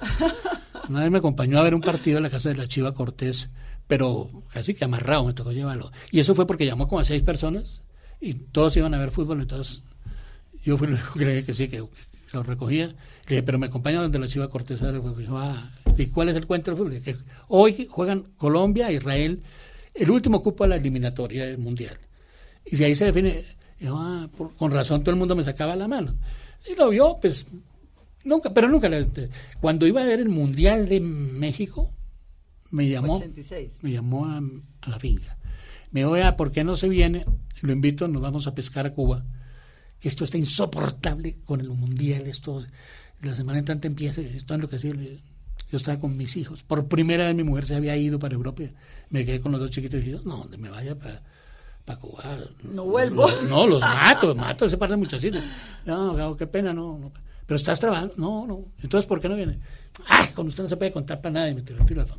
Una 0.89 1.01
vez 1.01 1.11
me 1.11 1.19
acompañó 1.19 1.59
a 1.59 1.63
ver 1.63 1.75
un 1.75 1.81
partido 1.81 2.19
en 2.19 2.25
la 2.25 2.31
casa 2.31 2.51
de 2.51 2.57
la 2.57 2.69
Chiva 2.69 2.93
Cortés 2.93 3.51
pero 3.87 4.31
casi 4.53 4.75
que 4.75 4.85
amarrado 4.85 5.25
me 5.25 5.35
tocó 5.35 5.53
llevarlo. 5.53 5.91
Y 6.11 6.21
eso 6.21 6.35
fue 6.35 6.47
porque 6.47 6.67
llamó 6.67 6.89
como 6.89 7.01
a 7.01 7.05
seis 7.05 7.23
personas 7.23 7.83
y 8.21 8.35
todos 8.35 8.77
iban 8.77 8.95
a 8.95 8.99
ver 8.99 9.11
fútbol, 9.11 9.41
entonces 9.41 9.83
yo 10.65 10.79
fui 10.79 10.89
el 10.89 10.95
único 10.95 11.13
que 11.15 11.45
que 11.45 11.55
sí, 11.55 11.69
que 11.69 11.85
lo 12.33 12.43
recogía. 12.43 12.87
Le 12.87 12.97
dije, 13.29 13.43
pero 13.43 13.59
me 13.59 13.67
acompaña 13.67 14.01
donde 14.01 14.19
la 14.19 14.29
chiva 14.29 14.49
Cortés. 14.49 14.81
Ah, 14.83 15.71
¿y 15.97 16.07
cuál 16.07 16.31
es 16.31 16.37
el 16.37 16.47
cuento 16.47 16.71
del 16.71 16.79
fútbol? 16.79 17.01
Que 17.03 17.17
hoy 17.49 17.87
juegan 17.91 18.23
Colombia, 18.37 18.91
Israel, 18.91 19.43
el 19.95 20.11
último 20.11 20.43
cupo 20.43 20.65
a 20.65 20.69
la 20.69 20.77
eliminatoria 20.77 21.57
mundial. 21.59 21.99
Y 22.65 22.77
si 22.77 22.85
ahí 22.85 22.95
se 22.95 23.05
define, 23.05 23.45
ah, 23.87 24.29
con 24.57 24.71
razón 24.71 25.03
todo 25.03 25.11
el 25.11 25.19
mundo 25.19 25.37
me 25.37 25.43
sacaba 25.43 25.77
la 25.77 25.87
mano. 25.87 26.15
Y 26.67 26.75
lo 26.77 26.89
vio, 26.89 27.19
pues, 27.21 27.47
nunca, 28.25 28.53
pero 28.53 28.69
nunca. 28.69 28.91
Cuando 29.61 29.87
iba 29.87 30.03
a 30.03 30.07
ver 30.07 30.21
el 30.21 30.29
Mundial 30.29 30.89
de 30.89 31.01
México, 31.01 31.93
me 32.71 32.89
llamó, 32.89 33.23
me 33.83 33.91
llamó 33.91 34.27
a, 34.27 34.41
la 34.89 34.99
finca. 34.99 35.39
Me 35.91 36.01
dijo, 36.01 36.37
¿por 36.37 36.51
qué 36.51 36.65
no 36.65 36.77
se 36.77 36.89
viene? 36.89 37.25
Lo 37.63 37.73
invito, 37.73 38.09
nos 38.09 38.21
vamos 38.21 38.47
a 38.47 38.55
pescar 38.55 38.87
a 38.87 38.93
Cuba 38.93 39.25
que 40.05 40.09
esto 40.11 40.25
está 40.25 40.37
insoportable 40.37 41.39
con 41.47 41.61
el 41.61 41.71
mundial, 41.71 42.27
esto, 42.27 42.63
la 43.23 43.35
semana 43.35 43.61
en 43.61 43.65
tanto 43.65 43.87
empieza, 43.87 44.21
esto 44.21 44.53
es 44.53 44.61
lo 44.61 44.69
que 44.69 44.77
hacía, 44.77 44.93
yo 44.93 45.79
estaba 45.79 45.99
con 45.99 46.15
mis 46.15 46.37
hijos, 46.37 46.63
por 46.63 46.89
primera 46.89 47.25
vez 47.25 47.35
mi 47.35 47.43
mujer 47.43 47.65
se 47.65 47.75
había 47.75 47.97
ido 47.97 48.19
para 48.19 48.35
Europa, 48.35 48.65
me 49.09 49.25
quedé 49.25 49.41
con 49.41 49.53
los 49.53 49.63
dos 49.63 49.71
chiquitos 49.71 50.03
y 50.03 50.11
dije, 50.11 50.23
no, 50.27 50.37
donde 50.37 50.59
me 50.59 50.69
vaya 50.69 50.99
para 50.99 51.23
para 51.87 51.99
Cuba. 51.99 52.23
No 52.65 52.85
vuelvo. 52.85 53.27
no, 53.49 53.67
los 53.67 53.81
mato, 53.81 54.35
mato 54.35 54.67
ese 54.67 54.77
par 54.77 54.91
de 54.91 54.99
muchachitos. 54.99 55.43
No, 55.87 56.37
qué 56.37 56.47
pena, 56.47 56.75
no, 56.75 56.99
no. 56.99 57.11
Pero 57.47 57.57
estás 57.57 57.79
trabajando. 57.79 58.15
No, 58.17 58.47
no. 58.47 58.61
Entonces, 58.83 59.07
¿por 59.07 59.21
qué 59.21 59.29
no 59.29 59.37
viene? 59.37 59.59
¡Ah! 60.09 60.29
Con 60.35 60.49
usted 60.49 60.65
no 60.65 60.69
se 60.69 60.77
puede 60.77 60.93
contar 60.93 61.21
para 61.21 61.33
nada 61.33 61.51
y 61.51 61.55
me 61.55 61.63
tiró 61.63 61.81
el 61.81 61.87
teléfono. 61.87 62.19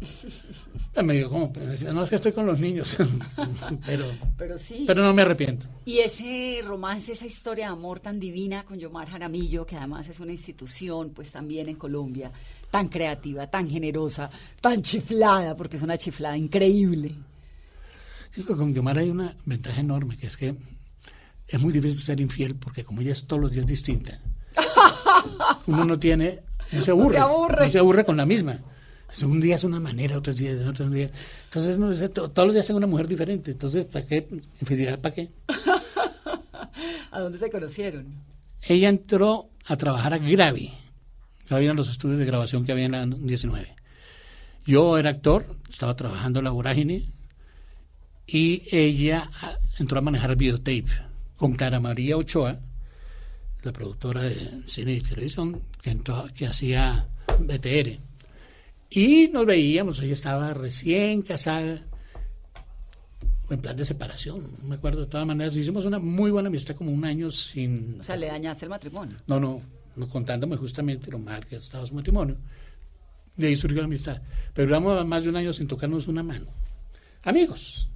Me 1.03 1.13
dijo, 1.13 1.29
¿cómo? 1.29 1.51
no, 1.93 2.03
es 2.03 2.09
que 2.09 2.15
estoy 2.15 2.31
con 2.31 2.45
los 2.45 2.59
niños. 2.61 2.95
pero, 3.85 4.05
pero 4.37 4.57
sí. 4.57 4.85
Pero 4.87 5.03
no 5.03 5.13
me 5.13 5.23
arrepiento. 5.23 5.67
Y 5.83 5.99
ese 5.99 6.61
romance, 6.63 7.11
esa 7.11 7.25
historia 7.25 7.65
de 7.65 7.73
amor 7.73 7.99
tan 7.99 8.19
divina 8.19 8.63
con 8.63 8.79
Yomar 8.79 9.09
Jaramillo, 9.09 9.65
que 9.65 9.75
además 9.75 10.07
es 10.07 10.19
una 10.19 10.31
institución, 10.31 11.09
pues 11.09 11.31
también 11.31 11.67
en 11.67 11.75
Colombia, 11.75 12.31
tan 12.71 12.87
creativa, 12.87 13.47
tan 13.47 13.69
generosa, 13.69 14.29
tan 14.61 14.81
chiflada, 14.81 15.55
porque 15.55 15.77
es 15.77 15.83
una 15.83 15.97
chiflada 15.97 16.37
increíble. 16.37 17.13
con 18.47 18.73
Yomar 18.73 18.99
hay 18.99 19.09
una 19.09 19.35
ventaja 19.45 19.81
enorme, 19.81 20.17
que 20.17 20.27
es 20.27 20.37
que 20.37 20.55
es 21.47 21.61
muy 21.61 21.73
difícil 21.73 21.99
ser 21.99 22.19
infiel, 22.21 22.55
porque 22.55 22.83
como 22.83 23.01
ella 23.01 23.11
es 23.11 23.27
todos 23.27 23.41
los 23.41 23.51
días 23.51 23.67
distinta, 23.67 24.21
uno 25.67 25.85
no 25.85 25.99
tiene 25.99 26.45
no 26.71 26.81
se 26.81 26.91
aburre. 26.91 27.19
No 27.19 27.69
se 27.69 27.79
aburre. 27.79 28.05
con 28.05 28.17
la 28.17 28.25
misma. 28.25 28.59
Un 29.21 29.39
día 29.39 29.55
es 29.55 29.63
una 29.63 29.79
manera, 29.79 30.17
otros 30.17 30.35
días 30.35 30.59
es 30.59 30.67
otro 30.67 30.89
día. 30.89 31.09
Entonces, 31.45 31.77
no, 31.77 31.93
todos 32.09 32.47
los 32.47 32.53
días 32.53 32.69
es 32.69 32.75
una 32.75 32.87
mujer 32.87 33.07
diferente. 33.07 33.51
Entonces, 33.51 33.85
¿para 33.85 34.05
qué? 34.05 34.27
Infidelidad, 34.59 34.99
¿para 34.99 35.15
qué? 35.15 35.29
¿A 37.11 37.19
dónde 37.19 37.37
se 37.37 37.49
conocieron? 37.49 38.23
Ella 38.67 38.89
entró 38.89 39.49
a 39.67 39.77
trabajar 39.77 40.13
a 40.13 40.17
Gravi. 40.17 40.73
Gravi 41.47 41.65
eran 41.65 41.77
los 41.77 41.89
estudios 41.89 42.19
de 42.19 42.25
grabación 42.25 42.65
que 42.65 42.71
había 42.71 42.85
en 42.85 42.91
la 42.91 43.05
19. 43.05 43.75
Yo 44.65 44.97
era 44.97 45.11
actor, 45.11 45.45
estaba 45.69 45.95
trabajando 45.95 46.39
en 46.39 46.45
la 46.45 46.51
vorágine 46.51 47.05
y 48.25 48.63
ella 48.71 49.29
ah, 49.41 49.59
entró 49.77 49.99
a 49.99 50.01
manejar 50.01 50.35
videotape 50.35 50.85
con 51.37 51.53
Clara 51.53 51.79
María 51.79 52.17
Ochoa, 52.17 52.57
la 53.65 53.73
productora 53.73 54.21
de 54.21 54.63
cine 54.67 54.93
y 54.93 55.01
televisión, 55.01 55.61
que, 55.81 55.99
que 56.35 56.45
hacía 56.45 57.07
BTR. 57.39 57.99
Y 58.91 59.27
nos 59.29 59.45
veíamos, 59.45 59.99
ella 59.99 60.13
estaba 60.13 60.53
recién 60.53 61.23
casada, 61.23 61.83
en 63.49 63.61
plan 63.61 63.75
de 63.75 63.85
separación, 63.85 64.47
no 64.61 64.69
me 64.69 64.75
acuerdo 64.75 65.01
de 65.01 65.07
todas 65.07 65.25
maneras. 65.27 65.55
Hicimos 65.55 65.85
una 65.85 65.99
muy 65.99 66.31
buena 66.31 66.47
amistad, 66.47 66.75
como 66.75 66.91
un 66.91 67.03
año 67.05 67.29
sin. 67.29 67.99
O 67.99 68.03
sea, 68.03 68.15
le 68.15 68.27
dañaste 68.27 68.65
el 68.65 68.69
matrimonio. 68.69 69.17
No, 69.27 69.39
no, 69.39 69.61
no 69.95 70.09
contándome 70.09 70.55
justamente 70.57 71.11
lo 71.11 71.19
mal 71.19 71.45
que 71.45 71.55
estaba 71.57 71.85
su 71.85 71.93
matrimonio. 71.93 72.37
De 73.35 73.47
ahí 73.47 73.55
surgió 73.55 73.79
la 73.79 73.85
amistad. 73.85 74.21
Pero 74.53 74.67
duramos 74.67 75.05
más 75.05 75.23
de 75.23 75.29
un 75.29 75.35
año 75.35 75.53
sin 75.53 75.67
tocarnos 75.67 76.07
una 76.07 76.23
mano. 76.23 76.47
Amigos. 77.23 77.89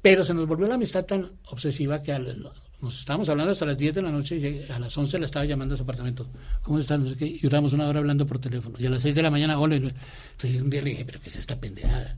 Pero 0.00 0.24
se 0.24 0.32
nos 0.32 0.46
volvió 0.46 0.66
la 0.66 0.76
amistad 0.76 1.04
tan 1.04 1.30
obsesiva 1.50 2.02
que 2.02 2.12
al, 2.12 2.52
nos 2.82 2.98
estábamos 2.98 3.28
hablando 3.28 3.52
hasta 3.52 3.66
las 3.66 3.76
10 3.76 3.94
de 3.94 4.02
la 4.02 4.10
noche 4.10 4.36
y 4.36 4.70
a 4.70 4.78
las 4.78 4.96
11 4.96 5.18
la 5.18 5.26
estaba 5.26 5.44
llamando 5.44 5.74
a 5.74 5.76
su 5.76 5.82
apartamento. 5.82 6.26
¿Cómo 6.62 6.78
están? 6.78 7.16
y 7.18 7.38
duramos 7.38 7.72
una 7.72 7.88
hora 7.88 7.98
hablando 8.00 8.26
por 8.26 8.38
teléfono. 8.38 8.76
Y 8.78 8.86
a 8.86 8.90
las 8.90 9.02
6 9.02 9.14
de 9.14 9.22
la 9.22 9.30
mañana, 9.30 9.58
hola. 9.58 9.76
Entonces 9.76 10.62
un 10.62 10.70
día 10.70 10.82
le 10.82 10.90
dije, 10.90 11.04
¿pero 11.04 11.20
qué 11.20 11.28
es 11.28 11.36
esta 11.36 11.60
pendejada? 11.60 12.16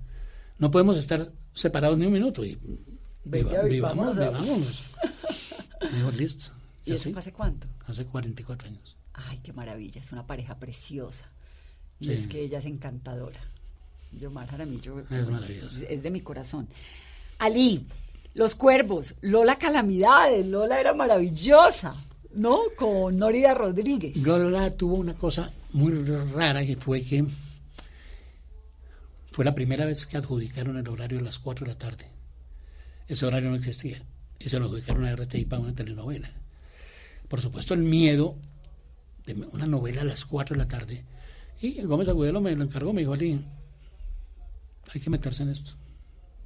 No 0.58 0.70
podemos 0.70 0.96
estar 0.96 1.26
separados 1.54 1.98
ni 1.98 2.06
un 2.06 2.12
minuto. 2.12 2.44
Y 2.44 2.58
vivamos, 3.24 4.16
vivamos. 4.16 4.88
listo. 6.16 6.50
¿Y, 6.84 6.92
eso 6.92 7.10
hace 7.16 7.32
cuánto? 7.32 7.68
Hace 7.86 8.04
44 8.06 8.68
años. 8.68 8.96
Ay, 9.14 9.40
qué 9.42 9.52
maravilla. 9.52 10.00
Es 10.00 10.10
una 10.12 10.26
pareja 10.26 10.56
preciosa. 10.56 11.26
Y 12.00 12.10
es 12.10 12.26
que 12.26 12.42
ella 12.42 12.58
es 12.58 12.64
encantadora. 12.64 13.40
Yo, 14.12 14.32
Jaramillo, 14.32 15.00
es 15.00 15.28
maravilloso. 15.28 15.78
Es 15.88 16.02
de 16.02 16.10
mi 16.10 16.20
corazón. 16.20 16.68
Ali, 17.38 17.86
los 18.34 18.54
Cuervos, 18.54 19.14
Lola 19.20 19.58
Calamidades, 19.58 20.46
Lola 20.46 20.80
era 20.80 20.94
maravillosa, 20.94 21.94
¿no? 22.34 22.60
Con 22.76 23.18
Norida 23.18 23.52
Rodríguez. 23.54 24.16
Lola 24.16 24.70
tuvo 24.70 24.96
una 24.96 25.14
cosa 25.14 25.52
muy 25.72 25.92
rara 26.34 26.64
que 26.64 26.76
fue 26.76 27.02
que 27.02 27.26
fue 29.30 29.44
la 29.44 29.54
primera 29.54 29.84
vez 29.84 30.06
que 30.06 30.16
adjudicaron 30.16 30.78
el 30.78 30.88
horario 30.88 31.18
a 31.18 31.22
las 31.22 31.38
4 31.38 31.66
de 31.66 31.72
la 31.72 31.78
tarde. 31.78 32.06
Ese 33.06 33.26
horario 33.26 33.50
no 33.50 33.56
existía 33.56 34.02
y 34.38 34.48
se 34.48 34.58
lo 34.58 34.66
adjudicaron 34.66 35.04
a 35.04 35.14
RTI 35.14 35.44
para 35.44 35.62
una 35.62 35.74
telenovela. 35.74 36.30
Por 37.28 37.40
supuesto, 37.40 37.74
el 37.74 37.80
miedo 37.80 38.36
de 39.26 39.34
una 39.52 39.66
novela 39.66 40.02
a 40.02 40.04
las 40.04 40.24
4 40.24 40.54
de 40.54 40.58
la 40.58 40.68
tarde. 40.68 41.04
Y 41.60 41.78
el 41.78 41.86
Gómez 41.86 42.08
Agudelo 42.08 42.40
me 42.40 42.54
lo 42.56 42.64
encargó, 42.64 42.92
me 42.92 43.02
dijo, 43.02 43.12
Ali, 43.12 43.40
hay 44.92 45.00
que 45.00 45.10
meterse 45.10 45.42
en 45.42 45.50
esto. 45.50 45.72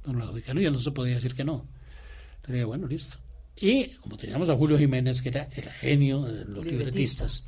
No 0.05 0.13
lo 0.13 0.23
adjudicaron 0.23 0.61
y 0.61 0.65
ya 0.65 0.71
no 0.71 0.79
se 0.79 0.91
podía 0.91 1.15
decir 1.15 1.33
que 1.33 1.43
no 1.43 1.65
bueno, 2.65 2.87
listo. 2.87 3.17
Y 3.59 3.87
como 3.95 4.17
teníamos 4.17 4.49
a 4.49 4.55
Julio 4.55 4.77
Jiménez, 4.77 5.21
que 5.21 5.29
era 5.29 5.49
el 5.55 5.69
genio 5.69 6.21
de 6.21 6.45
los 6.45 6.65
libretistas, 6.65 7.43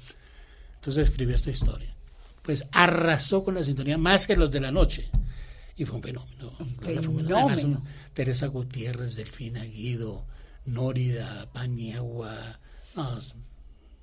entonces 0.76 1.10
escribió 1.10 1.36
esta 1.36 1.52
historia. 1.52 1.96
Pues 2.42 2.66
arrasó 2.72 3.44
con 3.44 3.56
la 3.56 3.64
sintonía 3.64 3.98
más 3.98 4.26
que 4.26 4.36
los 4.36 4.50
de 4.50 4.60
la 4.60 4.72
noche. 4.72 5.10
Y 5.76 5.86
fue 5.86 5.98
un 5.98 6.04
fenómeno. 6.04 6.52
fenómeno. 6.82 7.84
Teresa 8.14 8.48
Gutiérrez, 8.48 9.16
Delfina 9.16 9.64
Guido, 9.64 10.26
Nórida, 10.66 11.48
Paniagua. 11.54 12.60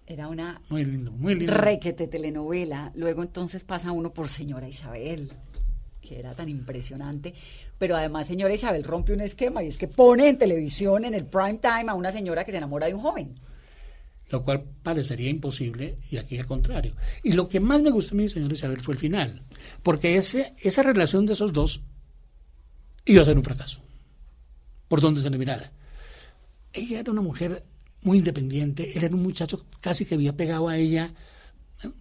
era 0.06 0.28
una 0.28 0.60
muy 0.68 0.84
lindo, 0.84 1.10
muy 1.10 1.34
lindo. 1.34 1.52
requete 1.52 2.06
telenovela. 2.06 2.92
Luego 2.94 3.22
entonces 3.22 3.64
pasa 3.64 3.90
uno 3.90 4.14
por 4.14 4.28
Señora 4.28 4.68
Isabel 4.68 5.32
que 6.06 6.18
era 6.18 6.34
tan 6.34 6.48
impresionante. 6.48 7.34
Pero 7.78 7.96
además, 7.96 8.26
señora 8.26 8.54
Isabel 8.54 8.84
rompe 8.84 9.12
un 9.12 9.20
esquema 9.20 9.62
y 9.62 9.68
es 9.68 9.78
que 9.78 9.88
pone 9.88 10.28
en 10.28 10.38
televisión, 10.38 11.04
en 11.04 11.14
el 11.14 11.24
prime 11.24 11.58
time, 11.58 11.86
a 11.88 11.94
una 11.94 12.10
señora 12.10 12.44
que 12.44 12.52
se 12.52 12.58
enamora 12.58 12.86
de 12.86 12.94
un 12.94 13.00
joven. 13.00 13.34
Lo 14.30 14.42
cual 14.42 14.64
parecería 14.82 15.30
imposible 15.30 15.98
y 16.10 16.16
aquí 16.16 16.38
al 16.38 16.46
contrario. 16.46 16.94
Y 17.22 17.32
lo 17.32 17.48
que 17.48 17.60
más 17.60 17.80
me 17.80 17.90
gustó 17.90 18.14
a 18.14 18.16
mí, 18.16 18.28
señora 18.28 18.54
Isabel, 18.54 18.82
fue 18.82 18.94
el 18.94 19.00
final. 19.00 19.42
Porque 19.82 20.16
ese, 20.16 20.54
esa 20.58 20.82
relación 20.82 21.26
de 21.26 21.34
esos 21.34 21.52
dos 21.52 21.82
iba 23.04 23.22
a 23.22 23.24
ser 23.24 23.36
un 23.36 23.44
fracaso. 23.44 23.82
Por 24.88 25.00
donde 25.00 25.20
se 25.20 25.30
le 25.30 25.38
mirara. 25.38 25.70
Ella 26.72 27.00
era 27.00 27.12
una 27.12 27.22
mujer 27.22 27.62
muy 28.02 28.18
independiente, 28.18 28.96
él 28.96 29.04
era 29.04 29.14
un 29.14 29.22
muchacho 29.22 29.64
casi 29.80 30.04
que 30.04 30.14
había 30.14 30.36
pegado 30.36 30.68
a 30.68 30.76
ella 30.76 31.12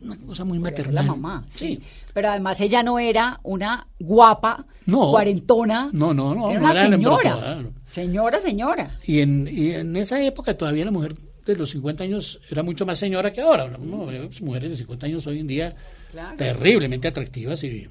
una 0.02 0.18
cosa 0.18 0.46
muy 0.46 0.60
maternal. 0.60 0.96
La 0.96 1.04
mamá, 1.04 1.46
sí. 1.50 1.82
Pero 2.14 2.30
además 2.30 2.60
ella 2.62 2.82
no 2.84 2.98
era 2.98 3.40
una 3.44 3.88
guapa, 4.00 4.66
cuarentona. 4.86 5.90
No, 5.92 6.14
no, 6.14 6.34
no. 6.34 6.52
Era 6.52 6.60
una 6.60 6.90
señora. 6.90 7.66
Señora, 7.86 8.40
señora. 8.40 8.98
Y 9.06 9.20
en, 9.20 9.50
y 9.52 9.72
en 9.72 9.96
esa 9.96 10.24
época 10.24 10.58
todavía 10.58 10.86
la 10.86 10.92
mujer 10.92 11.16
de 11.46 11.56
los 11.56 11.70
50 11.72 12.04
años 12.04 12.40
era 12.50 12.64
mucho 12.64 12.86
más 12.86 12.98
señora 12.98 13.32
que 13.32 13.42
ahora. 13.42 13.78
mujeres 13.78 14.72
de 14.72 14.78
50 14.78 15.06
años 15.06 15.28
hoy 15.28 15.40
en 15.40 15.48
día 15.48 15.76
terriblemente 16.38 17.08
atractivas. 17.08 17.64
Y... 17.64 17.88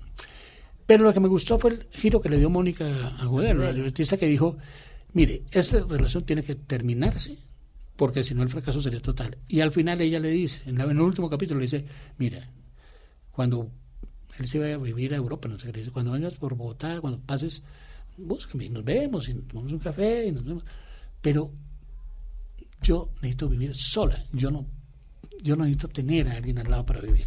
Pero 0.87 1.05
lo 1.05 1.13
que 1.13 1.21
me 1.21 1.29
gustó 1.29 1.59
fue 1.59 1.71
el 1.73 1.87
giro 1.93 2.21
que 2.21 2.29
le 2.29 2.39
dio 2.39 2.51
Mónica 2.51 2.87
Agudelo, 3.21 3.65
la 3.65 3.73
libretista 3.73 4.17
que 4.17 4.27
dijo, 4.27 4.57
mire, 5.13 5.43
esta 5.51 5.81
relación 5.81 6.25
tiene 6.25 6.43
que 6.43 6.55
terminarse 6.55 7.37
porque 7.97 8.25
si 8.25 8.35
no 8.35 8.43
el 8.43 8.49
fracaso 8.49 8.81
sería 8.81 9.01
total. 9.01 9.39
Y 9.49 9.61
al 9.61 9.73
final 9.73 10.01
ella 10.01 10.19
le 10.19 10.31
dice, 10.31 10.63
en, 10.69 10.81
el 10.81 11.01
último 11.01 11.31
capítulo 11.31 11.61
le 11.61 11.67
dice, 11.67 11.85
mira, 12.19 12.49
cuando 13.31 13.71
él 14.39 14.47
se 14.47 14.59
vaya 14.59 14.75
a 14.75 14.79
vivir 14.79 15.13
a 15.15 15.17
Europa, 15.17 15.49
no 15.49 15.59
sé 15.59 15.71
qué 15.71 15.79
dice, 15.79 15.91
cuando 15.91 16.13
vengas 16.13 16.35
por 16.35 16.55
Bogotá, 16.55 17.01
cuando 17.01 17.21
pases, 17.21 17.63
búscame, 18.17 18.69
nos 18.69 18.85
vemos 18.85 19.29
y 19.29 19.35
tomamos 19.35 19.73
un 19.73 19.79
café 19.79 20.27
y 20.27 20.33
nos 20.33 20.45
vemos. 20.45 20.65
Pero 21.21 21.53
yo 22.83 23.11
necesito 23.17 23.49
vivir 23.49 23.75
sola, 23.75 24.25
yo 24.33 24.51
no, 24.51 24.67
yo 25.43 25.57
no 25.57 25.65
necesito 25.65 25.89
tener 25.89 26.29
a 26.29 26.33
alguien 26.33 26.59
al 26.59 26.71
lado 26.71 26.85
para 26.85 27.01
vivir. 27.01 27.27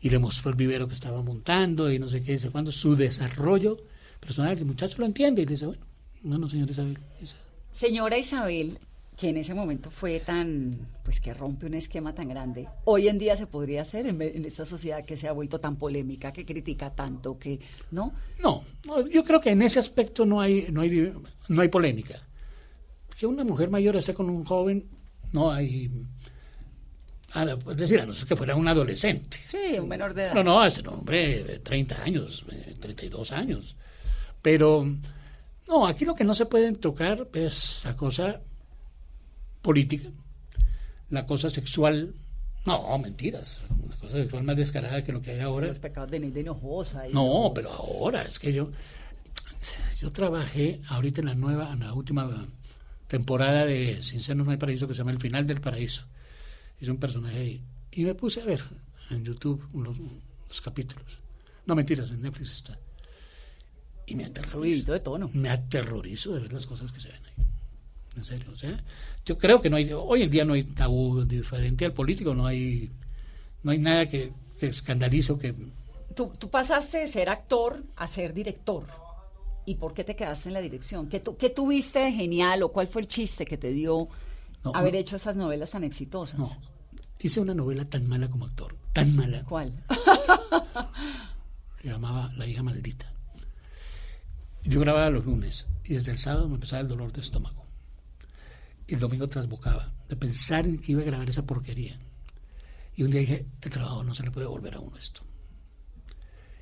Y 0.00 0.10
le 0.10 0.18
mostró 0.18 0.50
el 0.50 0.56
vivero 0.56 0.88
que 0.88 0.94
estaba 0.94 1.22
montando 1.22 1.90
y 1.90 1.98
no 1.98 2.08
sé 2.08 2.22
qué, 2.22 2.32
dice 2.32 2.50
cuando 2.50 2.72
su 2.72 2.94
desarrollo 2.94 3.78
personal. 4.20 4.58
El 4.58 4.66
muchacho 4.66 4.96
lo 4.98 5.06
entiende 5.06 5.42
y 5.42 5.46
dice, 5.46 5.66
bueno, 5.66 5.86
bueno, 6.22 6.48
señora 6.48 6.72
Isabel. 6.72 6.98
Señora 7.72 8.18
Isabel, 8.18 8.78
que 9.16 9.28
en 9.28 9.36
ese 9.36 9.54
momento 9.54 9.90
fue 9.90 10.20
tan, 10.20 10.88
pues 11.04 11.20
que 11.20 11.32
rompe 11.32 11.66
un 11.66 11.74
esquema 11.74 12.14
tan 12.14 12.28
grande, 12.28 12.66
hoy 12.84 13.08
en 13.08 13.18
día 13.18 13.36
se 13.36 13.46
podría 13.46 13.82
hacer 13.82 14.06
en, 14.06 14.20
esta 14.44 14.66
sociedad 14.66 15.04
que 15.04 15.16
se 15.16 15.28
ha 15.28 15.32
vuelto 15.32 15.60
tan 15.60 15.76
polémica, 15.76 16.32
que 16.32 16.44
critica 16.44 16.90
tanto, 16.90 17.38
que, 17.38 17.60
¿no? 17.92 18.12
No, 18.42 18.64
yo 19.08 19.24
creo 19.24 19.40
que 19.40 19.50
en 19.50 19.62
ese 19.62 19.78
aspecto 19.78 20.26
no 20.26 20.40
hay, 20.40 20.66
no 20.70 20.80
hay, 20.80 21.12
no 21.48 21.62
hay 21.62 21.68
polémica. 21.68 22.20
Que 23.16 23.26
una 23.26 23.44
mujer 23.44 23.70
mayor 23.70 23.94
esté 23.96 24.14
con 24.14 24.28
un 24.28 24.44
joven, 24.44 24.88
no 25.32 25.50
hay... 25.52 25.90
Es 27.36 27.76
decir, 27.76 28.00
a 28.00 28.06
no 28.06 28.14
ser 28.14 28.28
que 28.28 28.36
fuera 28.36 28.54
un 28.54 28.68
adolescente. 28.68 29.38
Sí, 29.44 29.76
un 29.80 29.88
menor 29.88 30.14
de 30.14 30.22
edad. 30.22 30.34
No, 30.34 30.44
no, 30.44 30.64
es 30.64 30.78
un 30.78 30.86
hombre 30.86 31.42
de 31.42 31.58
30 31.58 32.02
años, 32.04 32.44
32 32.78 33.32
años. 33.32 33.76
Pero, 34.40 34.86
no, 35.66 35.84
aquí 35.84 36.04
lo 36.04 36.14
que 36.14 36.22
no 36.22 36.32
se 36.32 36.46
puede 36.46 36.70
tocar 36.74 37.26
es 37.32 37.80
la 37.84 37.96
cosa 37.96 38.40
política, 39.64 40.10
la 41.10 41.26
cosa 41.26 41.50
sexual, 41.50 42.14
no, 42.66 42.98
mentiras, 42.98 43.62
una 43.82 43.96
cosa 43.96 44.14
sexual 44.18 44.44
más 44.44 44.56
descarada 44.56 45.02
que 45.02 45.10
lo 45.10 45.22
que 45.22 45.32
hay 45.32 45.40
ahora. 45.40 45.66
Los 45.66 45.80
pecados 45.80 46.10
de 46.10 46.20
Neida 46.20 46.40
Hinojosa. 46.40 47.04
no, 47.12 47.50
pero 47.54 47.70
ahora, 47.72 48.22
es 48.22 48.38
que 48.38 48.52
yo, 48.52 48.70
yo 49.98 50.12
trabajé 50.12 50.80
ahorita 50.88 51.22
en 51.22 51.26
la 51.26 51.34
nueva, 51.34 51.72
en 51.72 51.80
la 51.80 51.94
última 51.94 52.46
temporada 53.08 53.64
de 53.64 54.02
Sin 54.02 54.20
Senos 54.20 54.44
No 54.46 54.52
hay 54.52 54.58
Paraíso, 54.58 54.86
que 54.86 54.94
se 54.94 54.98
llama 54.98 55.12
El 55.12 55.18
Final 55.18 55.46
del 55.46 55.60
Paraíso. 55.60 56.04
Hice 56.80 56.90
un 56.90 56.98
personaje 56.98 57.38
ahí. 57.38 57.62
Y 57.90 58.04
me 58.04 58.14
puse 58.14 58.42
a 58.42 58.44
ver 58.44 58.62
en 59.10 59.24
YouTube 59.24 59.66
los, 59.72 59.96
los 60.48 60.60
capítulos. 60.60 61.18
No, 61.64 61.74
mentiras, 61.74 62.10
en 62.10 62.20
Netflix 62.20 62.52
está. 62.52 62.78
Y 64.06 64.14
me 64.14 64.26
aterrorizo. 64.26 64.92
de 64.92 65.00
tono. 65.00 65.30
Me 65.32 65.48
aterrorizo 65.48 66.34
de 66.34 66.40
ver 66.40 66.52
las 66.52 66.66
cosas 66.66 66.92
que 66.92 67.00
se 67.00 67.08
ven 67.08 67.20
ahí 67.24 67.53
en 68.16 68.24
serio. 68.24 68.50
O 68.52 68.56
sea, 68.56 68.82
yo 69.24 69.38
creo 69.38 69.60
que 69.60 69.70
no 69.70 69.76
hay, 69.76 69.90
hoy 69.92 70.22
en 70.22 70.30
día 70.30 70.44
no 70.44 70.54
hay 70.54 70.64
tabú 70.64 71.24
diferente 71.24 71.84
al 71.84 71.92
político, 71.92 72.34
no 72.34 72.46
hay, 72.46 72.90
no 73.62 73.72
hay 73.72 73.78
nada 73.78 74.08
que, 74.08 74.32
que 74.58 74.66
escandalice 74.66 75.36
que... 75.38 75.54
Tú, 76.14 76.32
tú, 76.38 76.48
pasaste 76.48 76.98
de 76.98 77.08
ser 77.08 77.28
actor 77.28 77.82
a 77.96 78.06
ser 78.06 78.34
director. 78.34 78.86
¿Y 79.66 79.76
por 79.76 79.94
qué 79.94 80.04
te 80.04 80.14
quedaste 80.14 80.48
en 80.48 80.52
la 80.52 80.60
dirección? 80.60 81.08
¿Qué, 81.08 81.20
tu, 81.20 81.36
qué 81.36 81.50
tuviste 81.50 81.98
de 82.00 82.12
genial 82.12 82.62
o 82.62 82.68
cuál 82.70 82.86
fue 82.86 83.02
el 83.02 83.08
chiste 83.08 83.46
que 83.46 83.56
te 83.56 83.72
dio 83.72 84.08
haber 84.74 84.94
hecho 84.94 85.16
esas 85.16 85.36
novelas 85.36 85.70
tan 85.70 85.82
exitosas? 85.82 86.38
No, 86.38 86.56
hice 87.18 87.40
una 87.40 87.54
novela 87.54 87.84
tan 87.86 88.06
mala 88.06 88.28
como 88.28 88.44
actor, 88.44 88.76
tan 88.92 89.16
mala. 89.16 89.42
¿Cuál? 89.44 89.72
Se 91.82 91.88
llamaba 91.88 92.30
La 92.36 92.46
hija 92.46 92.62
maldita. 92.62 93.10
Yo 94.62 94.80
grababa 94.80 95.10
los 95.10 95.24
lunes 95.24 95.66
y 95.84 95.94
desde 95.94 96.12
el 96.12 96.18
sábado 96.18 96.48
me 96.48 96.54
empezaba 96.54 96.82
el 96.82 96.88
dolor 96.88 97.12
de 97.12 97.20
estómago 97.22 97.63
el 98.88 99.00
domingo 99.00 99.28
trasbocaba 99.28 99.92
de 100.08 100.16
pensar 100.16 100.66
en 100.66 100.78
que 100.78 100.92
iba 100.92 101.02
a 101.02 101.06
grabar 101.06 101.28
esa 101.28 101.46
porquería. 101.46 101.98
Y 102.96 103.02
un 103.02 103.10
día 103.10 103.20
dije, 103.20 103.46
el 103.62 103.70
trabajo 103.70 104.04
no 104.04 104.14
se 104.14 104.22
le 104.22 104.30
puede 104.30 104.46
volver 104.46 104.74
a 104.74 104.80
uno 104.80 104.96
esto. 104.96 105.22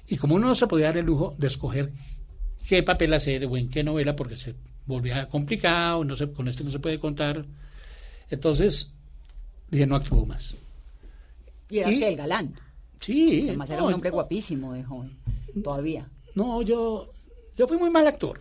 Y 0.08 0.16
como 0.16 0.34
uno 0.34 0.48
no 0.48 0.54
se 0.54 0.66
podía 0.66 0.86
dar 0.86 0.98
el 0.98 1.06
lujo 1.06 1.34
de 1.38 1.46
escoger 1.46 1.92
qué 2.66 2.82
papel 2.82 3.12
hacer 3.14 3.44
o 3.46 3.56
en 3.56 3.68
qué 3.68 3.82
novela, 3.82 4.16
porque 4.16 4.36
se 4.36 4.54
volvía 4.86 5.28
complicado, 5.28 6.04
no 6.04 6.16
se, 6.16 6.30
con 6.30 6.48
este 6.48 6.64
no 6.64 6.70
se 6.70 6.78
puede 6.78 6.98
contar, 6.98 7.44
entonces 8.30 8.92
dije, 9.70 9.86
no 9.86 9.96
actúo 9.96 10.24
más. 10.26 10.56
Y 11.70 11.78
eras 11.78 11.90
que 11.90 12.08
el 12.08 12.16
galán. 12.16 12.54
Sí. 13.00 13.48
Además 13.48 13.70
era 13.70 13.82
un 13.82 13.94
hombre 13.94 14.10
guapísimo 14.10 14.72
de 14.72 14.84
joven, 14.84 15.10
todavía. 15.62 16.08
No, 16.34 16.62
yo, 16.62 17.10
yo 17.56 17.66
fui 17.66 17.78
muy 17.78 17.90
mal 17.90 18.06
actor. 18.06 18.40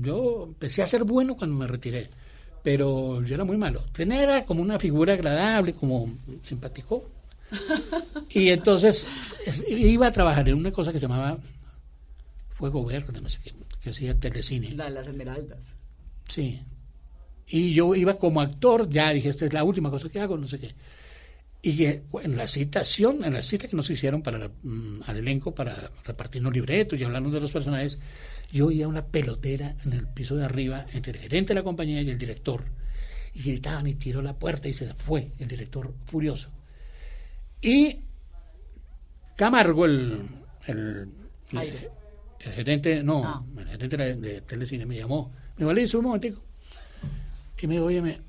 Yo 0.00 0.46
empecé 0.48 0.82
a 0.82 0.86
ser 0.86 1.04
bueno 1.04 1.36
cuando 1.36 1.56
me 1.56 1.66
retiré 1.66 2.10
pero 2.62 3.22
yo 3.22 3.34
era 3.34 3.44
muy 3.44 3.56
malo. 3.56 3.82
Tener 3.92 4.22
era 4.28 4.44
como 4.44 4.62
una 4.62 4.78
figura 4.78 5.14
agradable, 5.14 5.74
como 5.74 6.12
simpático. 6.42 7.04
y 8.30 8.50
entonces 8.50 9.06
iba 9.68 10.06
a 10.06 10.12
trabajar 10.12 10.48
en 10.48 10.54
una 10.54 10.70
cosa 10.70 10.92
que 10.92 11.00
se 11.00 11.06
llamaba 11.06 11.38
Fuego 12.50 12.84
Verde, 12.84 13.20
no 13.20 13.28
sé 13.28 13.40
qué, 13.42 13.52
que 13.82 13.90
hacía 13.90 14.18
telecine. 14.18 14.72
La 14.72 14.84
de 14.84 14.90
las 14.90 15.06
Esmeraldas. 15.06 15.74
Sí. 16.28 16.60
Y 17.48 17.74
yo 17.74 17.94
iba 17.94 18.14
como 18.14 18.40
actor, 18.40 18.88
ya 18.88 19.12
dije, 19.12 19.28
esta 19.28 19.46
es 19.46 19.52
la 19.52 19.64
última 19.64 19.90
cosa 19.90 20.08
que 20.08 20.20
hago, 20.20 20.36
no 20.36 20.46
sé 20.46 20.60
qué. 20.60 20.74
Y 21.62 21.84
en 21.84 22.36
la 22.36 22.48
citación, 22.48 23.22
en 23.22 23.34
la 23.34 23.42
cita 23.42 23.68
que 23.68 23.76
nos 23.76 23.90
hicieron 23.90 24.22
para 24.22 24.48
mm, 24.48 25.02
al 25.06 25.16
elenco 25.18 25.54
para 25.54 25.90
repartirnos 26.04 26.54
libretos 26.54 26.98
y 26.98 27.04
hablarnos 27.04 27.32
de 27.32 27.40
los 27.40 27.52
personajes, 27.52 27.98
yo 28.50 28.68
oía 28.68 28.88
una 28.88 29.04
pelotera 29.04 29.76
en 29.84 29.92
el 29.92 30.06
piso 30.08 30.36
de 30.36 30.44
arriba 30.44 30.86
entre 30.94 31.12
el 31.12 31.18
gerente 31.18 31.48
de 31.48 31.60
la 31.60 31.64
compañía 31.64 32.00
y 32.00 32.08
el 32.10 32.18
director. 32.18 32.64
Y 33.34 33.42
gritaban 33.42 33.86
y 33.86 33.94
tiró 33.94 34.22
la 34.22 34.38
puerta 34.38 34.68
y 34.68 34.72
se 34.72 34.94
fue 34.94 35.32
el 35.38 35.48
director 35.48 35.94
furioso. 36.06 36.50
Y 37.60 38.00
Camargo, 39.36 39.84
el, 39.84 40.28
el, 40.66 41.08
el, 41.52 42.52
gerente, 42.52 43.02
no, 43.02 43.22
ah. 43.24 43.44
el 43.58 43.68
gerente 43.68 43.96
de, 43.96 44.14
de, 44.16 44.40
Telecine 44.40 44.86
me 44.86 44.96
llamó. 44.96 45.32
Me 45.58 45.72
Liz, 45.74 45.94
un 45.94 46.04
momentico. 46.04 46.42
Y 47.60 47.66
me 47.66 47.74
dijo, 47.74 47.84
oye, 47.84 48.00
me, 48.00 48.20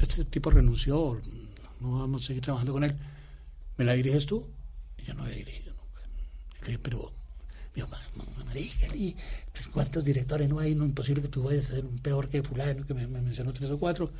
este 0.00 0.24
tipo 0.24 0.50
renunció, 0.50 1.20
no 1.82 1.98
vamos 1.98 2.22
a 2.22 2.26
seguir 2.28 2.42
trabajando 2.42 2.72
con 2.72 2.84
él. 2.84 2.96
¿Me 3.76 3.84
la 3.84 3.92
diriges 3.92 4.26
tú? 4.26 4.46
Y 4.98 5.04
yo 5.04 5.14
no 5.14 5.24
había 5.24 5.36
dirigido 5.36 5.74
nunca. 5.74 6.00
Le 6.60 6.66
dije, 6.66 6.78
pero 6.78 7.12
mi 7.74 7.82
mamá, 7.82 8.52
y 8.94 9.16
pues, 9.52 9.66
¿cuántos 9.68 10.04
directores 10.04 10.48
no 10.48 10.58
hay? 10.58 10.74
No 10.74 10.84
es 10.84 10.90
imposible 10.90 11.22
que 11.22 11.28
tú 11.28 11.42
vayas 11.42 11.70
a 11.70 11.76
ser 11.76 11.84
un 11.84 11.98
peor 11.98 12.28
que 12.28 12.42
fulano, 12.42 12.86
que 12.86 12.94
me, 12.94 13.06
mencionó 13.06 13.52
tres 13.52 13.70
o 13.70 13.78
cuatro. 13.78 14.10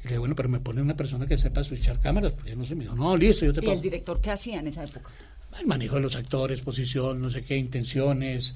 Y 0.00 0.04
le 0.04 0.08
dije, 0.10 0.18
bueno, 0.18 0.34
pero 0.34 0.48
me 0.48 0.60
pone 0.60 0.82
una 0.82 0.96
persona 0.96 1.26
que 1.26 1.38
sepa 1.38 1.62
switchar 1.64 2.00
cámaras, 2.00 2.32
porque 2.32 2.54
no 2.54 2.64
sé, 2.64 2.74
me 2.74 2.84
dijo, 2.84 2.94
no, 2.94 3.16
listo, 3.16 3.46
yo 3.46 3.54
te 3.54 3.64
¿Y 3.64 3.70
el 3.70 3.80
director 3.80 4.20
qué 4.20 4.30
hacía 4.30 4.60
en 4.60 4.68
esa 4.68 4.84
época? 4.84 5.10
El 5.58 5.66
manejo 5.66 5.96
de 5.96 6.02
los 6.02 6.16
actores, 6.16 6.60
posición, 6.60 7.20
no 7.20 7.30
sé 7.30 7.44
qué, 7.44 7.56
intenciones, 7.56 8.54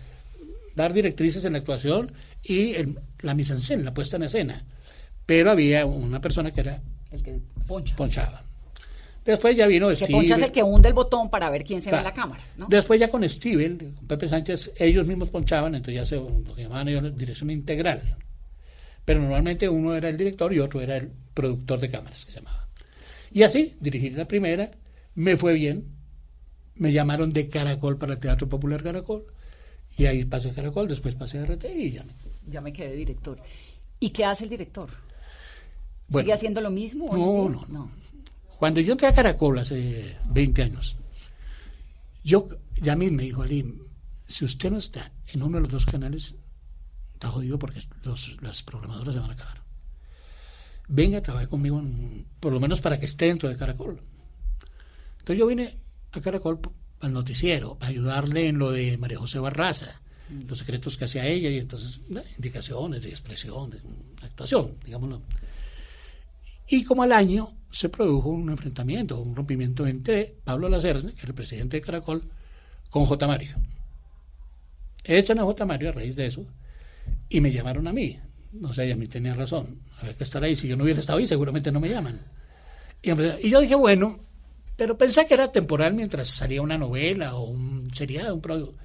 dar 0.74 0.92
directrices 0.92 1.44
en 1.44 1.52
la 1.52 1.58
actuación 1.58 2.12
y 2.42 2.74
la 3.20 3.34
mise 3.34 3.52
en 3.52 3.60
scène, 3.60 3.84
la 3.84 3.94
puesta 3.94 4.16
en 4.16 4.24
escena. 4.24 4.64
Pero 5.24 5.50
había 5.50 5.86
una 5.86 6.20
persona 6.20 6.52
que 6.52 6.60
era... 6.60 6.82
El 7.10 7.22
que 7.22 7.40
poncha. 7.66 7.96
ponchaba. 7.96 8.42
Después 9.24 9.56
ya 9.56 9.66
vino 9.66 9.92
Steve. 9.92 10.12
ponchas 10.12 10.40
el 10.40 10.52
que 10.52 10.62
hunde 10.62 10.86
el 10.86 10.94
botón 10.94 11.28
para 11.28 11.50
ver 11.50 11.64
quién 11.64 11.80
se 11.80 11.90
ve 11.90 11.98
en 11.98 12.04
la 12.04 12.12
cámara. 12.12 12.44
Después 12.68 13.00
ya 13.00 13.10
con 13.10 13.28
Steven, 13.28 13.76
con 13.76 14.06
Pepe 14.06 14.28
Sánchez, 14.28 14.74
ellos 14.78 15.06
mismos 15.08 15.30
ponchaban, 15.30 15.74
entonces 15.74 15.94
ya 15.96 16.04
se 16.04 16.16
lo 16.16 16.54
que 16.54 16.62
llamaban 16.62 16.88
ellos 16.88 17.16
dirección 17.16 17.50
integral. 17.50 18.16
Pero 19.04 19.20
normalmente 19.20 19.68
uno 19.68 19.96
era 19.96 20.08
el 20.08 20.16
director 20.16 20.52
y 20.52 20.60
otro 20.60 20.80
era 20.80 20.96
el 20.96 21.10
productor 21.34 21.80
de 21.80 21.90
cámaras, 21.90 22.24
que 22.24 22.32
se 22.32 22.38
llamaba. 22.38 22.68
Y 23.32 23.42
así, 23.42 23.74
dirigí 23.80 24.10
la 24.10 24.28
primera, 24.28 24.70
me 25.16 25.36
fue 25.36 25.54
bien, 25.54 25.88
me 26.76 26.92
llamaron 26.92 27.32
de 27.32 27.48
Caracol 27.48 27.98
para 27.98 28.14
el 28.14 28.20
Teatro 28.20 28.48
Popular 28.48 28.82
Caracol, 28.82 29.26
y 29.96 30.06
ahí 30.06 30.24
pasé 30.24 30.52
Caracol, 30.52 30.86
después 30.86 31.16
pasé 31.16 31.44
RT 31.44 31.64
y 31.74 31.90
ya 31.92 32.04
me... 32.04 32.12
Ya 32.48 32.60
me 32.60 32.72
quedé 32.72 32.94
director. 32.94 33.40
¿Y 33.98 34.10
qué 34.10 34.24
hace 34.24 34.44
el 34.44 34.50
director? 34.50 34.90
¿Sigue 36.10 36.32
haciendo 36.32 36.60
lo 36.60 36.70
mismo? 36.70 37.16
No, 37.16 37.48
no, 37.48 37.66
no. 37.68 37.90
Cuando 38.58 38.80
yo 38.80 38.92
entré 38.92 39.08
a 39.08 39.14
Caracol 39.14 39.58
hace 39.58 40.16
20 40.30 40.62
años, 40.62 40.96
yo, 42.24 42.48
mí 42.96 43.10
me 43.10 43.24
dijo, 43.24 43.42
Ali, 43.42 43.80
si 44.26 44.44
usted 44.44 44.70
no 44.70 44.78
está 44.78 45.12
en 45.32 45.42
uno 45.42 45.56
de 45.56 45.62
los 45.62 45.70
dos 45.70 45.86
canales, 45.86 46.34
está 47.12 47.28
jodido 47.28 47.58
porque 47.58 47.80
los, 48.02 48.36
las 48.42 48.62
programadoras 48.62 49.14
se 49.14 49.20
van 49.20 49.30
a 49.30 49.34
acabar. 49.34 49.62
Venga 50.88 51.18
a 51.18 51.22
trabajar 51.22 51.48
conmigo, 51.48 51.82
por 52.40 52.52
lo 52.52 52.60
menos 52.60 52.80
para 52.80 52.98
que 52.98 53.06
esté 53.06 53.26
dentro 53.26 53.48
de 53.48 53.56
Caracol. 53.56 54.00
Entonces 55.18 55.38
yo 55.38 55.46
vine 55.46 55.76
a 56.12 56.20
Caracol 56.20 56.60
al 57.00 57.12
noticiero, 57.12 57.76
para 57.76 57.90
ayudarle 57.90 58.48
en 58.48 58.58
lo 58.58 58.70
de 58.70 58.96
María 58.96 59.18
José 59.18 59.38
Barraza, 59.38 60.00
mm. 60.30 60.46
los 60.48 60.58
secretos 60.58 60.96
que 60.96 61.04
hacía 61.04 61.26
ella 61.26 61.50
y 61.50 61.58
entonces 61.58 62.00
indicaciones 62.36 63.02
de 63.02 63.10
expresión, 63.10 63.70
de 63.70 63.80
actuación, 64.22 64.76
digámoslo. 64.84 65.22
Y 66.68 66.84
como 66.84 67.02
al 67.02 67.12
año 67.12 67.56
se 67.70 67.88
produjo 67.88 68.30
un 68.30 68.48
enfrentamiento, 68.50 69.20
un 69.20 69.34
rompimiento 69.34 69.86
entre 69.86 70.36
Pablo 70.44 70.68
Lacerne, 70.68 71.12
que 71.12 71.20
era 71.20 71.28
el 71.28 71.34
presidente 71.34 71.76
de 71.76 71.80
Caracol, 71.82 72.22
con 72.90 73.04
J. 73.04 73.26
Mario. 73.26 73.56
Echan 75.04 75.38
a 75.38 75.44
J. 75.44 75.64
Mario 75.66 75.90
a 75.90 75.92
raíz 75.92 76.16
de 76.16 76.26
eso 76.26 76.44
y 77.28 77.40
me 77.40 77.52
llamaron 77.52 77.86
a 77.86 77.92
mí. 77.92 78.18
No 78.52 78.72
sé, 78.72 78.90
a 78.90 78.96
mí 78.96 79.06
tenía 79.06 79.34
razón. 79.34 79.80
Había 80.00 80.14
que 80.14 80.24
estar 80.24 80.42
ahí. 80.42 80.56
Si 80.56 80.66
yo 80.66 80.76
no 80.76 80.84
hubiera 80.84 81.00
estado 81.00 81.18
ahí, 81.18 81.26
seguramente 81.26 81.70
no 81.70 81.80
me 81.80 81.88
llaman. 81.88 82.20
Y, 83.02 83.50
yo 83.50 83.60
dije, 83.60 83.74
bueno, 83.74 84.18
pero 84.76 84.96
pensé 84.96 85.26
que 85.26 85.34
era 85.34 85.52
temporal 85.52 85.94
mientras 85.94 86.28
salía 86.28 86.62
una 86.62 86.78
novela 86.78 87.36
o 87.36 87.44
un 87.50 87.90
seriado, 87.94 88.34
un 88.34 88.40
producto. 88.40 88.78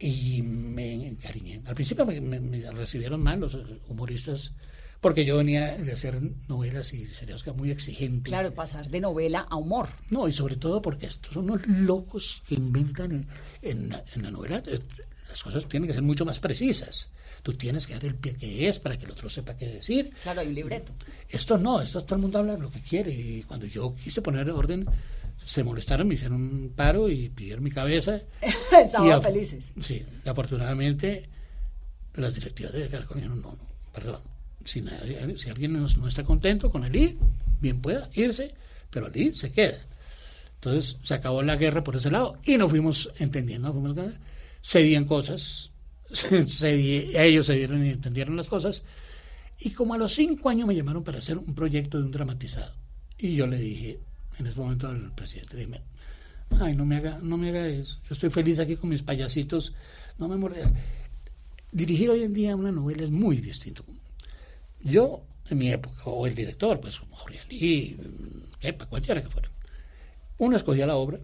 Y 0.00 0.42
me 0.42 1.06
encariñé. 1.06 1.62
Al 1.66 1.74
principio 1.74 2.04
me 2.04 2.60
recibieron 2.72 3.22
mal 3.22 3.40
los 3.40 3.56
humoristas 3.88 4.52
porque 5.00 5.24
yo 5.24 5.36
venía 5.36 5.76
de 5.76 5.92
hacer 5.92 6.20
novelas 6.48 6.92
y 6.92 7.06
series 7.06 7.46
muy 7.54 7.70
exigente. 7.70 8.28
Claro, 8.28 8.52
pasar 8.52 8.88
de 8.88 9.00
novela 9.00 9.46
a 9.48 9.56
humor. 9.56 9.88
No, 10.10 10.26
y 10.26 10.32
sobre 10.32 10.56
todo 10.56 10.82
porque 10.82 11.06
estos 11.06 11.34
son 11.34 11.50
unos 11.50 11.66
locos 11.66 12.42
que 12.48 12.56
inventan 12.56 13.12
en, 13.12 13.28
en, 13.62 13.96
en 14.14 14.22
la 14.22 14.30
novela. 14.30 14.62
Las 15.28 15.42
cosas 15.42 15.66
tienen 15.68 15.86
que 15.86 15.94
ser 15.94 16.02
mucho 16.02 16.24
más 16.24 16.40
precisas. 16.40 17.10
Tú 17.42 17.52
tienes 17.54 17.86
que 17.86 17.94
dar 17.94 18.04
el 18.04 18.16
pie 18.16 18.34
que 18.34 18.68
es 18.68 18.78
para 18.80 18.98
que 18.98 19.04
el 19.04 19.12
otro 19.12 19.30
sepa 19.30 19.56
qué 19.56 19.66
decir. 19.66 20.10
Claro, 20.22 20.40
hay 20.40 20.48
un 20.48 20.54
libreto. 20.54 20.92
Esto 21.28 21.56
no, 21.56 21.80
esto 21.80 22.02
todo 22.02 22.16
el 22.16 22.22
mundo 22.22 22.38
habla 22.38 22.56
lo 22.56 22.70
que 22.70 22.82
quiere. 22.82 23.12
Y 23.12 23.42
cuando 23.44 23.66
yo 23.66 23.94
quise 23.94 24.20
poner 24.20 24.50
orden, 24.50 24.84
se 25.36 25.62
molestaron, 25.62 26.08
me 26.08 26.14
hicieron 26.14 26.42
un 26.42 26.72
paro 26.74 27.08
y 27.08 27.28
pidieron 27.28 27.62
mi 27.62 27.70
cabeza. 27.70 28.20
Estaban 28.84 29.22
felices. 29.22 29.70
Sí, 29.80 30.04
y 30.24 30.28
afortunadamente 30.28 31.28
las 32.14 32.34
directivas 32.34 32.72
de 32.72 32.88
Caracol 32.88 33.18
dijeron, 33.18 33.40
no, 33.40 33.52
no, 33.52 33.58
perdón, 33.92 34.20
si, 34.68 34.82
nadie, 34.82 35.38
si 35.38 35.48
alguien 35.48 35.72
no, 35.72 35.80
no, 35.80 36.08
está 36.08 36.24
contento 36.24 36.70
con 36.70 36.84
el 36.84 36.94
I, 36.94 37.18
bien 37.60 37.80
pueda 37.80 38.08
irse, 38.14 38.54
pero 38.90 39.06
el 39.06 39.16
I 39.16 39.32
se 39.32 39.50
queda. 39.50 39.78
Entonces 40.56 40.98
se 41.02 41.14
acabó 41.14 41.42
la 41.42 41.56
guerra 41.56 41.82
por 41.82 41.96
ese 41.96 42.10
lado 42.10 42.38
y 42.44 42.56
nos 42.56 42.70
fuimos 42.70 43.10
entendiendo, 43.18 43.72
fuimos, 43.72 43.94
cedían 44.62 45.04
cosas, 45.04 45.70
se, 46.12 47.26
ellos 47.26 47.46
se 47.46 47.54
dieron 47.54 47.84
y 47.84 47.90
entendieron 47.90 48.36
las 48.36 48.48
cosas. 48.48 48.82
Y 49.60 49.70
como 49.70 49.94
a 49.94 49.98
los 49.98 50.14
cinco 50.14 50.48
años 50.48 50.68
me 50.68 50.74
llamaron 50.74 51.02
para 51.02 51.18
hacer 51.18 51.38
un 51.38 51.54
proyecto 51.54 51.98
de 51.98 52.04
un 52.04 52.12
dramatizado. 52.12 52.72
Y 53.18 53.34
yo 53.34 53.46
le 53.46 53.58
dije, 53.58 53.98
en 54.38 54.46
ese 54.46 54.60
momento 54.60 54.88
al 54.88 55.12
presidente, 55.14 55.56
dije, 55.56 55.80
ay, 56.60 56.76
no 56.76 56.84
me 56.84 56.96
haga, 56.96 57.18
no 57.22 57.36
me 57.36 57.48
haga 57.48 57.66
eso. 57.66 57.98
Yo 58.08 58.14
estoy 58.14 58.30
feliz 58.30 58.58
aquí 58.60 58.76
con 58.76 58.90
mis 58.90 59.02
payasitos. 59.02 59.74
No 60.18 60.28
me 60.28 60.36
morde. 60.36 60.62
Dirigir 61.72 62.10
hoy 62.10 62.22
en 62.22 62.34
día 62.34 62.54
una 62.54 62.72
novela 62.72 63.02
es 63.02 63.10
muy 63.10 63.38
distinto. 63.38 63.84
Yo, 64.80 65.24
en 65.48 65.58
mi 65.58 65.70
época, 65.70 66.04
o 66.04 66.26
el 66.26 66.34
director, 66.34 66.80
pues 66.80 66.98
como 66.98 67.16
Jorge 67.16 67.40
Ali, 67.40 67.96
Kepa, 68.60 68.86
cualquiera 68.86 69.22
que 69.22 69.28
fuera, 69.28 69.50
uno 70.38 70.56
escogía 70.56 70.86
la 70.86 70.96
obra, 70.96 71.18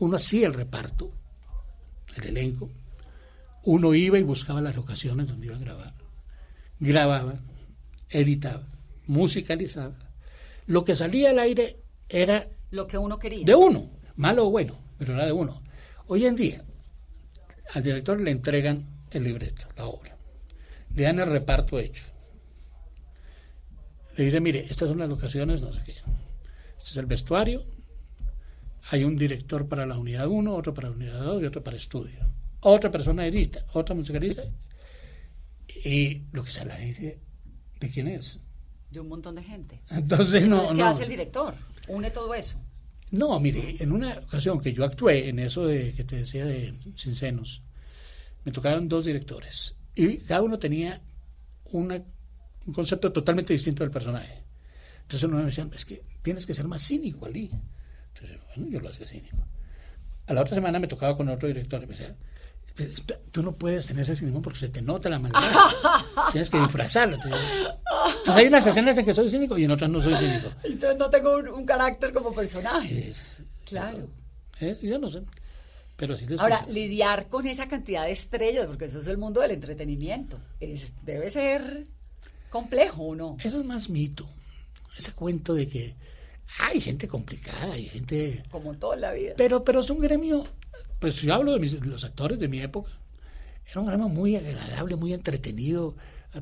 uno 0.00 0.16
hacía 0.16 0.46
el 0.46 0.54
reparto, 0.54 1.12
el 2.16 2.24
elenco, 2.24 2.70
uno 3.64 3.94
iba 3.94 4.18
y 4.18 4.22
buscaba 4.22 4.60
las 4.60 4.76
locaciones 4.76 5.26
donde 5.26 5.46
iba 5.46 5.56
a 5.56 5.60
grabar, 5.60 5.94
grababa, 6.80 7.40
editaba, 8.10 8.66
musicalizaba. 9.06 9.96
Lo 10.66 10.84
que 10.84 10.96
salía 10.96 11.30
al 11.30 11.38
aire 11.38 11.76
era... 12.08 12.46
Lo 12.70 12.86
que 12.88 12.98
uno 12.98 13.18
quería. 13.20 13.44
De 13.44 13.54
uno, 13.54 13.88
malo 14.16 14.48
o 14.48 14.50
bueno, 14.50 14.76
pero 14.98 15.14
era 15.14 15.26
de 15.26 15.32
uno. 15.32 15.62
Hoy 16.08 16.26
en 16.26 16.34
día, 16.34 16.64
al 17.72 17.82
director 17.82 18.20
le 18.20 18.32
entregan 18.32 18.84
el 19.12 19.22
libreto, 19.22 19.68
la 19.76 19.86
obra, 19.86 20.16
le 20.92 21.02
dan 21.02 21.20
el 21.20 21.30
reparto 21.30 21.78
hecho. 21.78 22.13
Le 24.16 24.24
dice, 24.24 24.40
mire, 24.40 24.66
estas 24.68 24.88
son 24.88 24.98
las 24.98 25.08
locaciones, 25.08 25.60
no 25.60 25.72
sé 25.72 25.82
qué. 25.84 25.92
Este 25.92 26.90
es 26.90 26.96
el 26.96 27.06
vestuario. 27.06 27.62
Hay 28.90 29.04
un 29.04 29.16
director 29.16 29.66
para 29.66 29.86
la 29.86 29.98
unidad 29.98 30.28
1, 30.28 30.54
otro 30.54 30.74
para 30.74 30.90
la 30.90 30.94
unidad 30.94 31.24
2 31.24 31.42
y 31.42 31.46
otro 31.46 31.62
para 31.64 31.76
estudio 31.76 32.34
otra 32.64 32.90
persona 32.90 33.26
edita, 33.26 33.64
otra 33.74 33.94
musicalista, 33.94 34.42
y 35.84 36.22
lo 36.32 36.42
que 36.42 36.50
sale 36.50 36.72
ahí 36.72 36.92
de, 36.92 37.90
quién 37.90 38.08
es. 38.08 38.40
De 38.90 39.00
un 39.00 39.08
montón 39.08 39.34
de 39.34 39.42
gente. 39.42 39.82
Entonces, 39.90 40.46
no. 40.48 40.74
¿qué 40.74 40.82
hace 40.82 41.02
el 41.02 41.10
director? 41.10 41.54
Une 41.88 42.10
todo 42.10 42.34
eso. 42.34 42.58
No, 43.10 43.38
mire, 43.38 43.76
en 43.80 43.92
una 43.92 44.12
ocasión 44.18 44.60
que 44.60 44.72
yo 44.72 44.84
actué 44.84 45.28
en 45.28 45.38
eso 45.38 45.66
de 45.66 45.92
que 45.92 46.04
te 46.04 46.16
decía 46.16 46.46
de 46.46 46.74
Sin 46.96 47.14
Senos, 47.14 47.62
me 48.44 48.52
tocaron 48.52 48.88
dos 48.88 49.04
directores 49.04 49.76
y 49.94 50.18
cada 50.18 50.42
uno 50.42 50.58
tenía 50.58 51.02
una, 51.66 52.02
un 52.66 52.72
concepto 52.72 53.12
totalmente 53.12 53.52
distinto 53.52 53.82
del 53.82 53.90
personaje. 53.90 54.42
Entonces 55.02 55.22
uno 55.24 55.38
me 55.38 55.44
decía, 55.44 55.68
es 55.72 55.84
que 55.84 56.02
tienes 56.22 56.46
que 56.46 56.54
ser 56.54 56.66
más 56.66 56.82
cínico, 56.82 57.26
Ali. 57.26 57.50
Entonces, 58.14 58.38
bueno, 58.54 58.70
yo 58.70 58.80
lo 58.80 58.88
hacía 58.88 59.06
cínico. 59.06 59.36
A 60.26 60.32
la 60.32 60.40
otra 60.40 60.54
semana 60.54 60.78
me 60.78 60.86
tocaba 60.86 61.16
con 61.16 61.28
otro 61.28 61.48
director 61.48 61.82
y 61.82 61.86
me 61.86 61.92
decía, 61.92 62.16
tú 63.30 63.42
no 63.42 63.52
puedes 63.52 63.86
tener 63.86 64.02
ese 64.02 64.16
cinismo 64.16 64.40
porque 64.40 64.58
se 64.58 64.68
te 64.68 64.80
nota 64.80 65.08
la 65.08 65.18
maldad. 65.18 65.42
Tienes 66.32 66.48
que 66.48 66.58
disfrazarlo. 66.58 67.16
Entonces 67.16 68.34
hay 68.34 68.46
unas 68.46 68.66
escenas 68.66 68.96
en 68.96 69.04
que 69.04 69.14
soy 69.14 69.30
cínico 69.30 69.58
y 69.58 69.64
en 69.64 69.70
otras 69.70 69.90
no 69.90 70.00
soy 70.00 70.16
cínico. 70.16 70.48
Entonces 70.64 70.98
no 70.98 71.10
tengo 71.10 71.36
un, 71.36 71.66
carácter 71.66 72.12
como 72.12 72.32
personaje. 72.32 73.12
claro. 73.66 74.08
yo 74.82 74.98
no 74.98 75.10
sé. 75.10 75.22
Pero 75.96 76.16
sí 76.16 76.26
Ahora, 76.38 76.66
lidiar 76.66 77.28
con 77.28 77.46
esa 77.46 77.68
cantidad 77.68 78.04
de 78.04 78.10
estrellas, 78.10 78.66
porque 78.66 78.86
eso 78.86 78.98
es 78.98 79.06
el 79.06 79.16
mundo 79.16 79.40
del 79.40 79.52
entretenimiento, 79.52 80.38
es, 80.58 80.92
debe 81.04 81.30
ser 81.30 81.84
complejo, 82.54 83.02
¿o 83.02 83.14
no? 83.14 83.36
Eso 83.42 83.60
es 83.60 83.66
más 83.66 83.90
mito. 83.90 84.26
Ese 84.96 85.12
cuento 85.12 85.54
de 85.54 85.66
que 85.66 85.94
hay 86.60 86.80
gente 86.80 87.08
complicada, 87.08 87.72
hay 87.74 87.86
gente... 87.86 88.44
Como 88.50 88.72
en 88.72 88.78
toda 88.78 88.96
la 88.96 89.12
vida. 89.12 89.34
Pero, 89.36 89.64
pero 89.64 89.80
es 89.80 89.90
un 89.90 90.00
gremio 90.00 90.46
pues 91.04 91.20
yo 91.20 91.34
hablo 91.34 91.58
de, 91.58 91.68
los 91.80 92.02
actores 92.04 92.38
de 92.38 92.48
mi 92.48 92.60
época, 92.60 92.90
era 93.70 93.80
un 93.80 93.86
programa 93.88 94.08
muy 94.08 94.36
agradable, 94.36 94.96
muy 94.96 95.12
entretenido. 95.12 95.94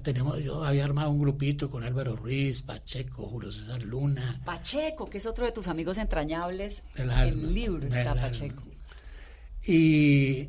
Tenemos, 0.03 0.39
yo 0.39 0.63
había 0.63 0.85
armado 0.85 1.11
un 1.11 1.19
grupito 1.19 1.69
con 1.69 1.83
Álvaro 1.83 2.15
Ruiz, 2.15 2.63
Pacheco, 2.63 3.27
Julio 3.27 3.51
César 3.51 3.83
Luna. 3.83 4.41
Pacheco, 4.45 5.11
que 5.11 5.19
es 5.19 5.27
otro 5.27 5.47
de 5.47 5.51
tus 5.51 5.67
amigos 5.67 5.99
entrañables. 5.99 6.85
El, 6.95 7.11
el 7.11 7.53
libro 7.53 7.87
está 7.87 8.15
Pacheco. 8.15 8.63
Y, 9.67 10.49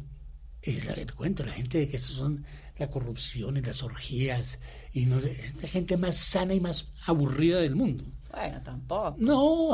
y 0.61 0.82
la, 0.86 0.93
te 0.93 1.14
cuento, 1.14 1.43
la 1.43 1.51
gente 1.51 1.89
que 1.89 1.97
son 1.97 2.45
la 2.78 2.89
corrupción 2.89 3.57
y 3.57 3.61
las 3.61 3.84
orgías, 3.84 4.59
y 4.91 5.05
no, 5.05 5.19
es 5.19 5.55
la 5.61 5.67
gente 5.67 5.97
más 5.97 6.17
sana 6.17 6.53
y 6.53 6.59
más 6.59 6.88
aburrida 7.05 7.59
del 7.59 7.76
mundo. 7.76 8.03
Bueno, 8.32 8.61
tampoco. 8.63 9.15
No. 9.19 9.71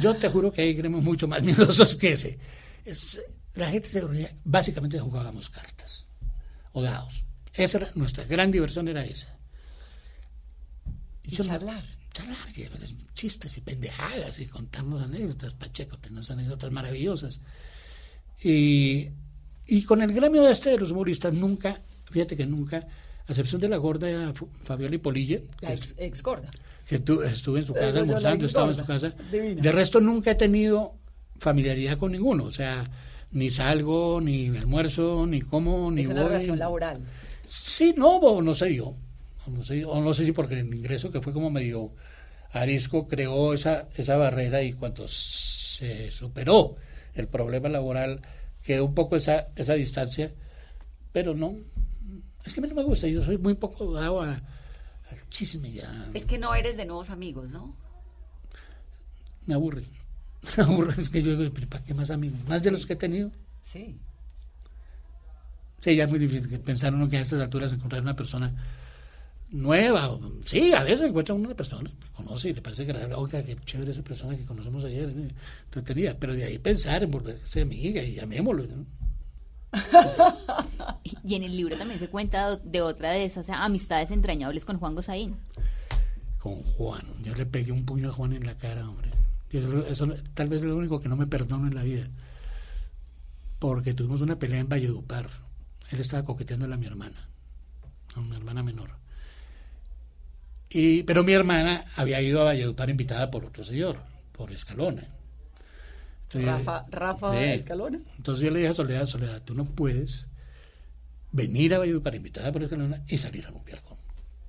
yo 0.00 0.16
te 0.16 0.28
juro 0.28 0.52
que 0.52 0.62
hay 0.62 0.74
gremios 0.74 1.04
mucho 1.04 1.28
más 1.28 1.42
miedosos 1.44 1.94
que 1.96 2.12
ese 2.12 2.38
la 3.54 3.70
gente 3.70 3.88
se 3.88 4.00
reunía, 4.00 4.30
básicamente 4.44 4.98
jugábamos 4.98 5.50
cartas 5.50 6.06
o 6.72 6.82
dados. 6.82 7.24
Esa 7.52 7.78
era, 7.78 7.90
nuestra 7.94 8.24
gran 8.24 8.50
diversión 8.50 8.88
era 8.88 9.04
esa. 9.04 9.36
Y, 11.24 11.36
charlar. 11.36 11.84
charlar, 12.12 12.36
chistes 13.14 13.56
y 13.58 13.60
pendejadas 13.60 14.38
y 14.38 14.46
contarnos 14.46 15.02
anécdotas. 15.02 15.52
Pacheco 15.52 15.98
tenemos 15.98 16.30
anécdotas 16.30 16.70
maravillosas. 16.70 17.40
Y, 18.42 19.10
y 19.70 19.84
con 19.84 20.02
el 20.02 20.12
gremio 20.12 20.42
de 20.42 20.50
este 20.50 20.70
de 20.70 20.78
los 20.78 20.90
humoristas 20.90 21.32
nunca, 21.32 21.80
fíjate 22.10 22.36
que 22.36 22.44
nunca, 22.44 22.78
a 22.78 23.30
excepción 23.30 23.60
de 23.60 23.68
la 23.68 23.76
gorda 23.76 24.34
Fabiola 24.64 24.98
Polilla, 24.98 25.40
la 25.60 25.72
ex, 25.72 26.22
gorda, 26.24 26.50
que 26.88 26.98
tú, 26.98 27.22
estuve 27.22 27.60
en 27.60 27.66
su 27.66 27.74
casa 27.74 28.00
almorzando, 28.00 28.46
estaba 28.46 28.72
en 28.72 28.76
su 28.76 28.84
casa. 28.84 29.14
De 29.30 29.72
resto 29.72 30.00
nunca 30.00 30.32
he 30.32 30.34
tenido 30.34 30.96
familiaridad 31.38 31.98
con 31.98 32.10
ninguno, 32.10 32.44
o 32.44 32.50
sea, 32.50 32.90
ni 33.30 33.48
salgo, 33.48 34.20
ni 34.20 34.48
almuerzo, 34.48 35.24
ni 35.24 35.40
como, 35.40 35.88
ni 35.92 36.02
es 36.02 36.08
una 36.08 36.24
relación 36.24 36.58
laboral. 36.58 37.00
Sí, 37.44 37.94
no, 37.96 38.42
no 38.42 38.54
sé 38.54 38.74
yo, 38.74 38.96
no 39.46 39.64
sé, 39.64 39.84
o 39.84 40.00
no 40.00 40.12
sé 40.12 40.24
si 40.24 40.32
porque 40.32 40.58
el 40.58 40.74
ingreso 40.74 41.12
que 41.12 41.20
fue 41.20 41.32
como 41.32 41.48
medio 41.48 41.92
arisco 42.50 43.06
creó 43.06 43.54
esa, 43.54 43.86
esa 43.94 44.16
barrera 44.16 44.62
y 44.64 44.72
cuando 44.72 45.06
se 45.06 46.10
superó 46.10 46.74
el 47.14 47.28
problema 47.28 47.68
laboral 47.68 48.20
quedó 48.70 48.84
un 48.84 48.94
poco 48.94 49.16
esa, 49.16 49.48
esa 49.56 49.74
distancia, 49.74 50.32
pero 51.10 51.34
no, 51.34 51.56
es 52.44 52.54
que 52.54 52.60
a 52.60 52.62
mí 52.62 52.68
no 52.68 52.76
me 52.76 52.84
gusta, 52.84 53.08
yo 53.08 53.24
soy 53.24 53.36
muy 53.36 53.54
poco 53.54 53.92
dado 53.92 54.20
al 54.22 54.40
chisme 55.28 55.72
ya. 55.72 56.08
Es 56.14 56.24
que 56.24 56.38
no 56.38 56.54
eres 56.54 56.76
de 56.76 56.84
nuevos 56.84 57.10
amigos, 57.10 57.50
¿no? 57.50 57.74
Me 59.46 59.54
aburre. 59.54 59.82
es 60.98 61.10
que 61.10 61.20
yo 61.20 61.36
digo, 61.36 61.52
¿para 61.68 61.82
qué 61.82 61.94
más 61.94 62.10
amigos? 62.10 62.38
¿Más 62.46 62.62
de 62.62 62.70
los 62.70 62.86
que 62.86 62.92
he 62.92 62.96
tenido? 62.96 63.32
Sí. 63.64 63.98
Sí, 65.80 65.96
ya 65.96 66.04
es 66.04 66.10
muy 66.10 66.20
difícil 66.20 66.60
pensar 66.60 66.94
uno 66.94 67.08
que 67.08 67.16
a 67.16 67.22
estas 67.22 67.40
alturas 67.40 67.72
encontrar 67.72 68.02
una 68.02 68.14
persona 68.14 68.54
nueva. 69.50 70.18
Sí, 70.44 70.72
a 70.72 70.82
veces 70.82 71.08
encuentra 71.08 71.34
una 71.34 71.54
persona 71.54 71.90
que 71.90 72.08
conoce 72.12 72.50
y 72.50 72.54
le 72.54 72.62
parece 72.62 72.86
que 72.86 72.92
oiga, 73.14 73.42
qué 73.44 73.56
chévere 73.64 73.90
esa 73.92 74.02
persona 74.02 74.36
que 74.36 74.44
conocemos 74.44 74.84
ayer, 74.84 75.12
tenía 75.84 76.18
pero 76.18 76.34
de 76.34 76.44
ahí 76.44 76.58
pensar 76.58 77.02
en 77.02 77.10
volverse 77.10 77.62
amiga 77.62 78.02
y 78.02 78.14
llamémoslo. 78.14 78.66
y 81.24 81.34
en 81.34 81.44
el 81.44 81.56
libro 81.56 81.76
también 81.76 81.98
se 82.00 82.08
cuenta 82.08 82.56
de 82.56 82.80
otra 82.82 83.12
de 83.12 83.24
esas 83.24 83.48
amistades 83.50 84.10
entrañables 84.10 84.64
con 84.64 84.78
Juan 84.78 84.94
Gosaín. 84.94 85.36
Con 86.38 86.62
Juan, 86.62 87.04
yo 87.22 87.34
le 87.34 87.46
pegué 87.46 87.70
un 87.70 87.84
puño 87.84 88.08
a 88.08 88.12
Juan 88.12 88.32
en 88.32 88.46
la 88.46 88.56
cara, 88.56 88.88
hombre. 88.88 89.10
Eso, 89.50 90.08
tal 90.34 90.48
vez 90.48 90.62
es 90.62 90.68
lo 90.68 90.76
único 90.76 91.00
que 91.00 91.08
no 91.08 91.16
me 91.16 91.26
perdono 91.26 91.66
en 91.66 91.74
la 91.74 91.82
vida. 91.82 92.08
Porque 93.58 93.94
tuvimos 93.94 94.20
una 94.20 94.38
pelea 94.38 94.60
en 94.60 94.68
Valledupar. 94.68 95.28
Él 95.90 96.00
estaba 96.00 96.24
coqueteando 96.24 96.72
a 96.72 96.76
mi 96.76 96.86
hermana, 96.86 97.28
a 98.14 98.20
mi 98.20 98.36
hermana 98.36 98.62
menor. 98.62 98.99
Y, 100.70 101.02
pero 101.02 101.24
mi 101.24 101.32
hermana 101.32 101.84
había 101.96 102.22
ido 102.22 102.40
a 102.40 102.44
Valledupar 102.44 102.88
invitada 102.90 103.30
por 103.30 103.44
otro 103.44 103.64
señor, 103.64 104.00
por 104.32 104.52
Escalona. 104.52 105.02
Rafa, 106.32 106.86
Rafa 106.88 107.44
Escalona. 107.44 107.98
Entonces 108.16 108.44
yo 108.44 108.52
le 108.52 108.60
dije 108.60 108.70
a 108.70 108.74
Soledad, 108.74 109.06
Soledad, 109.06 109.42
tú 109.42 109.54
no 109.54 109.64
puedes 109.64 110.28
venir 111.32 111.74
a 111.74 111.78
Valledupar 111.78 112.14
invitada 112.14 112.52
por 112.52 112.62
Escalona 112.62 113.02
y 113.08 113.18
salir 113.18 113.44
a 113.46 113.50
rumbear 113.50 113.82
con, 113.82 113.98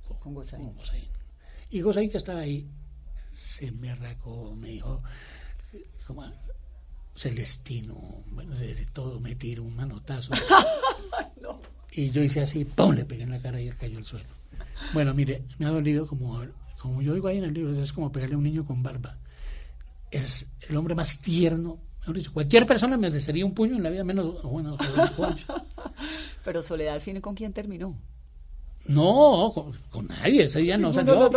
con 0.08 0.18
Con 0.18 0.34
Gozaín. 0.36 0.66
Con 0.66 0.76
Gozaín. 0.76 1.08
Y 1.72 1.82
Gozaín 1.82 2.10
que 2.12 2.18
estaba 2.18 2.42
ahí, 2.42 2.68
se 3.32 3.72
me 3.72 3.90
arracó, 3.90 4.54
me 4.56 4.70
dijo, 4.70 5.02
como 6.06 6.32
Celestino, 7.16 7.96
bueno, 8.32 8.56
de, 8.56 8.86
todo, 8.94 9.20
me 9.20 9.36
tiró 9.36 9.64
un 9.64 9.76
manotazo. 9.76 10.34
Y 11.94 12.10
yo 12.10 12.24
hice 12.24 12.40
así, 12.40 12.64
¡pum! 12.64 12.94
Le 12.94 13.04
pegué 13.04 13.24
en 13.24 13.32
la 13.32 13.42
cara 13.42 13.60
y 13.60 13.68
él 13.68 13.76
cayó 13.76 13.98
al 13.98 14.06
suelo. 14.06 14.41
Bueno, 14.94 15.14
mire, 15.14 15.46
me 15.60 15.66
ha 15.66 15.70
dolido 15.70 16.08
como, 16.08 16.42
como 16.80 17.02
yo 17.02 17.14
digo 17.14 17.28
ahí 17.28 17.38
en 17.38 17.46
el 17.46 17.54
libro, 17.54 17.72
es 17.72 17.94
como 17.94 18.12
pegarle 18.12 18.36
a 18.36 18.38
un 18.38 18.44
niño 18.44 18.66
con 18.66 18.84
barba. 18.84 19.18
Es 20.10 20.48
el 20.68 20.76
hombre 20.76 20.96
más 20.96 21.22
tierno. 21.22 21.80
Cualquier 22.34 22.66
persona 22.66 22.98
me 22.98 23.12
desearía 23.12 23.46
un 23.46 23.54
puño 23.54 23.76
en 23.76 23.84
la 23.84 23.90
vida, 23.90 24.04
menos 24.04 24.42
bueno, 24.44 24.76
Pero 26.44 26.64
Soledad, 26.64 26.96
al 26.96 27.02
fin, 27.02 27.22
¿con 27.22 27.36
quién 27.36 27.54
terminó? 27.54 27.96
No, 28.86 29.72
con, 29.92 30.08
nadie, 30.08 30.46
ese 30.46 30.60
día 30.60 30.78
no 30.78 30.92
salió. 30.92 31.30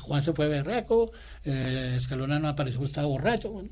Juan 0.00 0.22
se 0.22 0.32
fue 0.34 0.48
berraco, 0.48 1.12
eh, 1.44 1.94
Escalona 1.96 2.38
no 2.38 2.48
apareció, 2.48 2.82
estaba 2.82 3.06
borracho. 3.06 3.50
Bueno, 3.50 3.70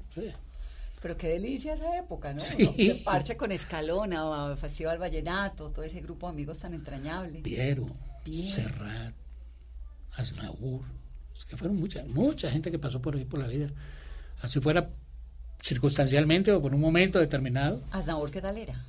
Pero 1.02 1.16
qué 1.18 1.28
delicia 1.28 1.74
esa 1.74 1.98
época, 1.98 2.32
¿no? 2.32 2.40
Sí. 2.40 3.02
parche 3.04 3.36
con 3.36 3.52
Escalona, 3.52 4.56
Festival 4.56 4.98
Vallenato, 4.98 5.70
todo 5.70 5.84
ese 5.84 6.00
grupo 6.00 6.26
de 6.26 6.32
amigos 6.32 6.60
tan 6.60 6.72
entrañable. 6.72 7.40
Piero, 7.40 7.86
Serrat, 8.24 9.14
Aznabur, 10.16 10.84
es 11.36 11.44
que 11.44 11.56
fueron 11.56 11.78
mucha, 11.78 12.04
mucha 12.06 12.50
gente 12.50 12.70
que 12.70 12.78
pasó 12.78 13.00
por 13.00 13.16
ahí 13.16 13.24
por 13.24 13.40
la 13.40 13.48
vida. 13.48 13.70
Así 14.40 14.60
fuera 14.60 14.90
circunstancialmente 15.60 16.52
o 16.52 16.60
por 16.60 16.74
un 16.74 16.80
momento 16.80 17.18
determinado. 17.18 17.82
¿Aznabur 17.90 18.30
qué 18.30 18.40
tal 18.40 18.56
era? 18.58 18.84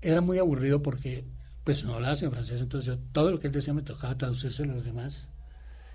Era 0.00 0.20
muy 0.20 0.38
aburrido 0.38 0.82
porque 0.82 1.24
pues 1.64 1.84
no 1.84 1.94
hablaba 1.94 2.16
en 2.18 2.30
francés, 2.30 2.60
entonces 2.60 2.86
yo 2.86 2.98
todo 3.12 3.30
lo 3.30 3.38
que 3.38 3.46
él 3.46 3.52
decía 3.52 3.72
me 3.72 3.82
tocaba 3.82 4.18
traducírselo 4.18 4.72
a 4.72 4.76
los 4.76 4.84
demás 4.84 5.28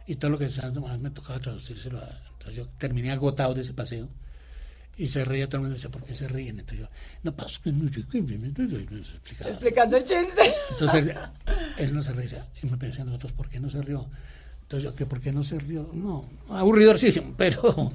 y 0.06 0.16
todo 0.16 0.32
lo 0.32 0.38
que 0.38 0.46
decía 0.46 0.64
los 0.64 0.74
demás 0.74 1.00
me 1.00 1.10
tocaba 1.10 1.40
traducírselo 1.40 2.00
a... 2.00 2.10
Entonces 2.32 2.56
yo 2.56 2.68
terminé 2.78 3.12
agotado 3.12 3.54
de 3.54 3.62
ese 3.62 3.74
paseo 3.74 4.08
y 4.98 5.08
se 5.08 5.24
reía, 5.24 5.48
todo 5.48 5.58
el 5.58 5.62
mundo 5.64 5.76
decía, 5.76 5.92
¿por 5.92 6.04
qué 6.04 6.14
se 6.14 6.28
ríen? 6.28 6.60
Entonces 6.60 6.88
yo, 6.88 6.90
no 7.24 7.36
pasa 7.36 7.60
que 7.64 7.72
no 7.72 7.88
Explicando 7.88 9.98
el 9.98 10.04
chiste. 10.04 10.54
Entonces 10.72 11.16
él 11.78 11.94
no 11.94 12.04
se 12.04 12.14
reía 12.14 12.48
y 12.62 12.68
me 12.68 12.78
pensé 12.78 13.02
a 13.02 13.06
nosotros, 13.06 13.32
¿por 13.34 13.50
qué 13.50 13.60
no 13.60 13.70
se 13.70 13.82
rió? 13.82 14.10
Entonces 14.64 14.90
yo, 14.90 14.96
¿qué, 14.96 15.06
¿por 15.06 15.22
qué 15.22 15.32
no 15.32 15.44
se 15.44 15.60
rió? 15.60 15.90
No, 15.94 16.28
aburridorcísimo, 16.50 17.34
pero 17.38 17.94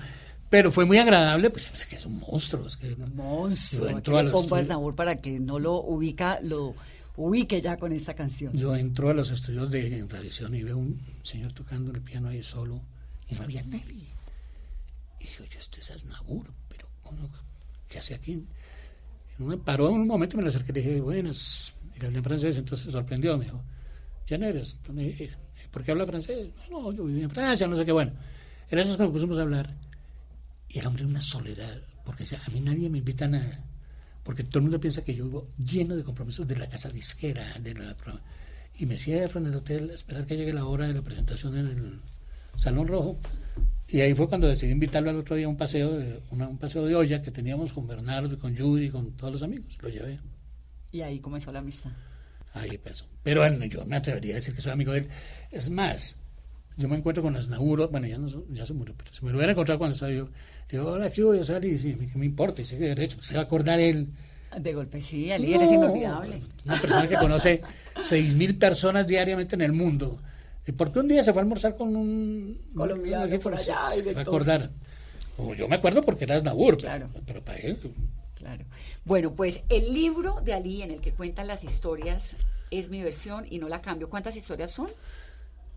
pero 0.53 0.70
fue 0.70 0.84
muy 0.84 0.98
agradable, 0.98 1.48
pues 1.48 1.70
es 1.72 1.86
que 1.86 1.96
es 1.96 2.05
un 2.05 2.18
monstruo. 2.18 2.66
Es 2.66 2.76
que 2.76 2.92
un 2.92 3.16
monstruo. 3.16 3.88
Entró 3.88 4.18
a 4.18 4.22
los 4.22 4.46
para 4.94 5.16
que 5.16 5.40
no 5.40 5.59
lo 5.59 5.76
ubica, 5.76 6.40
lo 6.42 6.74
ubique 7.16 7.62
ya 7.62 7.78
con 7.78 7.90
esta 7.90 8.12
canción. 8.12 8.53
Yo 8.53 8.76
entro 8.76 9.09
a 9.09 9.14
los 9.14 9.30
estudios 9.30 9.70
de 9.70 10.05
tradición 10.05 10.55
y 10.55 10.62
veo 10.62 10.76
un 10.76 11.00
señor 11.22 11.55
tocando 11.55 11.90
el 11.90 12.03
piano 12.03 12.28
ahí 12.28 12.42
solo 12.42 12.82
y 13.28 13.34
no 13.34 13.44
había 13.44 13.62
nadie. 13.62 14.12
Y 15.20 15.24
dije, 15.24 15.42
oye, 15.42 15.57
este 15.59 15.80
es 15.80 15.90
Aznabur, 15.90 16.53
¿qué 17.89 17.99
hace 17.99 18.15
aquí? 18.15 18.45
Me 19.39 19.57
paró 19.57 19.89
en 19.89 20.03
un 20.03 20.07
momento, 20.07 20.37
me 20.37 20.43
le 20.43 20.51
acerqué 20.51 20.73
y 20.73 20.75
dije, 20.75 21.01
buenas, 21.01 21.73
y 22.01 22.05
hablé 22.05 22.19
en 22.19 22.25
francés, 22.25 22.57
entonces 22.57 22.87
se 22.87 22.93
sorprendió, 22.93 23.37
me 23.39 23.45
dijo, 23.45 23.63
¿quién 24.27 24.43
eres? 24.43 24.77
¿Por 25.71 25.83
qué 25.83 25.91
habla 25.91 26.07
francés? 26.07 26.49
No, 26.71 26.93
yo 26.93 27.05
viví 27.05 27.23
en 27.23 27.31
Francia, 27.31 27.67
no 27.67 27.77
sé 27.77 27.85
qué, 27.85 27.93
bueno. 27.93 28.13
En 28.71 28.79
eso 28.79 28.93
es 28.93 28.97
que 28.97 29.03
nos 29.03 29.13
pusimos 29.13 29.39
a 29.39 29.43
hablar. 29.43 29.75
Y 30.69 30.79
el 30.79 30.87
hombre 30.87 31.05
una 31.05 31.21
soledad, 31.21 31.81
porque 32.05 32.25
a 32.25 32.51
mí 32.51 32.61
nadie 32.61 32.89
me 32.89 32.99
invita 32.99 33.25
a 33.25 33.29
nada 33.29 33.65
porque 34.23 34.45
todo 34.45 34.59
el 34.59 34.63
mundo 34.65 34.81
piensa 34.81 35.03
que 35.03 35.15
yo 35.15 35.25
vivo 35.25 35.49
lleno 35.59 35.97
de 35.97 36.05
compromisos 36.05 36.47
de 36.47 36.57
la 36.57 36.69
casa 36.69 36.89
disquera, 36.91 37.59
de 37.59 37.75
la, 37.75 37.97
y 38.79 38.87
me 38.87 38.99
cierro 38.99 39.41
en 39.41 39.47
el 39.47 39.55
hotel 39.55 39.91
a 39.91 39.95
esperar 39.95 40.27
que 40.27 40.37
llegue 40.37 40.53
la 40.53 40.65
hora 40.65 40.87
de 40.87 40.95
la 40.95 41.03
presentación 41.03 41.59
en 41.59 41.67
el 41.67 42.01
Salón 42.57 42.87
Rojo. 42.87 43.19
Y 43.93 44.01
ahí 44.01 44.14
fue 44.14 44.26
cuando 44.26 44.49
decidí 44.49 44.72
invitarlo 44.72 45.11
al 45.11 45.16
otro 45.16 45.36
día 45.36 45.45
a 45.45 45.51
un 45.51 45.59
paseo 45.59 45.93
de, 45.93 46.22
un 46.30 46.57
paseo 46.57 46.86
de 46.86 46.95
olla 46.95 47.20
que 47.20 47.30
teníamos 47.30 47.74
con 47.74 47.86
Bernardo 47.86 48.32
y 48.32 48.38
con 48.38 48.57
Judy 48.57 48.86
y 48.86 48.90
con 48.90 49.12
todos 49.12 49.34
los 49.34 49.43
amigos. 49.43 49.76
Lo 49.82 49.90
llevé. 49.90 50.18
Y 50.90 51.03
ahí 51.03 51.20
comenzó 51.20 51.53
la 51.53 51.59
amistad. 51.59 51.90
Ahí 52.55 52.70
empezó. 52.70 53.05
Pero 53.22 53.43
bueno, 53.43 53.62
yo 53.66 53.84
me 53.84 53.97
atrevería 53.97 54.32
a 54.32 54.36
decir 54.36 54.55
que 54.55 54.62
soy 54.62 54.72
amigo 54.72 54.93
de 54.93 55.01
él. 55.01 55.09
Es 55.51 55.68
más, 55.68 56.18
yo 56.78 56.88
me 56.88 56.97
encuentro 56.97 57.22
con 57.22 57.36
Asnauro, 57.36 57.90
bueno, 57.90 58.07
ya, 58.07 58.16
no, 58.16 58.28
ya 58.49 58.64
se 58.64 58.72
murió, 58.72 58.95
pero 58.97 59.12
si 59.12 59.26
me 59.26 59.30
lo 59.30 59.36
hubiera 59.36 59.53
encontrado 59.53 59.78
cuando 59.78 59.93
estaba 59.93 60.11
yo, 60.11 60.30
digo, 60.70 60.86
hola, 60.86 61.11
¿qué 61.11 61.22
voy 61.22 61.40
a 61.40 61.45
salir? 61.45 61.74
Y 61.74 61.78
sí, 61.78 61.95
¿qué 61.95 62.18
me 62.18 62.24
importa? 62.24 62.62
Y 62.62 62.64
sé 62.64 62.78
que 62.78 62.84
derecho, 62.84 63.22
se 63.22 63.34
va 63.34 63.40
a 63.40 63.45
acordar 63.45 63.78
él. 63.78 64.09
De 64.59 64.72
golpe 64.72 65.03
sí, 65.03 65.30
el 65.30 65.43
líder 65.43 65.64
es 65.64 65.72
inolvidable. 65.72 66.40
Una 66.64 66.80
persona 66.80 67.07
que 67.07 67.16
conoce 67.16 67.61
6.000 67.97 68.59
personas 68.59 69.07
diariamente 69.07 69.55
en 69.55 69.61
el 69.61 69.72
mundo. 69.72 70.18
¿Y 70.67 70.73
por 70.73 70.93
qué 70.93 71.01
un 71.01 71.09
día 71.09 71.23
se 71.23 71.33
fue 71.33 71.41
a 71.41 71.45
almorzar 71.45 71.77
con 71.77 71.95
un 71.97 72.59
colombiano 72.77 73.39
por 73.41 73.55
allá? 73.55 73.89
Se, 73.89 74.13
va 74.13 74.21
a 74.21 74.23
acordar. 74.23 74.71
O 75.39 75.55
yo 75.55 75.67
me 75.69 75.77
acuerdo 75.77 76.03
porque 76.03 76.25
era 76.25 76.37
Asnaur, 76.37 76.77
claro. 76.77 77.07
pero, 77.27 77.43
para 77.43 77.59
él... 77.59 77.79
Claro. 78.37 78.65
Bueno, 79.05 79.35
pues 79.35 79.63
el 79.69 79.93
libro 79.93 80.41
de 80.43 80.53
Ali 80.53 80.83
en 80.83 80.91
el 80.91 81.01
que 81.01 81.13
cuentan 81.13 81.47
las 81.47 81.63
historias 81.63 82.35
es 82.73 82.89
mi 82.89 83.03
versión 83.03 83.47
y 83.49 83.59
no 83.59 83.69
la 83.69 83.81
cambio. 83.81 84.11
¿Cuántas 84.11 84.37
historias 84.37 84.73
son? 84.73 84.89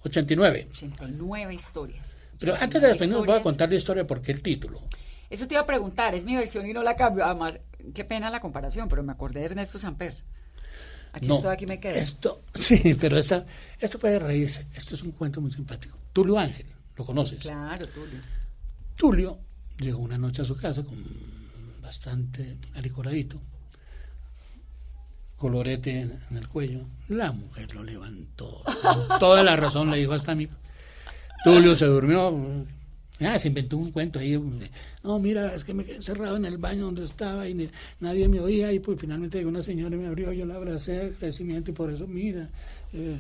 89. 0.03 0.67
89 0.71 1.53
historias. 1.53 2.15
Pero 2.39 2.55
antes 2.59 2.81
de 2.81 2.87
despedirnos 2.89 3.25
voy 3.25 3.37
a 3.37 3.43
contar 3.43 3.69
la 3.69 3.75
historia 3.75 4.05
porque 4.05 4.31
el 4.31 4.41
título. 4.41 4.79
Eso 5.29 5.47
te 5.47 5.55
iba 5.55 5.61
a 5.61 5.65
preguntar, 5.65 6.15
es 6.15 6.23
mi 6.23 6.35
versión 6.35 6.65
y 6.65 6.73
no 6.73 6.83
la 6.83 6.95
cambio. 6.95 7.25
Además, 7.25 7.59
qué 7.93 8.03
pena 8.03 8.29
la 8.29 8.39
comparación, 8.39 8.87
pero 8.87 9.03
me 9.03 9.11
acordé 9.11 9.39
de 9.41 9.47
Ernesto 9.47 9.79
Samper. 9.79 10.15
Aquí 11.15 11.31
estoy, 11.31 11.53
aquí 11.53 11.65
me 11.65 11.79
quedo. 11.79 11.95
Esto, 11.95 12.41
sí, 12.59 12.95
pero 12.99 13.17
esta, 13.17 13.45
esto 13.79 13.99
puede 13.99 14.19
reírse. 14.19 14.67
Esto 14.73 14.95
es 14.95 15.03
un 15.03 15.11
cuento 15.11 15.41
muy 15.41 15.51
simpático. 15.51 15.97
Tulio 16.13 16.37
Ángel, 16.37 16.65
¿lo 16.97 17.05
conoces? 17.05 17.39
Claro, 17.39 17.87
Tulio. 17.87 18.19
Tulio 18.95 19.39
llegó 19.79 19.99
una 19.99 20.17
noche 20.17 20.41
a 20.41 20.45
su 20.45 20.55
casa 20.55 20.83
con 20.83 21.03
bastante 21.81 22.57
alicoradito 22.75 23.39
colorete 25.37 26.01
en 26.01 26.37
el 26.37 26.47
cuello. 26.47 26.87
La 27.09 27.31
mujer 27.31 27.73
lo 27.73 27.83
levantó. 27.83 28.63
Con 28.81 29.19
toda 29.19 29.43
la 29.43 29.55
razón 29.55 29.91
le 29.91 29.97
dijo 29.97 30.13
hasta 30.13 30.31
amigo. 30.31 30.53
Tulio 31.43 31.75
se 31.75 31.85
durmió. 31.85 32.65
Ah, 33.21 33.39
se 33.39 33.47
inventó 33.47 33.77
un 33.77 33.91
cuento 33.91 34.19
ahí. 34.19 34.37
No, 35.03 35.19
mira, 35.19 35.55
es 35.55 35.63
que 35.63 35.73
me 35.73 35.85
quedé 35.85 35.97
encerrado 35.97 36.35
en 36.35 36.45
el 36.45 36.57
baño 36.57 36.85
donde 36.85 37.03
estaba 37.03 37.47
y 37.47 37.69
nadie 37.99 38.27
me 38.27 38.39
oía. 38.39 38.73
Y 38.73 38.79
pues 38.79 38.99
finalmente 38.99 39.37
llegó 39.37 39.49
una 39.49 39.61
señora 39.61 39.95
y 39.95 39.99
me 39.99 40.07
abrió. 40.07 40.33
Yo 40.33 40.45
la 40.45 40.55
abracé, 40.55 41.01
agradecimiento, 41.01 41.71
y 41.71 41.73
por 41.73 41.91
eso, 41.91 42.07
mira. 42.07 42.49
Eh, 42.93 43.19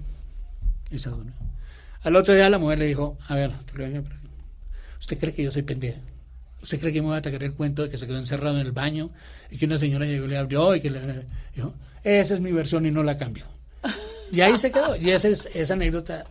durmió. 0.91 1.33
Al 2.03 2.15
otro 2.15 2.33
día 2.33 2.49
la 2.49 2.59
mujer 2.59 2.79
le 2.79 2.87
dijo: 2.87 3.17
A 3.27 3.35
ver, 3.35 3.51
¿usted 4.99 5.17
cree 5.17 5.33
que 5.33 5.43
yo 5.43 5.51
soy 5.51 5.61
pendeja? 5.61 5.99
¿Usted 6.61 6.79
cree 6.79 6.91
que 6.91 7.01
me 7.01 7.07
voy 7.07 7.15
a 7.15 7.19
atacar 7.19 7.43
el 7.43 7.53
cuento 7.53 7.83
de 7.83 7.89
que 7.89 7.97
se 7.97 8.07
quedó 8.07 8.17
encerrado 8.17 8.59
en 8.59 8.65
el 8.65 8.71
baño 8.71 9.11
y 9.51 9.57
que 9.57 9.65
una 9.65 9.77
señora 9.77 10.05
llegó 10.05 10.25
y 10.25 10.29
le 10.29 10.37
abrió 10.37 10.75
y 10.75 10.81
que 10.81 10.89
le 10.89 10.99
dijo, 11.55 11.73
esa 12.03 12.33
es 12.33 12.41
mi 12.41 12.51
versión 12.51 12.85
y 12.85 12.91
no 12.91 13.03
la 13.03 13.17
cambio. 13.17 13.45
Y 14.31 14.41
ahí 14.41 14.57
se 14.57 14.71
quedó. 14.71 14.95
Y 14.95 15.11
esa, 15.11 15.27
es, 15.27 15.47
esa 15.53 15.75
anécdota 15.75 16.25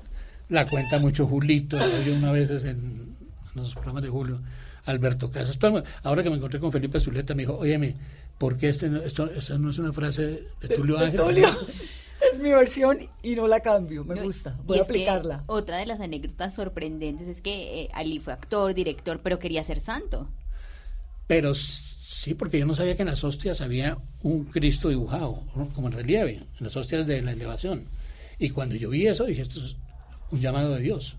la 0.49 0.69
cuenta 0.69 0.99
mucho 0.99 1.27
Julito, 1.27 1.79
yo 2.03 2.15
una 2.15 2.33
vez 2.33 2.51
en, 2.65 3.14
en, 3.55 3.63
los 3.63 3.75
programas 3.75 4.03
de 4.03 4.09
Julio, 4.09 4.41
Alberto 4.85 5.31
Casas. 5.31 5.59
Ahora 6.03 6.23
que 6.23 6.31
me 6.31 6.37
encontré 6.37 6.61
con 6.61 6.73
Felipe 6.73 7.01
Zuleta, 7.01 7.35
me 7.35 7.43
dijo, 7.43 7.57
óyeme, 7.57 7.97
¿por 8.39 8.57
qué 8.57 8.69
este, 8.69 8.91
esto, 9.05 9.31
esa 9.31 9.59
no 9.59 9.71
es 9.71 9.79
una 9.79 9.93
frase 9.93 10.45
de 10.61 10.69
Tulio 10.69 10.99
Ángel? 10.99 11.21
Es 12.33 12.39
mi 12.39 12.51
versión 12.51 12.99
y 13.23 13.35
no 13.35 13.47
la 13.47 13.61
cambio, 13.61 14.03
me 14.03 14.23
gusta. 14.23 14.57
Voy 14.65 14.79
a 14.79 14.83
aplicarla. 14.83 15.45
otra 15.47 15.77
de 15.77 15.85
las 15.85 16.01
anécdotas 16.01 16.55
sorprendentes 16.55 17.29
es 17.29 17.43
que 17.43 17.83
eh, 17.83 17.91
Ali 17.93 18.19
fue 18.19 18.33
actor, 18.33 18.73
director, 18.73 19.21
pero 19.23 19.39
quería 19.39 19.63
ser 19.63 19.81
santo. 19.81 20.27
Pero 21.27 21.55
Sí, 22.25 22.33
porque 22.33 22.59
yo 22.59 22.65
no 22.65 22.75
sabía 22.75 22.97
que 22.97 23.03
en 23.03 23.09
las 23.09 23.23
hostias 23.23 23.61
había 23.61 23.99
un 24.23 24.45
Cristo 24.45 24.89
dibujado, 24.89 25.43
como 25.75 25.89
en 25.89 25.93
relieve, 25.93 26.37
en 26.37 26.65
las 26.65 26.75
hostias 26.75 27.07
de 27.07 27.21
la 27.21 27.33
elevación. 27.33 27.85
Y 28.39 28.49
cuando 28.49 28.77
yo 28.77 28.89
vi 28.89 29.07
eso, 29.07 29.27
dije, 29.27 29.43
esto 29.43 29.61
es 29.61 29.77
un 30.31 30.41
llamado 30.41 30.75
de 30.75 30.81
Dios. 30.81 31.19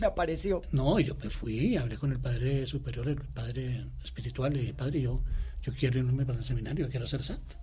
Me 0.00 0.06
apareció. 0.06 0.62
No, 0.72 0.98
yo 1.00 1.16
me 1.22 1.30
fui, 1.30 1.76
hablé 1.76 1.96
con 1.96 2.12
el 2.12 2.20
padre 2.20 2.66
superior, 2.66 3.08
el 3.08 3.16
padre 3.16 3.84
espiritual, 4.02 4.52
le 4.52 4.60
dije, 4.60 4.74
padre, 4.74 5.00
yo, 5.00 5.22
yo 5.62 5.72
quiero 5.72 5.98
irme 5.98 6.24
para 6.24 6.38
el 6.38 6.44
seminario, 6.44 6.88
quiero 6.88 7.06
ser 7.06 7.22
santo. 7.22 7.56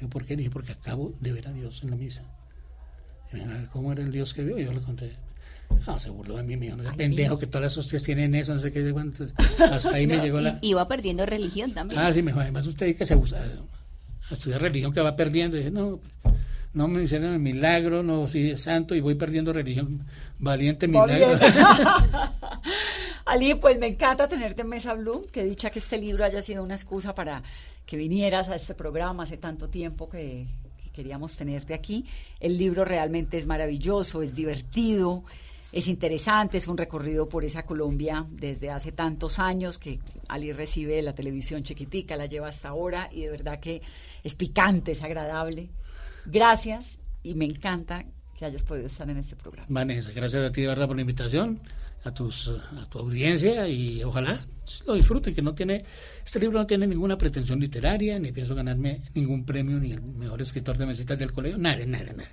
Me 0.00 0.08
¿por 0.08 0.24
qué? 0.24 0.34
Le 0.34 0.38
dije, 0.38 0.50
porque 0.50 0.72
acabo 0.72 1.14
de 1.20 1.32
ver 1.32 1.48
a 1.48 1.52
Dios 1.52 1.82
en 1.82 1.90
la 1.90 1.96
misa. 1.96 2.24
Y 3.32 3.36
me 3.36 3.58
dijo, 3.58 3.72
¿cómo 3.72 3.92
era 3.92 4.02
el 4.02 4.12
Dios 4.12 4.34
que 4.34 4.44
vio? 4.44 4.58
Y 4.58 4.64
yo 4.64 4.72
le 4.72 4.80
conté, 4.80 5.16
no, 5.86 5.98
se 5.98 6.10
burló 6.10 6.36
de 6.36 6.42
mí, 6.42 6.56
me 6.56 6.70
dijo, 6.70 6.96
pendejo 6.96 7.38
que 7.38 7.46
todas 7.46 7.62
las 7.62 7.78
hostias 7.78 8.02
tienen 8.02 8.34
eso, 8.34 8.54
no 8.54 8.60
sé 8.60 8.72
qué, 8.72 8.92
cuánto. 8.92 9.26
Hasta 9.70 9.96
ahí 9.96 10.06
me 10.06 10.18
llegó 10.18 10.40
la... 10.40 10.58
Iba 10.62 10.86
perdiendo 10.88 11.26
religión 11.26 11.72
también. 11.72 12.00
Ah, 12.00 12.12
sí, 12.12 12.22
me 12.22 12.30
dijo, 12.30 12.40
además 12.40 12.66
usted 12.66 12.96
que 12.96 13.06
se 13.06 13.16
usa, 13.16 13.42
a 14.30 14.34
estudiar 14.34 14.62
religión 14.62 14.92
que 14.92 15.00
va 15.00 15.16
perdiendo. 15.16 15.56
Y 15.56 15.60
dije, 15.60 15.70
no, 15.70 16.00
no 16.74 16.88
me 16.88 17.02
hicieron 17.02 17.32
el 17.32 17.40
milagro, 17.40 18.02
no 18.02 18.28
soy 18.28 18.56
santo 18.58 18.94
y 18.94 19.00
voy 19.00 19.14
perdiendo 19.14 19.52
religión. 19.52 20.06
Valiente 20.38 20.86
milagro. 20.86 21.38
Ali, 23.24 23.54
pues 23.54 23.78
me 23.78 23.86
encanta 23.86 24.28
tenerte 24.28 24.62
en 24.62 24.68
Mesa 24.68 24.94
Blue. 24.94 25.26
Que 25.32 25.44
dicha 25.44 25.70
que 25.70 25.78
este 25.78 25.96
libro 25.98 26.24
haya 26.24 26.42
sido 26.42 26.62
una 26.62 26.74
excusa 26.74 27.14
para 27.14 27.42
que 27.86 27.96
vinieras 27.96 28.48
a 28.48 28.56
este 28.56 28.74
programa 28.74 29.22
hace 29.22 29.36
tanto 29.36 29.68
tiempo 29.68 30.08
que, 30.10 30.46
queríamos 30.94 31.36
tenerte 31.36 31.74
aquí. 31.74 32.06
El 32.40 32.56
libro 32.56 32.84
realmente 32.84 33.36
es 33.36 33.46
maravilloso, 33.46 34.22
es 34.22 34.34
divertido, 34.34 35.24
es 35.72 35.88
interesante, 35.88 36.56
es 36.56 36.68
un 36.68 36.78
recorrido 36.78 37.28
por 37.28 37.44
esa 37.44 37.66
Colombia 37.66 38.24
desde 38.30 38.70
hace 38.70 38.92
tantos 38.92 39.38
años 39.38 39.78
que 39.78 39.98
Ali 40.28 40.52
recibe 40.52 41.02
la 41.02 41.14
televisión 41.14 41.62
chiquitica, 41.62 42.16
la 42.16 42.26
lleva 42.26 42.48
hasta 42.48 42.68
ahora 42.68 43.10
y 43.12 43.22
de 43.22 43.30
verdad 43.30 43.60
que 43.60 43.82
es 44.22 44.34
picante, 44.34 44.92
es 44.92 45.02
agradable. 45.02 45.68
Gracias 46.26 46.98
y 47.22 47.34
me 47.34 47.44
encanta 47.44 48.04
que 48.38 48.44
hayas 48.44 48.62
podido 48.62 48.86
estar 48.86 49.08
en 49.08 49.18
este 49.18 49.36
programa. 49.36 49.66
Vanessa, 49.68 50.10
gracias 50.12 50.44
a 50.44 50.52
ti 50.52 50.62
de 50.62 50.68
verdad 50.68 50.86
por 50.86 50.96
la 50.96 51.02
invitación, 51.02 51.60
a, 52.04 52.12
tus, 52.12 52.48
a 52.48 52.88
tu 52.88 52.98
audiencia 52.98 53.68
y 53.68 54.02
ojalá 54.02 54.44
lo 54.86 54.94
disfruten, 54.94 55.34
que 55.34 55.42
no 55.42 55.54
tiene, 55.54 55.84
este 56.24 56.40
libro 56.40 56.58
no 56.58 56.66
tiene 56.66 56.86
ninguna 56.86 57.16
pretensión 57.16 57.60
literaria, 57.60 58.18
ni 58.18 58.32
pienso 58.32 58.54
ganarme 58.54 59.02
ningún 59.14 59.44
premio, 59.44 59.78
ni 59.78 59.92
el 59.92 60.02
mejor 60.02 60.40
escritor 60.42 60.76
de 60.76 60.86
mesitas 60.86 61.18
del 61.18 61.32
colegio, 61.32 61.58
nada, 61.58 61.84
nada, 61.86 62.12
nada. 62.12 62.30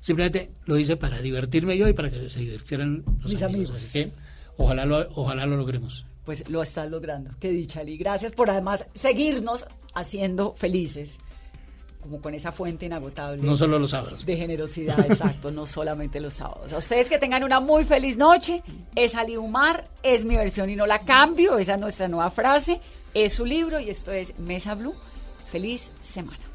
Simplemente 0.00 0.50
lo 0.66 0.78
hice 0.78 0.96
para 0.96 1.20
divertirme 1.20 1.76
yo 1.76 1.88
y 1.88 1.92
para 1.92 2.10
que 2.10 2.28
se 2.28 2.40
divirtieran 2.40 3.02
los 3.22 3.32
Mis 3.32 3.42
amigos. 3.42 3.70
amigos. 3.70 3.76
Así 3.76 3.92
que 3.92 4.12
ojalá 4.56 4.84
lo, 4.84 4.98
ojalá 5.14 5.46
lo 5.46 5.56
logremos. 5.56 6.04
Pues 6.24 6.48
lo 6.48 6.62
estás 6.62 6.90
logrando. 6.90 7.30
Qué 7.40 7.50
dicha, 7.50 7.80
Ali. 7.80 7.96
Gracias 7.96 8.32
por 8.32 8.50
además 8.50 8.84
seguirnos 8.94 9.66
haciendo 9.94 10.54
felices, 10.54 11.18
como 12.06 12.20
con 12.22 12.34
esa 12.34 12.52
fuente 12.52 12.86
inagotable. 12.86 13.42
No 13.42 13.56
solo 13.56 13.78
los 13.78 13.90
sábados. 13.90 14.24
De 14.24 14.36
generosidad, 14.36 14.98
exacto, 15.00 15.50
no 15.50 15.66
solamente 15.66 16.20
los 16.20 16.34
sábados. 16.34 16.72
A 16.72 16.78
ustedes 16.78 17.08
que 17.08 17.18
tengan 17.18 17.44
una 17.44 17.60
muy 17.60 17.84
feliz 17.84 18.16
noche. 18.16 18.62
Es 18.94 19.14
Ali 19.14 19.36
Umar, 19.36 19.88
es 20.02 20.24
mi 20.24 20.36
versión 20.36 20.70
y 20.70 20.76
no 20.76 20.86
la 20.86 21.00
cambio. 21.00 21.58
Esa 21.58 21.74
es 21.74 21.80
nuestra 21.80 22.08
nueva 22.08 22.30
frase. 22.30 22.80
Es 23.14 23.34
su 23.34 23.44
libro 23.44 23.80
y 23.80 23.90
esto 23.90 24.12
es 24.12 24.38
Mesa 24.38 24.74
Blue. 24.74 24.94
Feliz 25.50 25.90
semana. 26.02 26.45